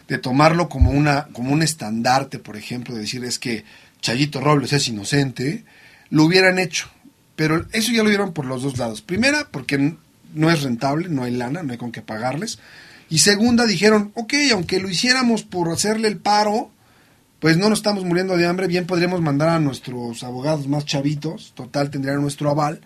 [0.08, 3.64] de tomarlo como una como un estandarte, por ejemplo, de decir es que
[4.00, 5.64] Chayito Robles es inocente,
[6.10, 6.88] lo hubieran hecho.
[7.36, 9.00] Pero eso ya lo vieron por los dos lados.
[9.00, 9.94] Primera, porque
[10.34, 12.58] no es rentable, no hay lana, no hay con qué pagarles.
[13.08, 16.70] Y segunda, dijeron, ok, aunque lo hiciéramos por hacerle el paro,
[17.42, 21.52] pues no nos estamos muriendo de hambre, bien podríamos mandar a nuestros abogados más chavitos,
[21.56, 22.80] total tendrían nuestro aval,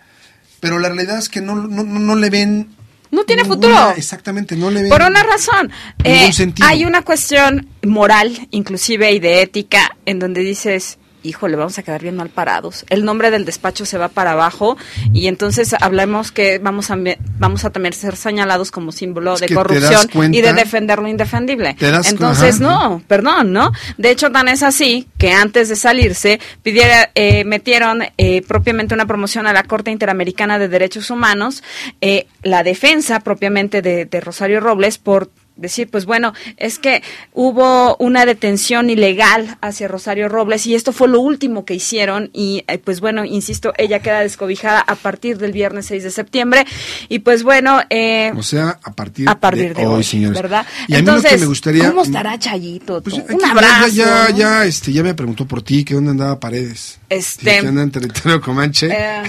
[0.59, 2.69] pero la realidad es que no, no, no- le ven...
[3.11, 3.91] No tiene ninguna- futuro.
[3.95, 4.89] Exactamente, no le ven...
[4.89, 5.71] Por una razón.
[6.03, 6.29] Eh,
[6.63, 12.01] hay una cuestión moral, inclusive, y de ética, en donde dices, híjole, vamos a quedar
[12.01, 12.85] bien mal parados.
[12.89, 14.77] El nombre del despacho se va para abajo
[15.13, 16.97] y entonces hablamos que vamos a,
[17.39, 21.07] vamos a también ser señalados como símbolo Es de corrupción cuenta- y de defender lo
[21.07, 21.75] indefendible.
[21.79, 22.63] Entonces, ajá.
[22.63, 23.71] no, perdón, ¿no?
[23.97, 29.05] De hecho, tan es así que antes de salirse, pidiera, eh, metieron eh, propiamente una
[29.05, 31.63] promoción a la Corte Interamericana de Derechos Humanos,
[32.01, 37.03] eh, la defensa propiamente de, de Rosario Robles por decir, pues bueno, es que
[37.33, 42.63] hubo una detención ilegal hacia Rosario Robles y esto fue lo último que hicieron y
[42.67, 46.65] eh, pues bueno, insisto, ella queda descobijada a partir del viernes 6 de septiembre
[47.09, 47.81] y pues bueno...
[47.89, 50.41] Eh, o sea, a partir, a partir de, hoy, señores.
[50.41, 50.65] ¿verdad?
[50.87, 51.89] Y a mí lo que me gustaría...
[51.89, 53.01] ¿Cómo estará Chayito?
[53.01, 53.87] Pues, Un abrazo.
[53.87, 56.99] Ya, ya, este, ya me preguntó por ti, que dónde andaba Paredes.
[57.09, 57.59] Este...
[57.61, 58.89] que anda en territorio Comanche.
[58.91, 59.23] Eh.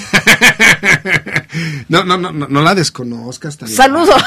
[1.88, 3.58] no, no, no, no, no la desconozcas.
[3.66, 4.22] Saludos.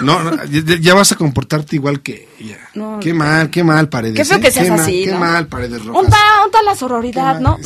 [0.00, 2.58] No, no ya, ya, vas a comportarte igual que ella.
[2.74, 4.16] No, qué mal, qué mal, Paredes.
[4.16, 4.40] Qué feo ¿eh?
[4.40, 5.12] que seas qué así, mal, ¿no?
[5.12, 6.04] Qué mal, Paredes Rojas.
[6.04, 7.56] Unta, unta la sororidad, ¿no?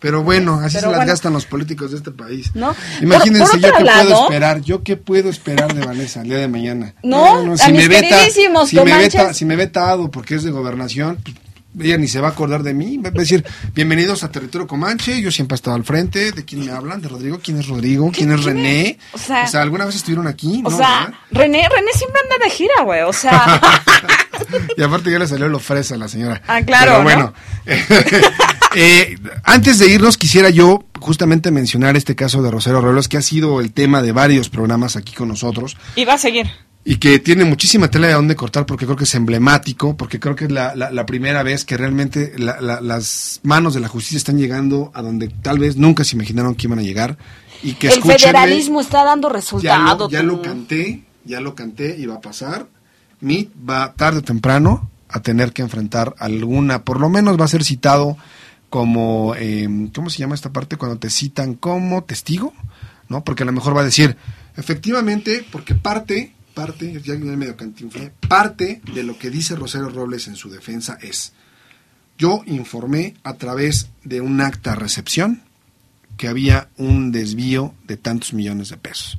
[0.00, 1.12] Pero bueno, así Pero se las bueno.
[1.12, 2.50] gastan los políticos de este país.
[2.54, 2.74] ¿No?
[3.02, 6.38] Imagínense Por- por yo qué puedo esperar, yo qué puedo esperar de Vanessa el día
[6.38, 6.94] de mañana.
[7.02, 9.12] No, a mis queridísimos si me comanches.
[9.14, 11.36] veta, si me vetado porque es de gobernación, pues,
[11.78, 13.44] ella ni se va a acordar de mí, va a decir,
[13.74, 17.00] bienvenidos a Territorio Comanche, yo siempre he estado al frente, ¿de quién me hablan?
[17.00, 17.38] ¿De Rodrigo?
[17.42, 18.10] ¿Quién es Rodrigo?
[18.12, 18.98] ¿Quién es René?
[19.12, 20.62] O sea- ¿alguna vez estuvieron aquí?
[20.64, 21.14] O No, sea, ¿verdad?
[21.30, 23.60] René, René siempre anda de gira, güey, o sea...
[24.76, 26.42] Y aparte ya le salió lo fresa a la señora.
[26.48, 27.04] Ah, claro, Pero ¿no?
[27.04, 27.34] bueno,
[28.74, 33.22] eh, antes de irnos quisiera yo justamente mencionar este caso de Rosero Robles, que ha
[33.22, 36.46] sido el tema de varios programas aquí con nosotros y va a seguir.
[36.84, 40.34] Y que tiene muchísima tela de dónde cortar porque creo que es emblemático, porque creo
[40.34, 43.88] que es la, la- la primera vez que realmente la- la- las manos de la
[43.88, 47.18] justicia están llegando a donde tal vez nunca se imaginaron que iban a llegar
[47.62, 50.04] y que El federalismo está dando ya resultado.
[50.06, 52.66] lo, ya lo canté, ya lo canté y va a pasar.
[53.20, 57.48] MIT va tarde o temprano a tener que enfrentar alguna, por lo menos va a
[57.48, 58.16] ser citado
[58.70, 60.76] como, eh, ¿cómo se llama esta parte?
[60.76, 62.54] Cuando te citan como testigo,
[63.10, 63.22] ¿no?
[63.24, 64.16] Porque a lo mejor va a decir,
[64.56, 70.36] efectivamente, porque parte, parte, ya medio cantinflé, parte de lo que dice Rosario Robles en
[70.36, 71.32] su defensa es,
[72.18, 75.42] yo informé a través de un acta recepción
[76.18, 79.18] que había un desvío de tantos millones de pesos.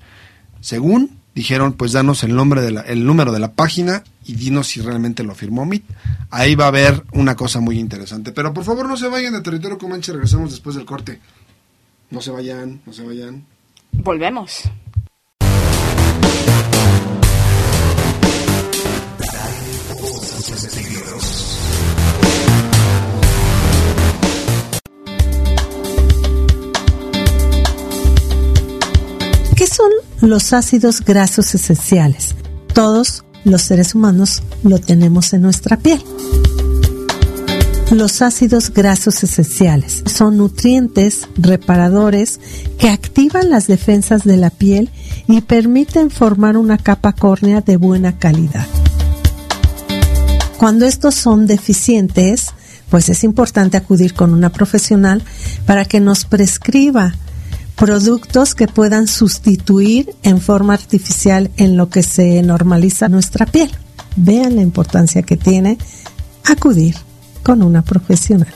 [0.59, 4.67] Según dijeron, pues danos el nombre de la- el número de la página y dinos
[4.67, 5.83] si realmente lo firmó MIT.
[6.29, 8.31] Ahí va a haber una cosa muy interesante.
[8.33, 11.19] Pero por favor no se vayan de territorio Comanche, regresamos después del corte.
[12.11, 13.45] No se vayan, no se vayan.
[13.93, 14.69] Volvemos.
[30.21, 32.35] Los ácidos grasos esenciales?
[32.73, 36.01] Todos los seres humanos lo tenemos en nuestra piel.
[37.91, 42.39] Los ácidos grasos esenciales son nutrientes reparadores
[42.77, 44.89] que activan las defensas de la piel
[45.27, 48.65] y permiten formar una capa córnea de buena calidad.
[50.57, 52.53] Cuando estos son deficientes,
[52.89, 55.23] pues es importante acudir con una profesional
[55.65, 57.15] para que nos prescriba
[57.81, 63.71] productos que puedan sustituir en forma artificial en lo que se normaliza nuestra piel.
[64.15, 65.79] Vean la importancia que tiene
[66.45, 66.95] acudir
[67.41, 68.53] con una profesional.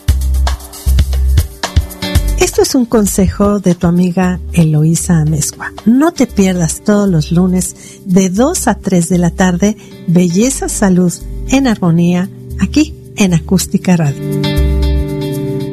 [2.40, 5.74] Esto es un consejo de tu amiga Eloísa Amezcua.
[5.86, 7.76] No te pierdas todos los lunes
[8.06, 9.76] de 2 a 3 de la tarde
[10.06, 11.12] Belleza Salud
[11.50, 12.30] en Armonía
[12.60, 14.22] aquí en Acústica Radio.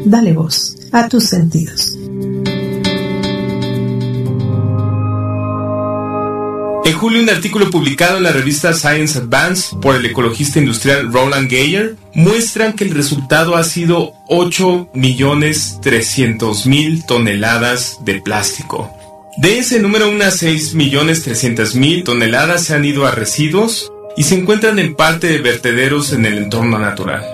[0.07, 1.99] Dale voz a tus sentidos.
[6.85, 11.49] En julio, un artículo publicado en la revista Science Advance por el ecologista industrial Roland
[11.49, 18.91] Geyer muestran que el resultado ha sido 8.300.000 toneladas de plástico.
[19.37, 24.97] De ese número, unas 6.300.000 toneladas se han ido a residuos y se encuentran en
[24.97, 27.25] parte de vertederos en el entorno natural.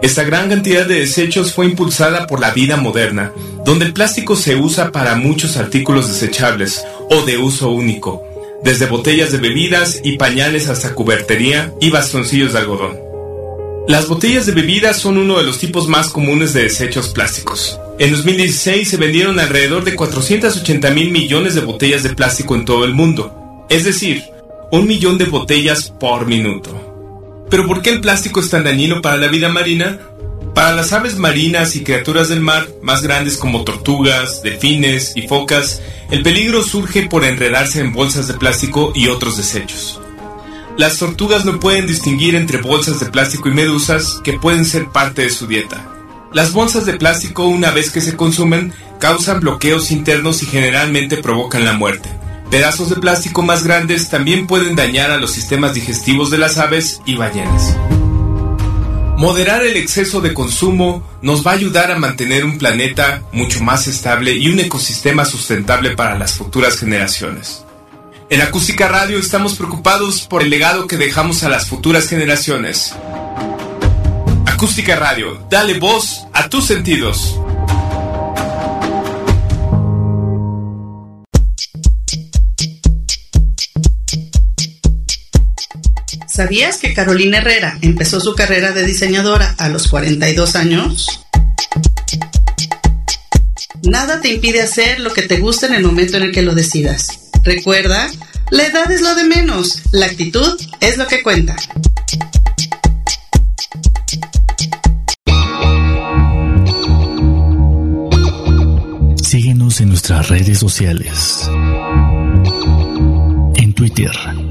[0.00, 3.30] Esta gran cantidad de desechos fue impulsada por la vida moderna,
[3.64, 8.22] donde el plástico se usa para muchos artículos desechables o de uso único,
[8.64, 12.98] desde botellas de bebidas y pañales hasta cubertería y bastoncillos de algodón.
[13.86, 17.78] Las botellas de bebidas son uno de los tipos más comunes de desechos plásticos.
[17.98, 22.86] En 2016 se vendieron alrededor de 480 mil millones de botellas de plástico en todo
[22.86, 24.24] el mundo, es decir,
[24.72, 27.46] un millón de botellas por minuto.
[27.50, 30.00] ¿Pero por qué el plástico es tan dañino para la vida marina?
[30.54, 35.82] Para las aves marinas y criaturas del mar, más grandes como tortugas, delfines y focas,
[36.10, 40.00] el peligro surge por enredarse en bolsas de plástico y otros desechos.
[40.76, 45.22] Las tortugas no pueden distinguir entre bolsas de plástico y medusas que pueden ser parte
[45.22, 45.90] de su dieta.
[46.32, 51.64] Las bolsas de plástico, una vez que se consumen, causan bloqueos internos y generalmente provocan
[51.64, 52.08] la muerte.
[52.50, 57.00] Pedazos de plástico más grandes también pueden dañar a los sistemas digestivos de las aves
[57.06, 57.76] y ballenas.
[59.16, 63.86] Moderar el exceso de consumo nos va a ayudar a mantener un planeta mucho más
[63.86, 67.64] estable y un ecosistema sustentable para las futuras generaciones.
[68.28, 72.92] En Acústica Radio estamos preocupados por el legado que dejamos a las futuras generaciones.
[74.46, 77.38] Acústica Radio, dale voz a tus sentidos.
[86.34, 91.24] ¿Sabías que Carolina Herrera empezó su carrera de diseñadora a los 42 años?
[93.84, 96.52] Nada te impide hacer lo que te gusta en el momento en el que lo
[96.52, 97.30] decidas.
[97.44, 98.10] Recuerda,
[98.50, 101.54] la edad es lo de menos, la actitud es lo que cuenta.
[109.22, 111.48] Síguenos en nuestras redes sociales.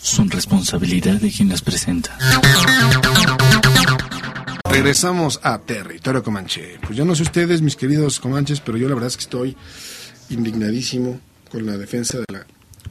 [0.00, 2.16] son responsabilidad de quien las presenta.
[4.70, 6.78] Regresamos a Territorio Comanche.
[6.82, 9.56] Pues yo no sé ustedes, mis queridos comanches, pero yo la verdad es que estoy
[10.30, 11.20] indignadísimo
[11.50, 12.46] con la defensa de la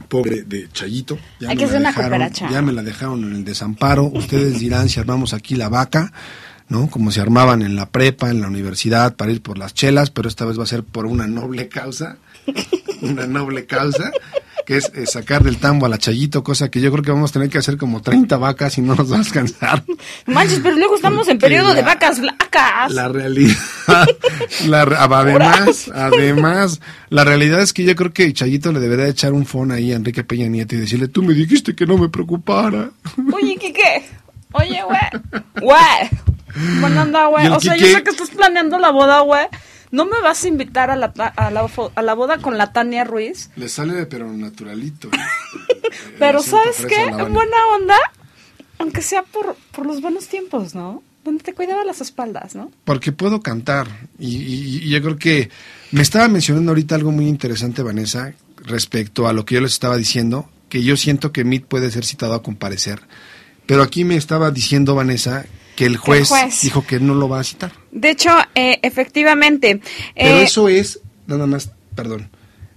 [0.07, 1.17] pobre de Chayito.
[1.39, 2.49] Ya Hay me que la hacer una dejaron- cooperacha.
[2.51, 4.05] Ya me la dejaron en el desamparo.
[4.05, 6.11] Ustedes dirán si armamos aquí la vaca,
[6.67, 6.89] ¿no?
[6.89, 10.27] Como se armaban en la prepa, en la universidad, para ir por las chelas, pero
[10.27, 12.17] esta vez va a ser por una noble causa.
[13.01, 14.11] una noble causa,
[14.69, 17.31] que es eh, sacar del tambo a la Chayito, cosa que yo creo que vamos
[17.31, 19.83] a tener que hacer como 30 vacas y no nos va a alcanzar.
[20.27, 22.91] Manches, pero luego estamos en periodo de vacas flacas.
[22.91, 23.57] La realidad,
[24.67, 29.47] la además, además, la realidad es que yo creo que Chayito le debería echar un
[29.47, 32.91] phone ahí a Enrique Peña Nieto y decirle, tú me dijiste que no me preocupara.
[33.33, 34.05] Oye, Quique.
[34.51, 35.41] Oye, güey.
[35.61, 36.09] Güey.
[36.79, 37.47] Güey.
[37.47, 39.47] O sea, yo sé que estás planeando la boda, güey.
[39.91, 43.03] ¿No me vas a invitar a la, a la, a la boda con la Tania
[43.03, 43.49] Ruiz?
[43.55, 45.09] Le sale pero naturalito.
[46.19, 47.03] Pero siento ¿sabes qué?
[47.03, 47.97] En buena onda,
[48.77, 51.01] aunque sea por, por los buenos tiempos, ¿no?
[51.23, 52.71] Donde te cuidaba las espaldas, ¿no?
[52.83, 53.87] Porque puedo cantar.
[54.19, 55.49] Y, y- y yo creo que
[55.91, 59.97] me estaba mencionando ahorita algo muy interesante, Vanessa, respecto a lo que yo les estaba
[59.97, 63.01] diciendo, que yo siento que Meade puede ser citado a comparecer.
[63.65, 65.45] Pero aquí me estaba diciendo, Vanessa,
[65.75, 66.61] que el juez, juez.
[66.61, 67.71] dijo que no lo va a citar.
[67.91, 69.81] De hecho, eh, efectivamente.
[70.15, 72.29] Pero eh, eso es, nada más, perdón,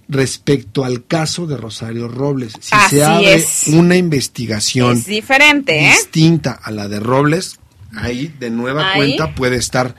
[0.09, 2.53] respecto al caso de Rosario Robles.
[2.61, 3.65] Si Así se abre es.
[3.69, 5.91] una investigación es diferente, ¿eh?
[5.93, 7.59] distinta a la de Robles,
[7.95, 8.97] ahí de nueva Ahí.
[8.97, 9.95] cuenta puede estar,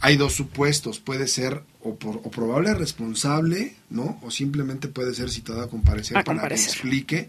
[0.00, 4.18] hay dos supuestos, puede ser o, por- o probable responsable, ¿no?
[4.22, 6.66] O simplemente puede ser citado a comparecer A para comparecer.
[6.68, 7.28] que explique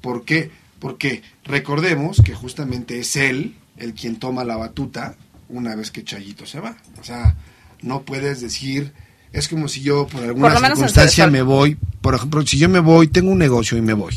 [0.00, 0.50] por qué.
[0.78, 5.16] Porque recordemos que justamente es él el quien toma la batuta
[5.48, 6.76] una vez que Chayito se va.
[7.00, 7.36] O sea,
[7.82, 8.92] no puedes decir,
[9.32, 12.80] es como si yo por alguna Por circunstancia me voy, por ejemplo, si yo me
[12.80, 14.14] voy, tengo un negocio y me voy,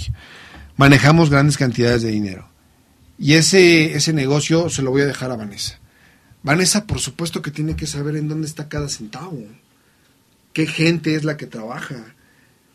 [0.78, 2.50] manejamos grandes cantidades de dinero
[3.20, 5.78] y ese, ese negocio se lo voy a dejar a Vanessa.
[6.42, 9.44] Vanessa, por supuesto que tiene que saber en dónde está cada centavo,
[10.54, 12.16] qué gente es la que trabaja,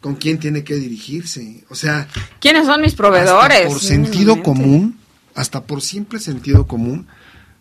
[0.00, 1.64] con quién tiene que dirigirse.
[1.70, 2.08] O sea,
[2.40, 3.60] ¿Quiénes son mis proveedores?
[3.60, 4.98] hasta por sentido común,
[5.34, 7.06] hasta por simple sentido común,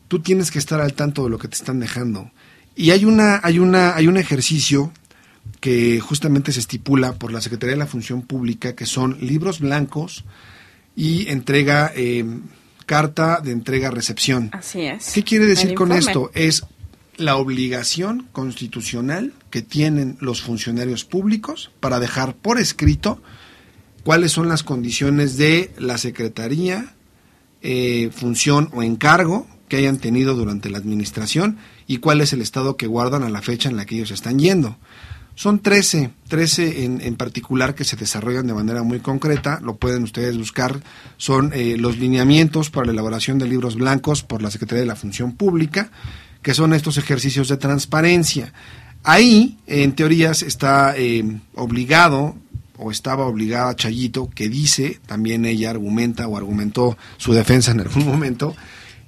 [0.07, 2.31] tú tienes que estar al tanto de lo que te están dejando.
[2.75, 4.91] Y hay una, hay una, hay un ejercicio
[5.59, 10.23] que justamente se estipula por la Secretaría de la Función Pública, que son libros blancos
[10.95, 12.25] y entrega, eh,
[12.85, 14.49] carta de entrega-recepción.
[14.53, 15.11] Así es.
[15.13, 16.31] ¿Qué quiere decir con esto?
[16.33, 16.65] Es
[17.17, 23.21] la obligación constitucional que tienen los funcionarios públicos para dejar por escrito
[24.03, 26.95] cuáles son las condiciones de la secretaría,
[27.61, 31.57] eh, función o encargo que hayan tenido durante la administración
[31.87, 34.39] y cuál es el estado que guardan a la fecha en la que ellos están
[34.39, 34.77] yendo.
[35.35, 40.03] Son 13, 13 en, en particular que se desarrollan de manera muy concreta, lo pueden
[40.03, 40.79] ustedes buscar,
[41.17, 44.95] son eh, los lineamientos para la elaboración de libros blancos por la Secretaría de la
[44.95, 45.89] Función Pública,
[46.43, 48.53] que son estos ejercicios de transparencia.
[49.03, 52.35] Ahí, en teorías, está eh, obligado
[52.77, 58.05] o estaba obligada Chayito, que dice, también ella argumenta o argumentó su defensa en algún
[58.05, 58.55] momento,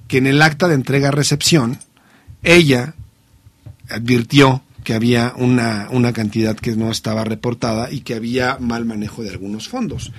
[0.08, 1.78] que en el acta de entrega-recepción,
[2.42, 2.94] ella
[3.88, 9.22] advirtió que había una, una cantidad que no estaba reportada y que había mal manejo
[9.22, 10.12] de algunos fondos.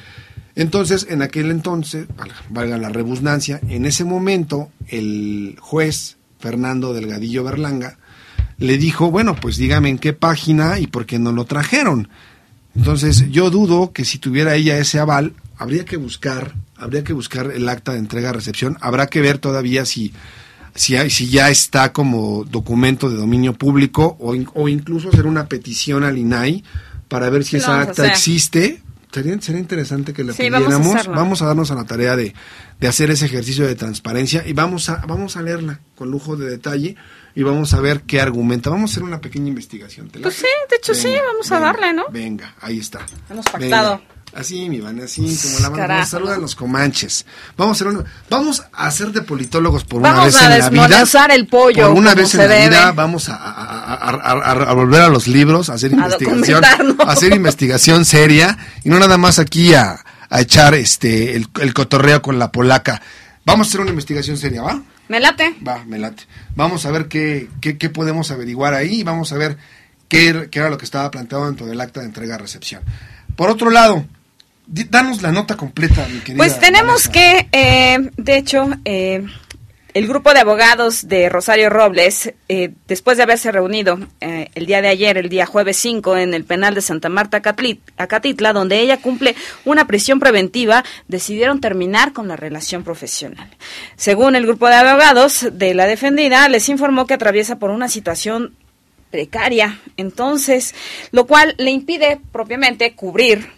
[0.55, 2.07] Entonces, en aquel entonces,
[2.49, 7.97] valga, la rebusnancia, en ese momento el juez Fernando Delgadillo Berlanga
[8.57, 12.09] le dijo, bueno, pues dígame en qué página y por qué no lo trajeron.
[12.76, 17.49] Entonces, yo dudo que si tuviera ella ese aval, habría que buscar Habría que buscar
[17.49, 18.77] el acta de entrega-recepción.
[18.81, 20.13] Habrá que ver todavía si,
[20.75, 25.25] si, hay- si ya está como documento de dominio público o, in- o incluso hacer
[25.25, 26.63] una petición al INAI
[27.07, 28.84] para ver si Sí, esa acta existe.
[29.11, 31.07] Sería, sería interesante que la Sí, vamos a pidiéramos.
[31.07, 32.35] Vamos a darnos a la tarea de,
[32.79, 36.47] de hacer ese ejercicio de transparencia y vamos a, vamos a leerla con lujo de
[36.47, 36.95] detalle
[37.34, 38.69] y vamos a ver qué argumenta.
[38.69, 40.09] Vamos a hacer una pequeña investigación.
[40.09, 42.05] ¿te Pues sí, de hecho sí, Venga, vamos a darle, ¿no?
[42.11, 42.99] Venga, ahí está.
[43.31, 43.97] Hemos pactado.
[43.97, 44.16] Venga.
[44.38, 45.99] Así, mi van, así como la Carajo.
[46.01, 47.26] nos saludan los comanches.
[47.57, 50.49] Vamos a hacer una- vamos a hacer de politólogos por una Vamos vez a en
[50.59, 50.88] la vida.
[50.88, 54.69] desmonizar el pollo, Por una vez en la vida vamos a, a- a- a- a-
[54.69, 56.64] a volver a los libros, a hacer A investigación,
[56.99, 61.73] a hacer investigación seria y no nada más aquí a, a echar este el, el
[61.73, 63.01] cotorreo con la polaca.
[63.43, 64.81] Vamos a hacer una investigación seria, ¿va?
[65.07, 65.55] Me late.
[65.68, 66.23] Va, me late.
[66.55, 69.57] Vamos a ver qué, qué, qué podemos averiguar ahí y vamos a ver
[70.09, 72.84] qué, era- qué era lo que estaba planteado dentro del acta de entrega-recepción.
[73.35, 74.05] Por otro lado,
[74.68, 76.38] danos la nota completa, mi querida.
[76.38, 77.11] Pues tenemos Vanessa.
[77.11, 79.26] que, eh, de hecho, eh,
[79.98, 84.80] el grupo de abogados de Rosario Robles, eh, después de haberse reunido eh, el día
[84.80, 87.41] de ayer, el día jueves 5, en el penal de Santa Marta,
[87.98, 89.35] Acatitla, donde ella cumple
[89.65, 93.49] una prisión preventiva, decidieron terminar con la relación profesional.
[93.95, 98.53] Según el grupo de abogados de la defendida, les informó que atraviesa por una situación
[99.10, 100.76] precaria, entonces,
[101.11, 103.56] lo cual le impide propiamente cubrir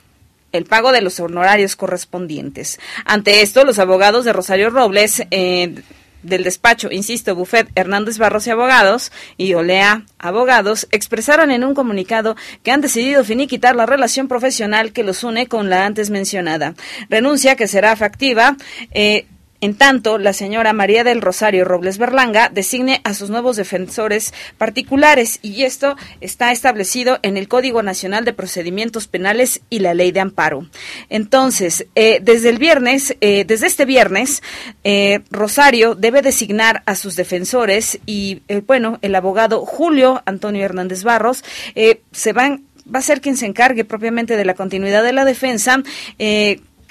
[0.52, 2.80] el pago de los honorarios correspondientes.
[3.06, 5.76] Ante esto, los abogados de Rosario Robles, eh,
[6.24, 12.36] del despacho, insisto, Buffet Hernández Barros y Abogados y Olea Abogados, expresaron en un comunicado
[12.64, 16.74] que han decidido finiquitar la relación profesional que los une con la antes mencionada.
[17.10, 18.58] Renuncia que será factiva.
[18.92, 19.28] eh,
[19.62, 25.40] en tanto, la señora María del Rosario Robles Berlanga designe a sus nuevos defensores particulares
[25.42, 30.22] y esto está establecido en el Código Nacional de Procedimientos Penales y la Ley de
[30.22, 30.68] Amparo.
[31.10, 34.42] Entonces, eh, desde el viernes, eh, desde este viernes,
[34.84, 41.04] eh, Rosario debe designar a sus defensores y, eh, bueno, el abogado Julio Antonio Hernández
[41.04, 41.44] Barros
[41.76, 42.64] eh, se van
[42.94, 45.84] va a ser quien se encargue propiamente de la continuidad de la defensa.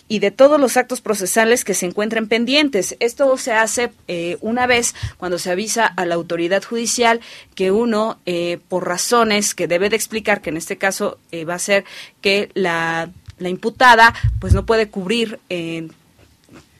[0.08, 2.96] Y de todos los actos procesales que se encuentren pendientes.
[2.98, 7.20] Esto se hace eh, una vez cuando se avisa a la autoridad judicial
[7.54, 11.54] que uno, eh, por razones que debe de explicar, que en este caso eh, va
[11.54, 11.84] a ser
[12.20, 15.88] que la, la imputada pues no puede cubrir eh,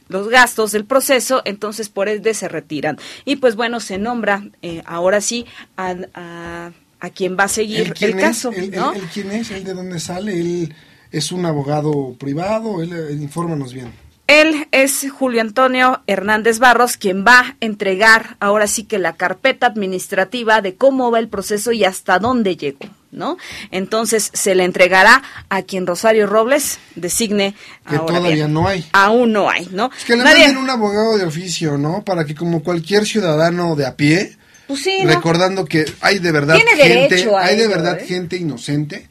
[0.09, 2.98] los gastos del proceso, entonces por ende se retiran.
[3.26, 5.44] Y pues bueno, se nombra eh, ahora sí
[5.76, 8.16] a, a, a quien va a seguir el, es?
[8.16, 8.50] caso.
[8.52, 8.94] ¿El, ¿no?
[8.94, 9.50] el- el quién es?
[9.50, 10.40] ¿El de dónde sale?
[10.40, 10.74] ¿Él
[11.12, 12.82] es un abogado privado?
[12.82, 13.93] Él, eh, infórmanos bien.
[14.26, 19.66] Él es Julio Antonio Hernández Barros quien va a entregar ahora sí que la carpeta
[19.66, 22.80] administrativa de cómo va el proceso y hasta dónde llegó,
[23.10, 23.39] ¿no?
[23.70, 27.55] Entonces se le entregará a quien Rosario Robles designe.
[27.89, 28.52] Que ahora todavía bien.
[28.52, 28.85] no hay.
[28.93, 29.89] Aún no hay, ¿no?
[30.06, 32.05] Que le Nadie- manden un abogado de oficio, ¿no?
[32.05, 34.36] Para que como cualquier ciudadano de a pie,
[34.66, 35.10] Pues sí, ¿no?
[35.14, 38.05] recordando que hay de verdad Tiene gente, hay de verdad ¿eh?
[38.06, 39.09] gente inocente.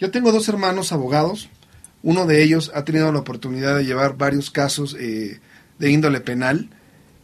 [0.00, 1.50] Yo tengo dos hermanos abogados.
[2.02, 5.40] Uno de ellos ha tenido la oportunidad de llevar varios casos eh,
[5.78, 6.70] de índole penal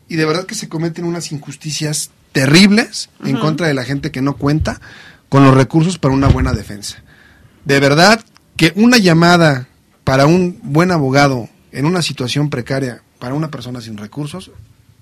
[0.09, 4.21] y de verdad que se cometen unas injusticias terribles en contra de la gente que
[4.21, 4.81] no cuenta
[5.31, 7.03] con los recursos para una buena defensa.
[7.65, 8.23] De verdad
[8.57, 9.69] que una llamada
[10.05, 14.51] para un buen abogado en una situación precaria para una persona sin recursos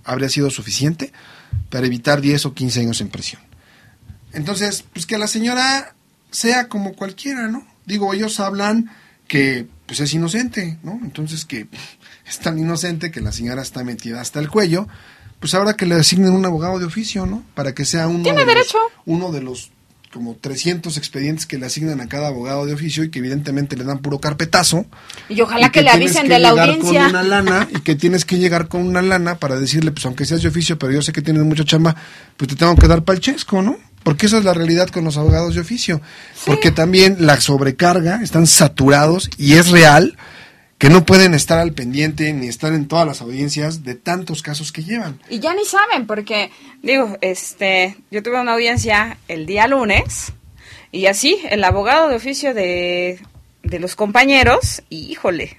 [0.05, 1.12] habría sido suficiente
[1.70, 3.42] para evitar 10 o 15 años en prisión.
[4.32, 5.94] Entonces, pues que la señora
[6.35, 7.65] sea como cualquiera, ¿no?
[7.86, 8.90] Digo, ellos hablan
[9.28, 10.98] que pues es inocente, ¿no?
[11.02, 11.66] Entonces que
[12.28, 14.89] es tan inocente que la señora está metida hasta el cuello,
[15.40, 17.43] pues ahora que le asignen un abogado de oficio, ¿no?
[17.55, 18.78] Para que sea uno Tiene de los- derecho.
[19.06, 19.70] uno de los
[20.12, 23.82] como 300 expedientes que le asignan a cada abogado de oficio y que evidentemente le
[23.82, 24.86] dan puro carpetazo.
[25.28, 27.01] Y ojalá y que, le avisen que de la audiencia.
[27.06, 30.24] Con una lana y que tienes que llegar con una lana para decirle, pues aunque
[30.24, 31.97] seas de oficio, pero yo sé que tienes mucha chamba,
[32.36, 33.77] pues te tengo que dar palchesco, ¿no?
[34.05, 36.01] Porque esa es la realidad con los abogados de oficio.
[36.47, 40.16] Porque también la sobrecarga, están saturados y es real
[40.78, 44.70] que no pueden estar al pendiente ni estar en todas las audiencias de tantos casos
[44.70, 45.20] que llevan.
[45.31, 46.51] Y ya ni saben, porque,
[46.82, 50.32] digo, este, yo tuve una audiencia el día lunes,
[50.93, 53.18] y así, el abogado de oficio de,
[53.62, 55.59] de los compañeros, y híjole,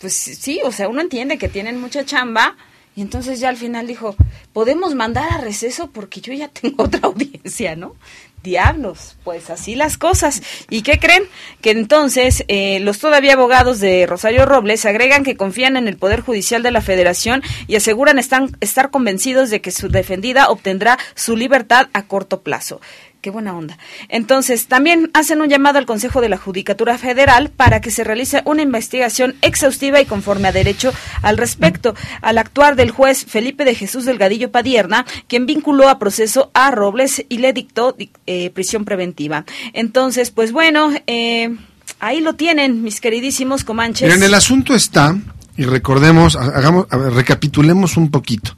[0.00, 2.56] pues sí, o sea, uno entiende que tienen mucha chamba,
[2.96, 4.14] y entonces ya al final dijo,
[4.52, 7.96] podemos mandar a receso porque yo ya tengo otra audiencia, ¿no?
[8.42, 10.42] Diablos, pues así las cosas.
[10.68, 11.24] ¿Y qué creen?
[11.62, 16.20] Que entonces eh, los todavía abogados de Rosario Robles agregan que confían en el Poder
[16.20, 21.38] Judicial de la Federación y aseguran están, estar convencidos de que su defendida obtendrá su
[21.38, 22.82] libertad a corto plazo.
[23.24, 23.78] Qué buena onda.
[24.10, 28.42] Entonces, también hacen un llamado al Consejo de la Judicatura Federal para que se realice
[28.44, 30.92] una investigación exhaustiva y conforme a derecho
[31.22, 36.50] al respecto, al actuar del juez Felipe de Jesús Delgadillo Padierna, quien vinculó a proceso
[36.52, 37.96] a Robles y le dictó
[38.26, 39.46] eh, prisión preventiva.
[39.72, 41.56] Entonces, pues bueno, eh,
[42.00, 44.06] ahí lo tienen, mis queridísimos comanches.
[44.06, 45.16] Miren, el asunto está,
[45.56, 48.54] y recordemos, hagamos, recapitulemos un poquito.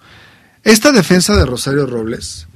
[0.64, 2.48] Esta defensa de Rosario Robles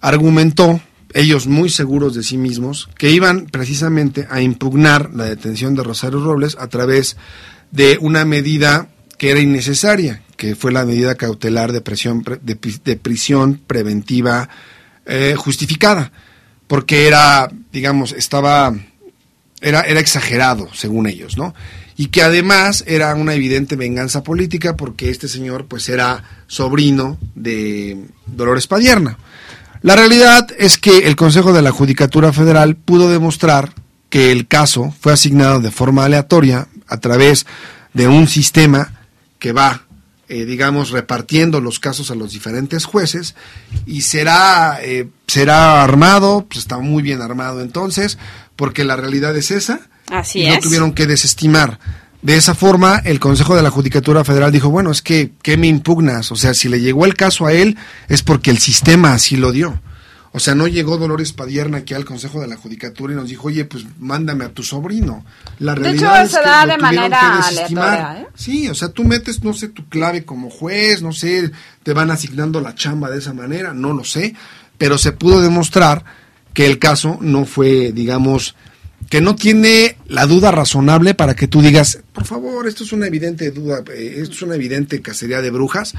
[0.00, 0.80] argumentó
[1.12, 6.20] ellos muy seguros de sí mismos, que iban precisamente a impugnar la detención de Rosario
[6.20, 7.16] Robles a través
[7.70, 8.88] de una medida
[9.18, 14.48] que era innecesaria, que fue la medida cautelar de, presión, de, prisión preventiva
[15.06, 16.12] eh, justificada,
[16.66, 18.74] porque era, digamos, estaba,
[19.60, 21.54] era, era exagerado, según ellos, ¿no?
[21.96, 28.04] Y que además era una evidente venganza política porque este señor, pues, era sobrino de
[28.26, 29.16] Dolores Padierna.
[29.82, 33.72] La realidad es que el Consejo de la Judicatura Federal pudo demostrar
[34.10, 37.46] que el caso fue asignado de forma aleatoria a través
[37.92, 38.92] de un sistema
[39.38, 39.82] que va,
[40.28, 43.34] eh, digamos, repartiendo los casos a los diferentes jueces
[43.84, 48.18] y será, eh, será armado, pues está muy bien armado entonces,
[48.54, 49.80] porque la realidad es esa.
[50.08, 50.54] Así y es.
[50.54, 51.78] no tuvieron que desestimar
[52.22, 55.66] de esa forma, el Consejo de la Judicatura Federal dijo, bueno, es que, ¿qué me
[55.66, 56.32] impugnas?
[56.32, 57.76] O sea, si le llegó el caso a él,
[58.08, 59.80] es porque el sistema así lo dio.
[60.32, 63.48] O sea, no llegó Dolores Padierna aquí al Consejo de la Judicatura y nos dijo,
[63.48, 65.24] oye, pues mándame a tu sobrino.
[65.58, 68.26] La De realidad hecho, es se que da lo de manera que aleatoria, ¿eh?
[68.34, 71.50] Sí, o sea, tú metes, no sé, tu clave como juez, no sé,
[71.82, 74.34] te van asignando la chamba de esa manera, no lo sé,
[74.76, 76.04] pero se pudo demostrar
[76.52, 78.56] que el caso no fue, digamos,
[79.10, 83.06] que no tiene la duda razonable para que tú digas, por favor, esto es una
[83.06, 85.94] evidente duda, eh, esto es una evidente cacería de brujas.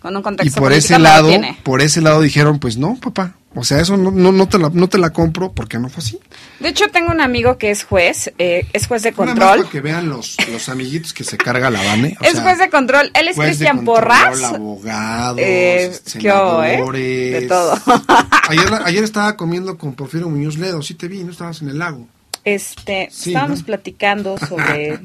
[0.00, 1.58] Con un Y contexto por político ese lado, tiene.
[1.62, 4.68] por ese lado dijeron, pues no, papá, o sea, eso no, no, no, te, la,
[4.74, 6.18] no te la compro porque no fue así.
[6.58, 9.58] De hecho, tengo un amigo que es juez, eh, es juez de Nada más control.
[9.60, 12.16] para que vean los, los amiguitos que se carga la Vane.
[12.20, 13.12] o Es sea, juez de control.
[13.14, 14.42] Él es Cristian control, Porras.
[14.42, 16.70] abogados, Eh, ¿qué hubo, eh?
[16.72, 17.40] senadores.
[17.40, 17.78] De todo.
[18.48, 21.78] ayer, ayer estaba comiendo con Porfirio Muñoz Ledo, sí te vi, no estabas en el
[21.78, 22.08] lago.
[22.44, 23.66] Este, Sí, estábamos ¿no?
[23.66, 24.98] platicando sobre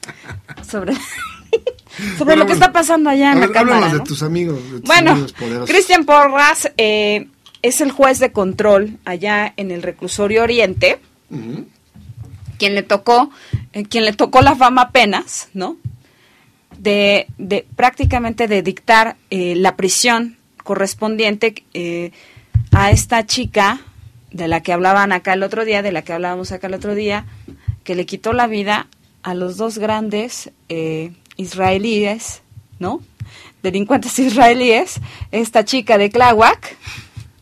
[0.68, 0.94] sobre
[2.16, 2.52] sobre Bueno, lo que bueno.
[2.54, 3.76] está pasando allá en la cámara.
[3.76, 4.04] háblanos de ¿no?
[4.04, 5.26] tus amigos, de tus Bueno.
[5.66, 7.28] Cristian Porras eh,
[7.62, 10.98] es el juez de control allá en el reclusorio Oriente,
[12.58, 13.30] quien le tocó,
[13.72, 15.76] eh, quien le tocó la fama apenas, ¿no?
[16.78, 22.12] De, de prácticamente de dictar eh, la prisión correspondiente eh,
[22.72, 23.80] a esta chica
[24.32, 26.94] de la que hablaban acá el otro día, de la que hablábamos acá el otro
[26.94, 27.24] día,
[27.84, 28.86] que le quitó la vida
[29.22, 32.42] a los dos grandes eh, israelíes,
[32.78, 33.00] ¿no?
[33.62, 35.00] Delincuentes israelíes,
[35.32, 36.76] esta chica de Tláhuac,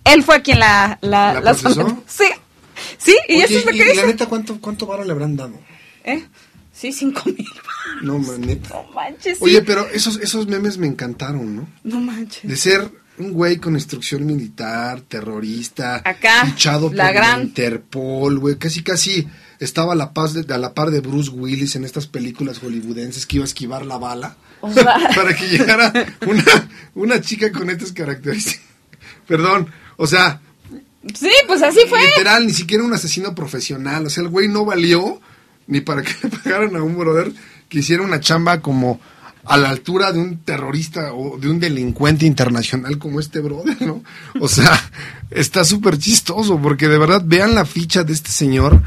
[0.04, 0.98] él fue quien la...
[1.02, 2.02] ¿La, ¿La la- procesó?
[2.06, 2.24] Sí,
[2.96, 4.06] sí, y Oye, eso es lo y que la dice.
[4.06, 5.54] neta, ¿cuánto, cuánto varo le habrán dado?
[6.04, 6.24] ¿Eh?
[6.72, 7.36] Sí, cinco mil.
[8.02, 8.18] No.
[8.18, 9.44] No manches, sí.
[9.44, 11.68] Oye, pero esos, esos memes me encantaron, ¿no?
[11.82, 12.48] No manches.
[12.48, 12.88] De ser
[13.18, 19.26] un güey con instrucción militar, terrorista, Acá, fichado la por gran- Interpol, güey, casi casi
[19.60, 23.26] estaba a la, paz de, a la par de Bruce Willis en estas películas hollywoodenses
[23.26, 25.92] que iba a esquivar la bala O sea- para que llegara
[26.26, 26.44] una,
[26.94, 28.62] una chica con estas características.
[29.26, 30.40] Perdón, o sea,
[31.14, 32.00] Sí, pues así fue.
[32.04, 35.20] literal, ni siquiera un asesino profesional, o sea, el güey no valió
[35.66, 37.32] ni para que le pagaran a un brother
[37.68, 39.00] que hiciera una chamba como
[39.44, 44.02] a la altura de un terrorista o de un delincuente internacional como este brother, ¿no?
[44.40, 44.72] O sea,
[45.30, 48.82] está súper chistoso porque de verdad vean la ficha de este señor.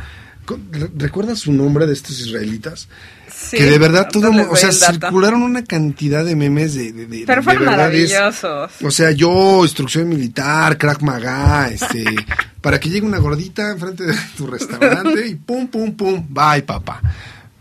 [0.45, 2.87] Co- ¿re- ¿Recuerdas su nombre de estos israelitas?
[3.33, 7.23] Sí, que de verdad todo, o sea, circularon una cantidad de memes de, de, de-
[7.25, 8.71] Pero de fueron es- maravillosos.
[8.83, 12.03] o sea, yo, instrucción militar, crack maga, este,
[12.61, 17.01] para que llegue una gordita enfrente de tu restaurante y pum, pum, pum, bye, papá.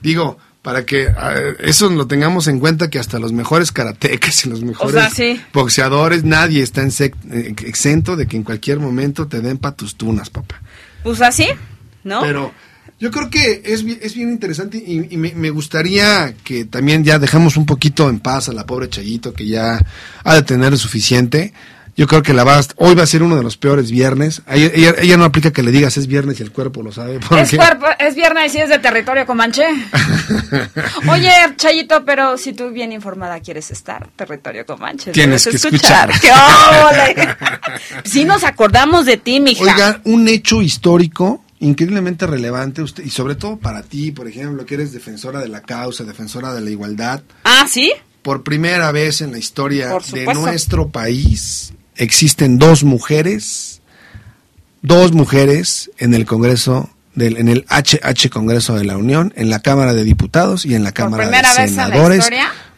[0.03, 1.09] Digo, para que
[1.61, 5.41] eso lo tengamos en cuenta que hasta los mejores karatecas y los mejores sea, sí.
[5.53, 10.29] boxeadores, nadie está eh, exento de que en cualquier momento te den pa' tus tunas,
[10.29, 10.61] papá.
[11.03, 11.49] Pues así,
[12.05, 12.21] ¿no?
[12.21, 12.53] Pero
[12.99, 17.19] yo creo que es, es bien interesante y, y me, me gustaría que también ya
[17.19, 19.83] dejamos un poquito en paz a la pobre Chayito que ya
[20.23, 21.55] ha de tener suficiente.
[22.01, 24.41] Yo creo que la va a- hoy va a ser uno de los peores viernes.
[24.51, 27.21] Ella, ella- ella no aplica que le digas es viernes y el cuerpo lo sabe.
[27.39, 29.65] Es, cuerpo, es viernes y es de territorio comanche.
[31.11, 35.13] Oye, Chayito, pero si tú bien informada quieres estar, territorio comanche.
[35.13, 36.11] Tienes que escuchar.
[36.23, 37.29] ¡Qué óvole!
[38.05, 39.63] Sí nos acordamos de ti, mija.
[39.63, 44.73] Oiga, un hecho histórico increíblemente relevante usted y sobre todo para ti, por ejemplo, que
[44.77, 47.21] eres defensora de la causa, defensora de la igualdad.
[47.45, 47.93] Ah, ¿sí?
[48.23, 53.81] Por primera vez en la historia de nuestro país existen dos mujeres,
[54.83, 59.61] dos mujeres en el Congreso del en el HH Congreso de la Unión, en la
[59.61, 62.29] Cámara de Diputados y en la Cámara de vez en la Senadores.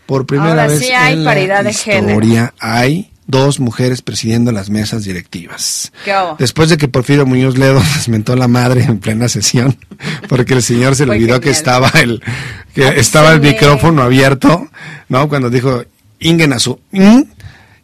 [0.07, 2.09] Por primera Ahora vez sí hay en paridad la de género.
[2.13, 5.93] historia hay dos mujeres presidiendo las mesas directivas.
[6.05, 6.37] ¿Qué hubo?
[6.39, 9.77] Después de que Porfirio Muñoz Ledo les mentó la madre en plena sesión,
[10.29, 12.21] porque el señor se le olvidó que estaba el
[12.75, 13.01] que Avísenme.
[13.01, 14.69] estaba el micrófono abierto,
[15.09, 15.29] ¿no?
[15.29, 15.85] Cuando dijo
[16.19, 17.23] Ingen a su "Mm",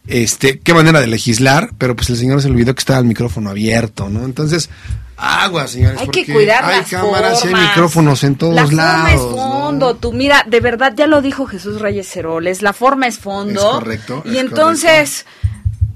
[0.09, 3.51] este, qué manera de legislar, pero pues el señor se olvidó que estaba el micrófono
[3.51, 4.25] abierto, ¿no?
[4.25, 4.71] Entonces,
[5.17, 8.83] agua, señores, Hay que cuidar hay las cámaras y hay micrófonos en todos la forma
[8.83, 9.11] lados.
[9.13, 9.37] es ¿no?
[9.37, 13.61] fondo, tú mira, de verdad ya lo dijo Jesús Reyes Heroles, la forma es fondo.
[13.61, 15.27] Es correcto, Y es entonces,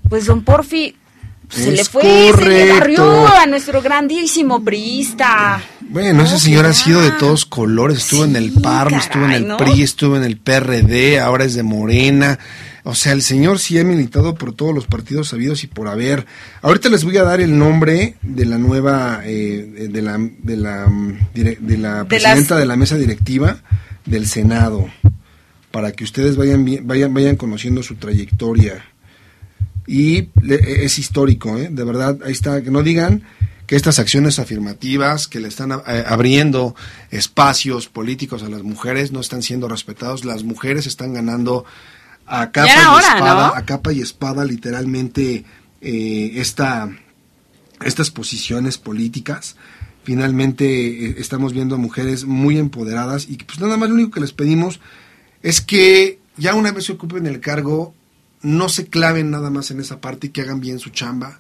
[0.09, 0.97] pues don Porfi
[1.49, 2.75] se Es le fue, se le correcto.
[2.79, 5.61] barrió a nuestro grandísimo priista.
[5.81, 7.99] Bueno, ese señor ha sido de todos colores.
[7.99, 9.57] Estuvo en el PARM, estuvo en el ¿no?
[9.59, 12.39] PRI, estuvo en el PRD, ahora es de Morena.
[12.85, 16.27] O sea, el señor sí ha militado por todos los partidos sabidos y por haber.
[16.63, 20.87] Ahorita les voy a dar el nombre de la nueva, eh, de la, de la,
[20.89, 23.61] mm, de la De presidenta las- de la mesa directiva
[24.05, 24.89] del Senado,
[25.71, 28.85] para que ustedes vayan, vayan, vayan conociendo su trayectoria
[29.87, 31.69] y le- es histórico, ¿eh?
[31.71, 33.23] de verdad, ahí está, que no digan
[33.67, 36.75] que estas acciones afirmativas que le están eh, abriendo
[37.13, 41.65] espacios políticos a las mujeres no están siendo respetados, las mujeres están ganando
[42.33, 43.55] a capa y hora, espada, ¿no?
[43.55, 45.45] a capa y espada literalmente
[45.83, 46.89] eh, esta,
[47.85, 49.57] estas posiciones políticas.
[50.03, 54.21] Finalmente eh, estamos viendo a mujeres muy empoderadas y pues nada más lo único que
[54.21, 54.81] les pedimos
[55.43, 57.95] es que ya una vez se ocupen el cargo,
[58.41, 61.39] no se claven nada más en esa parte y que hagan bien su chamba,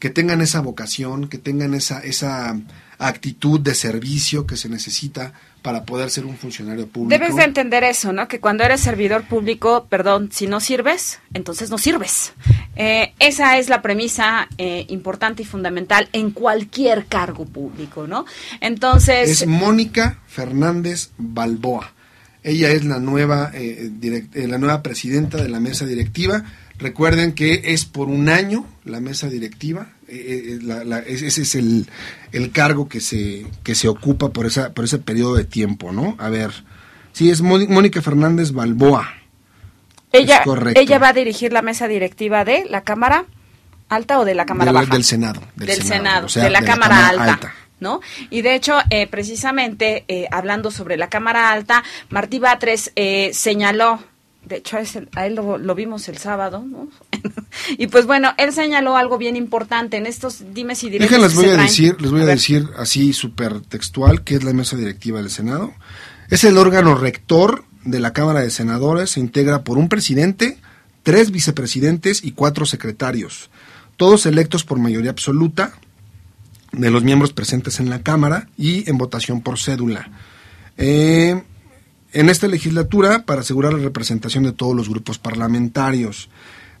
[0.00, 2.58] que tengan esa vocación, que tengan esa, esa
[2.98, 7.18] actitud de servicio que se necesita para poder ser un funcionario público.
[7.18, 8.28] Debes de entender eso, ¿no?
[8.28, 12.32] Que cuando eres servidor público, perdón, si no sirves, entonces no sirves.
[12.76, 18.26] Eh, esa es la premisa eh, importante y fundamental en cualquier cargo público, ¿no?
[18.60, 21.92] Entonces, es Mónica Fernández Balboa.
[22.42, 26.44] Ella es la nueva, eh, direct- eh, la nueva presidenta de la mesa directiva.
[26.76, 29.88] Recuerden que es por un año la mesa directiva.
[30.14, 31.86] Eh, eh, la- la- ese es el,
[32.32, 36.16] el cargo que se, que se ocupa por, esa, por ese periodo de tiempo, ¿no?
[36.18, 36.50] A ver.
[37.12, 39.08] Sí, es Móni- Mónica Fernández Balboa.
[40.12, 40.80] ella, es correcto.
[40.80, 43.24] ella va a dirigir la mesa directiva de la Cámara
[43.88, 44.92] Alta o de la Cámara Del- Baja.
[44.94, 47.32] del Senado, Del, del Senado, Senado, o sea, de la de la Cámara, Cámara Alta.
[47.34, 47.54] Alta.
[47.80, 48.00] ¿No?
[48.30, 54.00] Y de hecho, eh, precisamente eh, hablando sobre la Cámara Alta, Martí Batres eh, señaló,
[54.46, 54.76] de hecho
[55.14, 56.88] a él lo, lo vimos el sábado, ¿no?
[57.78, 61.10] y pues bueno, él señaló algo bien importante en estos dimes y directos.
[61.10, 64.52] Déjenles que voy a decir, les voy a, decir así súper textual que es la
[64.52, 65.72] mesa directiva del Senado.
[66.30, 70.58] Es el órgano rector de la Cámara de Senadores, se integra por un presidente,
[71.02, 73.50] tres vicepresidentes y cuatro secretarios,
[73.96, 75.74] todos electos por mayoría absoluta
[76.72, 80.10] de los miembros presentes en la Cámara y en votación por cédula.
[80.76, 81.42] Eh,
[82.14, 86.28] en esta legislatura, para asegurar la representación de todos los grupos parlamentarios.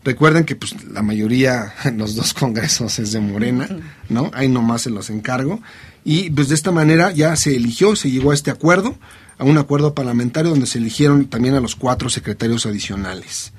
[0.04, 3.68] Recuerden que pues la mayoría en los dos congresos es de Morena,
[4.08, 4.30] ¿no?
[4.34, 5.60] Ahí nomás se los encargo.
[6.04, 8.98] Y pues de esta manera ya se eligió, se llegó a este acuerdo,
[9.38, 13.52] a un acuerdo parlamentario donde se eligieron también a los cuatro secretarios adicionales.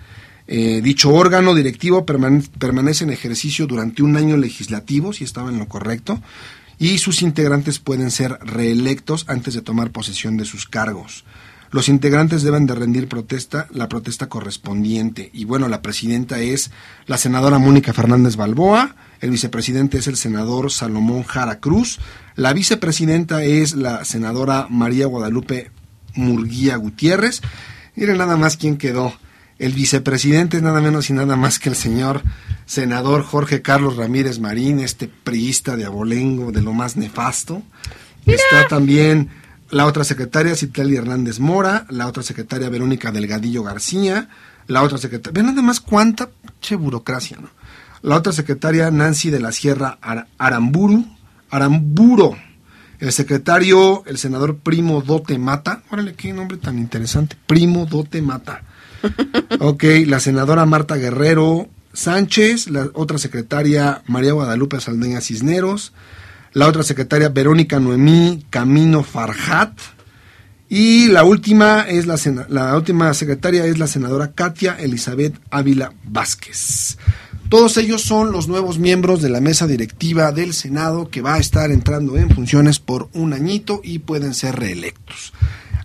[0.47, 5.57] Eh, dicho órgano directivo permane- permanece en ejercicio durante un año legislativo, si estaba en
[5.57, 6.21] lo correcto,
[6.77, 11.25] y sus integrantes pueden ser reelectos antes de tomar posesión de sus cargos.
[11.75, 15.29] Los integrantes deben de rendir protesta, la protesta correspondiente.
[15.33, 16.71] Y bueno, la presidenta es
[17.05, 21.99] la senadora Mónica Fernández Balboa, el vicepresidente es el senador Salomón Jara Cruz,
[22.37, 25.69] la vicepresidenta es la senadora María Guadalupe
[26.13, 27.41] Murguía Gutiérrez.
[27.97, 29.13] Miren nada más quién quedó.
[29.59, 32.23] El vicepresidente es nada menos y nada más que el señor
[32.65, 37.63] senador Jorge Carlos Ramírez Marín, este priista de abolengo, de lo más nefasto.
[38.25, 39.29] Está también
[39.71, 44.29] la otra secretaria Citlali Hernández Mora, la otra secretaria Verónica Delgadillo García,
[44.67, 46.29] la otra secretaria, vean nada más cuánta
[46.61, 47.49] che burocracia, ¿no?
[48.01, 51.05] La otra secretaria Nancy de la Sierra Ar- Aramburu,
[51.49, 52.35] Aramburo,
[52.99, 58.63] el secretario, el senador Primo Dote Mata, órale, qué nombre tan interesante, Primo Dote Mata.
[59.59, 65.93] Ok, la senadora Marta Guerrero, Sánchez, la otra secretaria María Guadalupe Saldeña Cisneros,
[66.55, 69.77] la otra secretaria Verónica Noemí Camino Farhat
[70.69, 72.17] y la última es la,
[72.47, 76.97] la última secretaria es la senadora Katia Elizabeth Ávila Vázquez.
[77.49, 81.39] Todos ellos son los nuevos miembros de la mesa directiva del Senado que va a
[81.39, 85.33] estar entrando en funciones por un añito y pueden ser reelectos.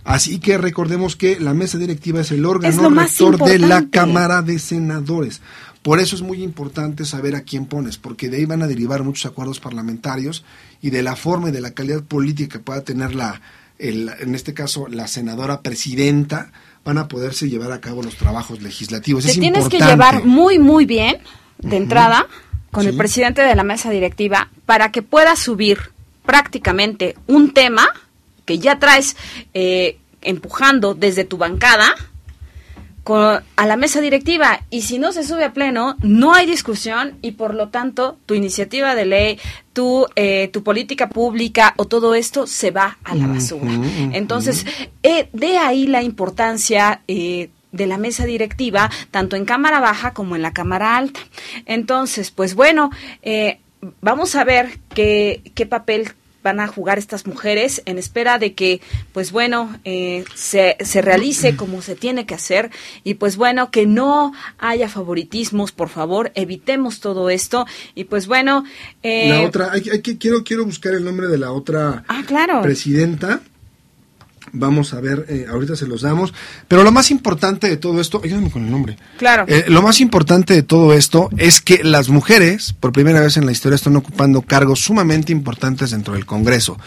[0.05, 4.57] Así que recordemos que la mesa directiva es el órgano rector de la Cámara de
[4.57, 5.41] Senadores.
[5.81, 9.03] Por eso es muy importante saber a quién pones, porque de ahí van a derivar
[9.03, 10.45] muchos acuerdos parlamentarios
[10.81, 13.41] y de la forma y de la calidad política que pueda tener la,
[13.79, 16.51] en este caso, la senadora presidenta,
[16.85, 19.25] van a poderse llevar a cabo los trabajos legislativos.
[19.25, 21.17] Te tienes que llevar muy, muy bien
[21.57, 22.27] de entrada
[22.71, 25.91] con el presidente de la mesa directiva para que pueda subir
[26.25, 27.87] prácticamente un tema
[28.45, 29.15] que ya traes
[29.53, 31.93] eh, empujando desde tu bancada
[33.05, 34.61] a la mesa directiva.
[34.69, 38.33] Y si no se sube a pleno no hay discusión y por lo tanto tu
[38.35, 39.39] iniciativa de ley
[39.73, 43.71] tu eh, tu política pública o todo esto se va a la basura.
[44.13, 44.65] Entonces
[45.03, 50.35] eh, de ahí la importancia eh, de la mesa directiva, tanto en Cámara Baja como
[50.35, 51.21] en la Cámara Alta.
[51.65, 52.91] Entonces, pues bueno,
[53.21, 53.59] eh,
[54.01, 56.11] vamos a ver qué, qué papel
[56.43, 58.81] van a jugar estas mujeres en espera de que,
[59.13, 62.71] pues bueno, eh, se, se, realice como se tiene que hacer
[63.03, 67.65] y pues bueno, que no haya favoritismos, por favor, evitemos todo esto
[67.95, 68.63] y pues bueno.
[69.03, 72.61] Eh, la otra, hay, hay, quiero, quiero buscar el nombre de la otra ah, claro.
[72.61, 73.41] presidenta
[74.53, 76.33] Vamos a ver, eh, ahorita se los damos.
[76.67, 78.97] Pero lo más importante de todo esto, ayúdame con el nombre.
[79.17, 79.45] Claro.
[79.47, 83.45] Eh, lo más importante de todo esto es que las mujeres, por primera vez en
[83.45, 86.77] la historia, están ocupando cargos sumamente importantes dentro del Congreso.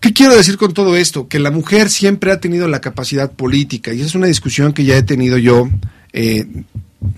[0.00, 1.26] ¿Qué quiero decir con todo esto?
[1.26, 4.96] Que la mujer siempre ha tenido la capacidad política y es una discusión que ya
[4.96, 5.68] he tenido yo
[6.12, 6.46] eh,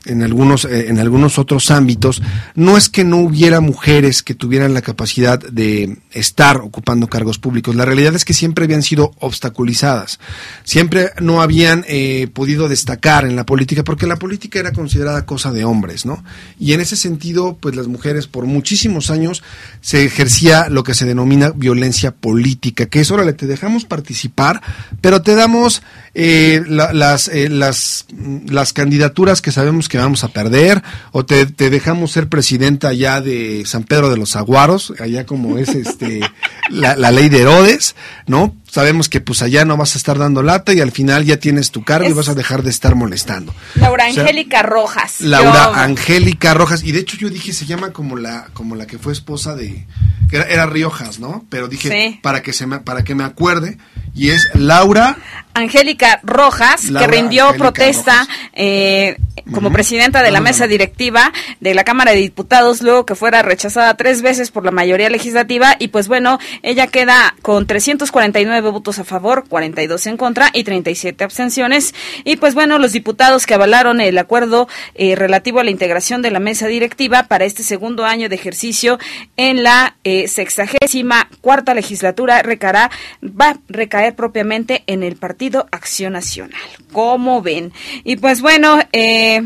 [0.06, 2.22] en algunos, eh, en algunos otros ámbitos,
[2.54, 7.76] no es que no hubiera mujeres que tuvieran la capacidad de estar ocupando cargos públicos.
[7.76, 10.18] La realidad es que siempre habían sido obstaculizadas.
[10.64, 15.52] Siempre no habían eh, podido destacar en la política porque la política era considerada cosa
[15.52, 16.24] de hombres, ¿no?
[16.58, 19.42] Y en ese sentido, pues las mujeres por muchísimos años
[19.80, 24.60] se ejercía lo que se denomina violencia política, que es, órale, te dejamos participar,
[25.00, 25.82] pero te damos
[26.14, 28.06] eh, las, las,
[28.48, 30.82] las candidaturas que sabemos que vamos a perder,
[31.12, 35.68] o te, dejamos ser presidenta ya de San Pedro de los Aguaros, allá como es
[35.70, 36.20] este
[36.70, 37.94] la, ley de Herodes,
[38.26, 38.54] ¿no?
[38.70, 41.70] Sabemos que pues allá no vas a estar dando lata y al final ya tienes
[41.70, 43.54] tu cargo y vas a dejar de estar molestando.
[43.74, 45.20] Laura Angélica Rojas.
[45.20, 48.98] Laura Angélica Rojas, y de hecho yo dije se llama como la, como la que
[48.98, 49.86] fue esposa de,
[50.30, 51.44] era, era Riojas, ¿no?
[51.48, 53.78] Pero dije para que se me, para que me acuerde,
[54.14, 55.16] y es Laura
[55.58, 59.16] Angélica Rojas, que rindió protesta eh,
[59.52, 63.96] como presidenta de la mesa directiva de la Cámara de Diputados, luego que fuera rechazada
[63.96, 65.76] tres veces por la mayoría legislativa.
[65.78, 71.24] Y pues bueno, ella queda con 349 votos a favor, 42 en contra y 37
[71.24, 71.94] abstenciones.
[72.24, 76.30] Y pues bueno, los diputados que avalaron el acuerdo eh, relativo a la integración de
[76.30, 78.98] la mesa directiva para este segundo año de ejercicio
[79.36, 82.90] en la eh, sexagésima cuarta legislatura recará,
[83.22, 86.60] va a recaer propiamente en el Partido Acción Nacional.
[86.92, 87.72] ¿Cómo ven?
[88.04, 89.37] Y pues bueno, eh,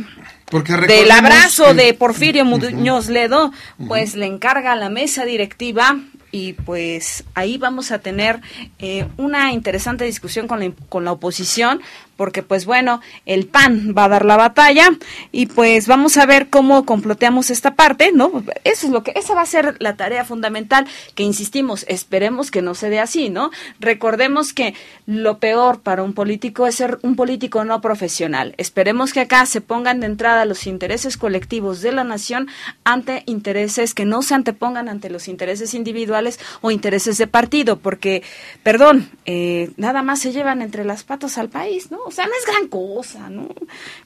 [0.88, 3.52] del abrazo de Porfirio Muñoz Ledo,
[3.88, 5.98] pues le encarga a la mesa directiva
[6.30, 8.40] y pues ahí vamos a tener
[8.78, 11.80] eh, una interesante discusión con la, con la oposición
[12.22, 14.90] porque pues bueno, el PAN va a dar la batalla
[15.32, 18.44] y pues vamos a ver cómo comploteamos esta parte, ¿no?
[18.62, 20.86] Eso es lo que, esa va a ser la tarea fundamental
[21.16, 23.50] que insistimos, esperemos que no se dé así, ¿no?
[23.80, 28.54] Recordemos que lo peor para un político es ser un político no profesional.
[28.56, 32.46] Esperemos que acá se pongan de entrada los intereses colectivos de la nación
[32.84, 38.22] ante intereses que no se antepongan ante los intereses individuales o intereses de partido, porque,
[38.62, 42.11] perdón, eh, nada más se llevan entre las patas al país, ¿no?
[42.12, 43.48] Sea, no es gran cosa, ¿no?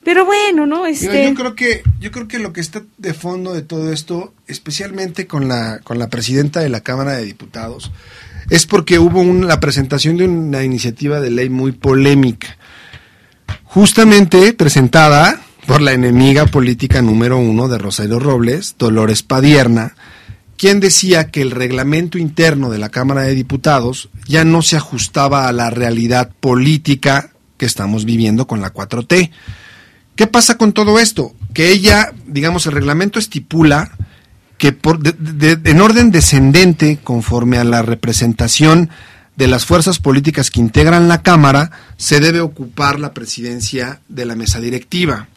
[0.03, 0.87] Pero bueno, ¿no?
[0.87, 1.25] Este...
[1.25, 5.27] yo creo que yo creo que lo que está de fondo de todo esto, especialmente
[5.27, 7.91] con la con la presidenta de la Cámara de Diputados,
[8.51, 12.57] es porque hubo la presentación de una iniciativa de ley muy polémica,
[13.65, 19.97] justamente presentada por la enemiga política número uno de Rosario Robles, Dolores Padierna,
[20.57, 25.49] quien decía que el reglamento interno de la Cámara de Diputados ya no se ajustaba
[25.49, 29.31] a la realidad política que estamos viviendo con la 4T.
[30.15, 31.35] ¿Qué pasa con todo esto?
[31.53, 33.93] Que ella, digamos, el reglamento estipula
[34.59, 38.91] que por, en orden descendente, conforme a la representación
[39.37, 44.35] de las fuerzas políticas que integran la Cámara, se debe ocupar la presidencia de la
[44.35, 45.29] mesa directiva.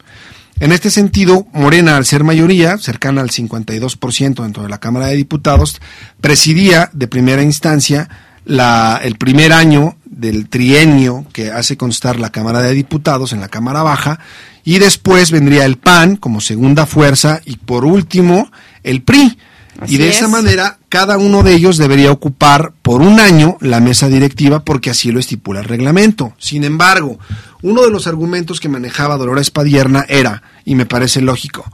[0.58, 5.16] En este sentido, Morena, al ser mayoría, cercana al 52% dentro de la Cámara de
[5.16, 5.80] Diputados,
[6.20, 8.08] presidía de primera instancia
[8.50, 13.48] la, el primer año del trienio que hace constar la Cámara de Diputados en la
[13.48, 14.18] Cámara Baja,
[14.64, 18.50] y después vendría el PAN como segunda fuerza, y por último,
[18.82, 19.38] el PRI.
[19.80, 20.30] Así y de esa es.
[20.30, 25.12] manera, cada uno de ellos debería ocupar por un año la mesa directiva porque así
[25.12, 26.34] lo estipula el reglamento.
[26.36, 27.20] Sin embargo,
[27.62, 31.64] uno de los argumentos que manejaba Dolores Padierna era, y me parece lógico,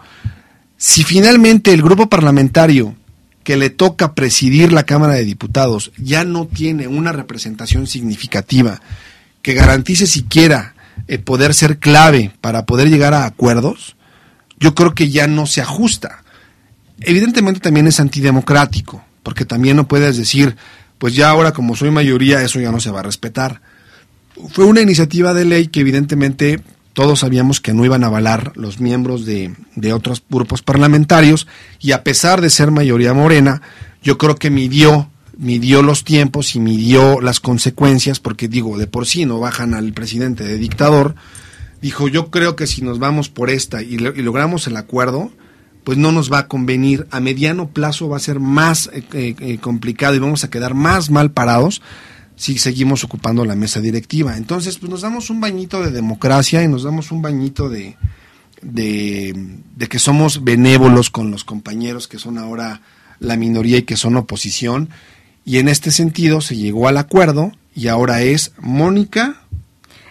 [0.77, 2.94] si finalmente el grupo parlamentario
[3.47, 8.81] que le toca presidir la Cámara de Diputados ya no tiene una representación significativa
[9.40, 10.74] que garantice siquiera
[11.06, 13.94] eh, poder ser clave para poder llegar a acuerdos,
[14.59, 16.24] yo creo que ya no se ajusta.
[16.98, 20.56] Evidentemente también es antidemocrático, porque también no puedes decir,
[20.98, 23.60] pues ya ahora como soy mayoría eso ya no se va a respetar.
[24.51, 26.62] Fue una iniciativa de ley que evidentemente
[26.97, 31.47] todos sabíamos que no iban a avalar los miembros de, de otros grupos parlamentarios
[31.78, 33.60] y a pesar de ser mayoría morena,
[34.02, 39.05] yo creo que midió midió los tiempos y midió las consecuencias, porque digo, de por
[39.05, 41.14] sí no bajan al presidente de dictador,
[41.82, 45.31] dijo, yo creo que si nos vamos por esta y, lo- y logramos el acuerdo,
[45.85, 49.35] pues no nos va a convenir, a mediano plazo va a ser más eh, eh,
[49.39, 51.82] eh, complicado y vamos a quedar más mal parados
[52.36, 54.36] si seguimos ocupando la mesa directiva.
[54.36, 57.96] Entonces, pues nos damos un bañito de democracia y nos damos un bañito de,
[58.62, 59.34] de,
[59.74, 62.82] de que somos benévolos con los compañeros que son ahora
[63.18, 64.90] la minoría y que son oposición.
[65.44, 69.36] Y en este sentido se llegó al acuerdo y ahora es Mónica,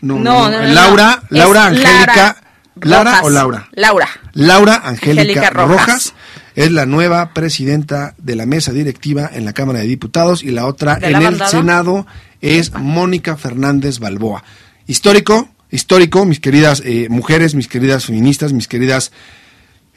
[0.02, 1.24] no, No, no, no, Laura.
[1.30, 2.38] Laura Es Angélica,
[2.82, 3.68] Lara o Laura.
[3.74, 4.08] Laura.
[4.34, 5.68] Laura Angélica, Angélica Rojas.
[5.88, 6.14] Rojas.
[6.56, 10.66] Es la nueva presidenta de la mesa directiva en la Cámara de Diputados y la
[10.66, 11.42] otra ¿De en la el?
[11.48, 12.08] Senado
[12.42, 14.44] es Mónica Fernández Balboa.
[14.88, 19.12] Histórico, histórico, mis queridas eh, mujeres, mis queridas feministas, mis queridas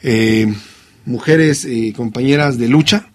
[0.03, 0.53] eh,
[1.05, 3.07] mujeres eh, compañeras de lucha.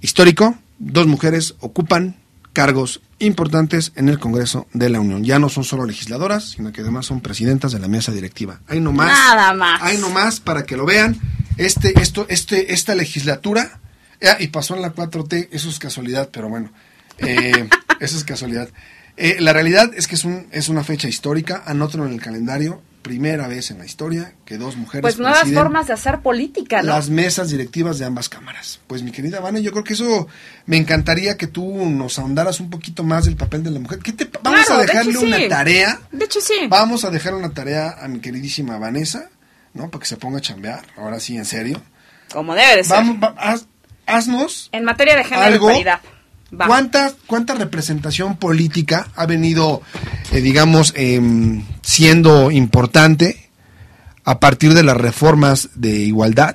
[0.00, 2.16] Histórico, dos mujeres ocupan
[2.52, 5.24] cargos importantes en el Congreso de la Unión.
[5.24, 8.60] Ya no son solo legisladoras, sino que además son presidentas de la mesa directiva.
[8.68, 9.08] Hay nomás.
[9.08, 9.82] Nada más.
[9.82, 11.18] Hay nomás para que lo vean.
[11.56, 13.80] Este, esto, este, esta legislatura,
[14.22, 16.72] ah, y pasó en la 4T, eso es casualidad, pero bueno,
[17.18, 17.68] eh,
[18.00, 18.68] eso es casualidad.
[19.16, 22.82] Eh, la realidad es que es, un, es una fecha histórica, anótalo en el calendario,
[23.02, 26.88] primera vez en la historia que dos mujeres Pues nuevas formas de hacer política, ¿no?
[26.88, 28.80] las mesas directivas de ambas cámaras.
[28.86, 30.26] Pues mi querida Vane, yo creo que eso
[30.64, 33.98] me encantaría que tú nos ahondaras un poquito más del papel de la mujer.
[33.98, 35.18] ¿Qué te, vamos Claro, a de dejarle sí.
[35.18, 36.00] una tarea.
[36.10, 36.54] De hecho, sí.
[36.68, 39.28] Vamos a dejar una tarea a mi queridísima Vanessa,
[39.74, 39.90] ¿no?
[39.90, 40.84] Para que se ponga a chambear.
[40.96, 41.80] Ahora sí, en serio.
[42.32, 42.96] Como debe de ser.
[42.96, 43.66] Vamos, va- haz-
[44.06, 45.70] haznos En materia de género algo.
[45.70, 46.00] y paridad.
[46.66, 49.82] ¿Cuánta, ¿Cuánta representación política ha venido,
[50.32, 53.50] eh, digamos, em, siendo importante
[54.24, 56.54] a partir de las reformas de igualdad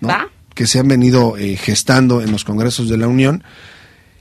[0.00, 0.08] ¿no?
[0.08, 0.28] Va.
[0.54, 3.42] que se han venido eh, gestando en los congresos de la Unión?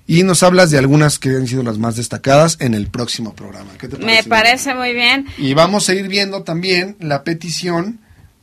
[0.07, 3.71] Y nos hablas de algunas que han sido las más destacadas en el próximo programa.
[3.79, 4.29] ¿Qué te Me parece?
[4.29, 5.25] parece muy bien.
[5.37, 7.99] Y vamos a ir viendo también la petición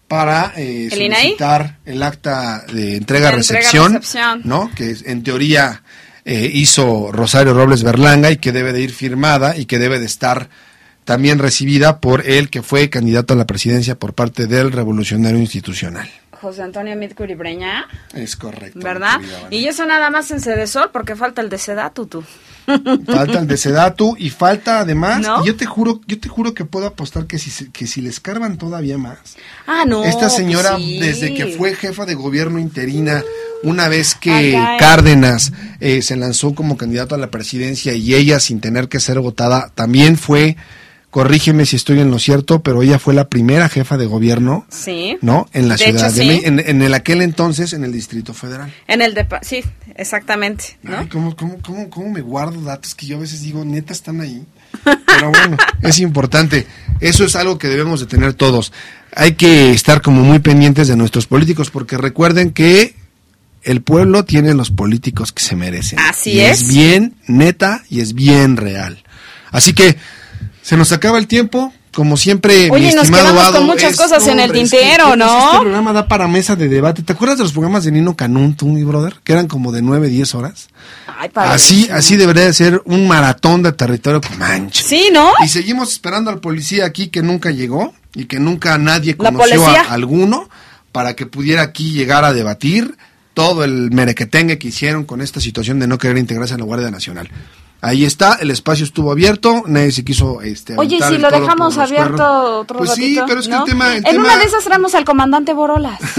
[0.08, 1.20] para eh, ¿El INAI?
[1.22, 4.40] solicitar el acta de entrega De recepción, entrega-recepción.
[4.44, 4.70] ¿no?
[4.74, 5.82] Que en teoría
[6.24, 10.06] eh, hizo Rosario Robles Berlanga y que debe de ir firmada y que debe de
[10.06, 10.48] estar
[11.04, 16.10] también recibida por él que fue candidato a la presidencia por parte del Revolucionario Institucional.
[16.32, 18.78] José Antonio Midcuri Breña, Es correcto.
[18.80, 19.20] ¿verdad?
[19.50, 22.24] Y eso nada más en Cedesol porque falta el de Sedatu, tú.
[23.06, 25.42] Falta el de Sedatu y falta además, ¿No?
[25.42, 28.10] y yo te juro, yo te juro que puedo apostar que si que si le
[28.10, 29.18] escarban todavía más,
[29.66, 30.04] Ah, no.
[30.04, 30.98] Esta pues señora, sí.
[31.00, 33.22] desde que fue jefa de gobierno interina,
[33.62, 34.58] una vez que.
[34.78, 39.18] Cárdenas eh, se lanzó como candidato a la presidencia y ella, sin tener que ser
[39.20, 40.56] votada, también fue,
[41.10, 45.16] corrígeme si estoy en lo cierto, pero ella fue la primera jefa de gobierno, Sí.
[45.22, 45.48] ¿no?
[45.52, 46.28] En la De ciudad hecho, de sí.
[46.28, 48.72] México, en, en el aquel entonces, en el Distrito Federal.
[48.86, 49.26] En el de...
[49.42, 49.64] Sí,
[49.96, 50.98] exactamente, ¿no?
[50.98, 54.20] Ay, ¿cómo, cómo, cómo, cómo me guardo datos que yo a veces digo, neta, están
[54.20, 54.44] ahí?
[54.84, 56.66] Pero bueno, es importante.
[57.00, 58.72] Eso es algo que debemos de tener todos.
[59.16, 62.94] Hay que estar como muy pendientes de nuestros políticos porque recuerden que
[63.62, 65.98] el pueblo tiene los políticos que se merecen.
[66.00, 66.62] Así Y es.
[66.62, 69.02] Es bien neta y es bien real.
[69.50, 69.96] Así que
[70.68, 71.72] se nos acaba el tiempo.
[71.94, 75.04] Como siempre, Oye, mi nos estimado quedamos con muchas es- cosas en el hombre, tintero,
[75.06, 75.46] es que ¿no?
[75.46, 77.02] Este programa da para mesa de debate.
[77.02, 79.14] ¿Te acuerdas de los programas de Nino Canún, tú, mi brother?
[79.24, 80.68] Que eran como de 9, 10 horas.
[81.18, 81.52] Ay, padre.
[81.54, 84.84] Así, así debería de ser un maratón de territorio Comanche.
[84.84, 85.32] Sí, ¿no?
[85.42, 89.66] Y seguimos esperando al policía aquí que nunca llegó y que nunca nadie ¿La conoció
[89.66, 90.48] a alguno
[90.92, 92.96] para que pudiera aquí llegar a debatir
[93.32, 96.90] todo el merequetengue que hicieron con esta situación de no querer integrarse a la Guardia
[96.90, 97.28] Nacional.
[97.80, 102.16] Ahí está, el espacio estuvo abierto, nadie se quiso este Oye, si lo dejamos abierto
[102.16, 102.60] cuernos.
[102.62, 103.90] otro Pues sí, pero es que el tema...
[103.92, 106.00] el En tema- una de esas traemos al comandante Borolas.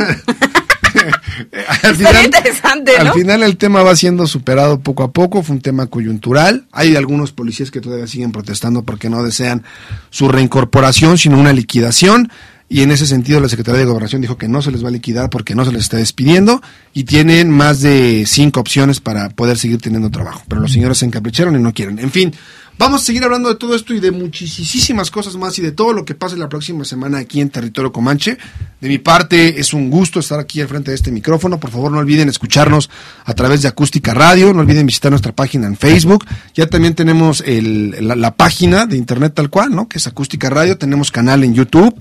[1.84, 3.12] al interesante, ¿no?
[3.12, 6.66] Al final el tema va siendo superado poco a poco, fue un tema coyuntural.
[6.72, 9.64] Hay algunos policías que todavía siguen protestando porque no desean
[10.10, 12.32] su reincorporación, sino una liquidación.
[12.72, 14.92] Y en ese sentido la Secretaría de Gobernación dijo que no se les va a
[14.92, 16.62] liquidar porque no se les está despidiendo
[16.94, 20.44] y tienen más de cinco opciones para poder seguir teniendo trabajo.
[20.48, 21.98] Pero los señores se encapricharon y no quieren.
[21.98, 22.32] En fin,
[22.80, 25.94] vamos a seguir hablando de todo esto y de muchísimas cosas más y de todo
[25.94, 28.38] lo que pase la próxima semana aquí en Territorio Comanche.
[28.82, 31.60] De mi parte es un gusto estar aquí al frente de este micrófono.
[31.60, 32.90] Por favor no olviden escucharnos
[33.26, 34.54] a través de Acústica Radio.
[34.54, 36.26] No olviden visitar nuestra página en Facebook.
[36.56, 39.90] Ya también tenemos el- la, la página de internet tal cual, ¿no?
[39.90, 40.78] Que es Acústica Radio.
[40.78, 41.94] Tenemos canal en YouTube.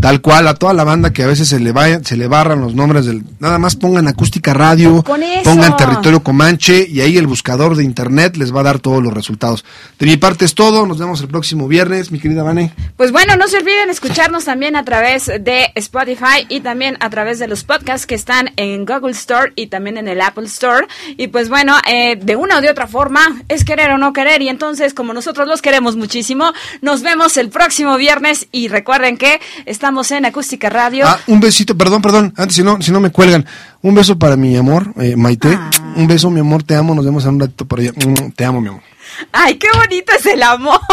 [0.00, 2.60] Tal cual a toda la banda que a veces se le vaya, se le barran
[2.62, 3.22] los nombres del...
[3.38, 5.04] Nada más pongan Acústica Radio.
[5.06, 5.42] Eso.
[5.44, 9.12] Pongan Territorio Comanche y ahí el buscador de internet les va a dar todos los
[9.12, 9.64] resultados.
[9.98, 10.86] De mi parte es todo.
[10.86, 12.72] Nos vemos el próximo viernes, mi querida Vane.
[12.96, 17.40] Pues bueno, no se olviden escucharnos también a través de Spotify y también a través
[17.40, 20.86] de los podcasts que están en Google Store y también en el Apple Store.
[21.16, 24.42] Y pues bueno, eh, de una o de otra forma es querer o no querer.
[24.42, 28.46] Y entonces, como nosotros los queremos muchísimo, nos vemos el próximo viernes.
[28.52, 31.04] Y recuerden que estamos en Acústica Radio.
[31.04, 33.44] Ah, un besito, perdón, perdón, antes si no, si no me cuelgan.
[33.82, 35.58] Un beso para mi amor, eh, Maite.
[35.58, 35.70] Ah.
[35.96, 37.90] Un beso, mi amor, te amo, nos vemos en un ratito por allá.
[37.96, 38.91] Mm, Te amo, mi amor.
[39.32, 40.80] Ay, qué bonito es el amor.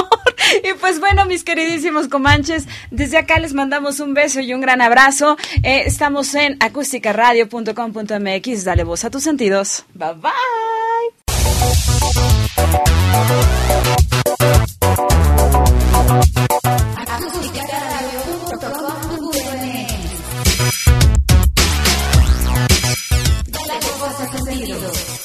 [0.64, 4.82] Y pues bueno, mis queridísimos comanches, desde acá les mandamos un beso y un gran
[4.82, 5.36] abrazo.
[5.64, 8.64] Eh, estamos en acústicaradio.com.mx.
[8.64, 9.86] Dale voz a tus sentidos.
[9.94, 10.30] Bye bye.
[23.52, 25.19] Dale voz.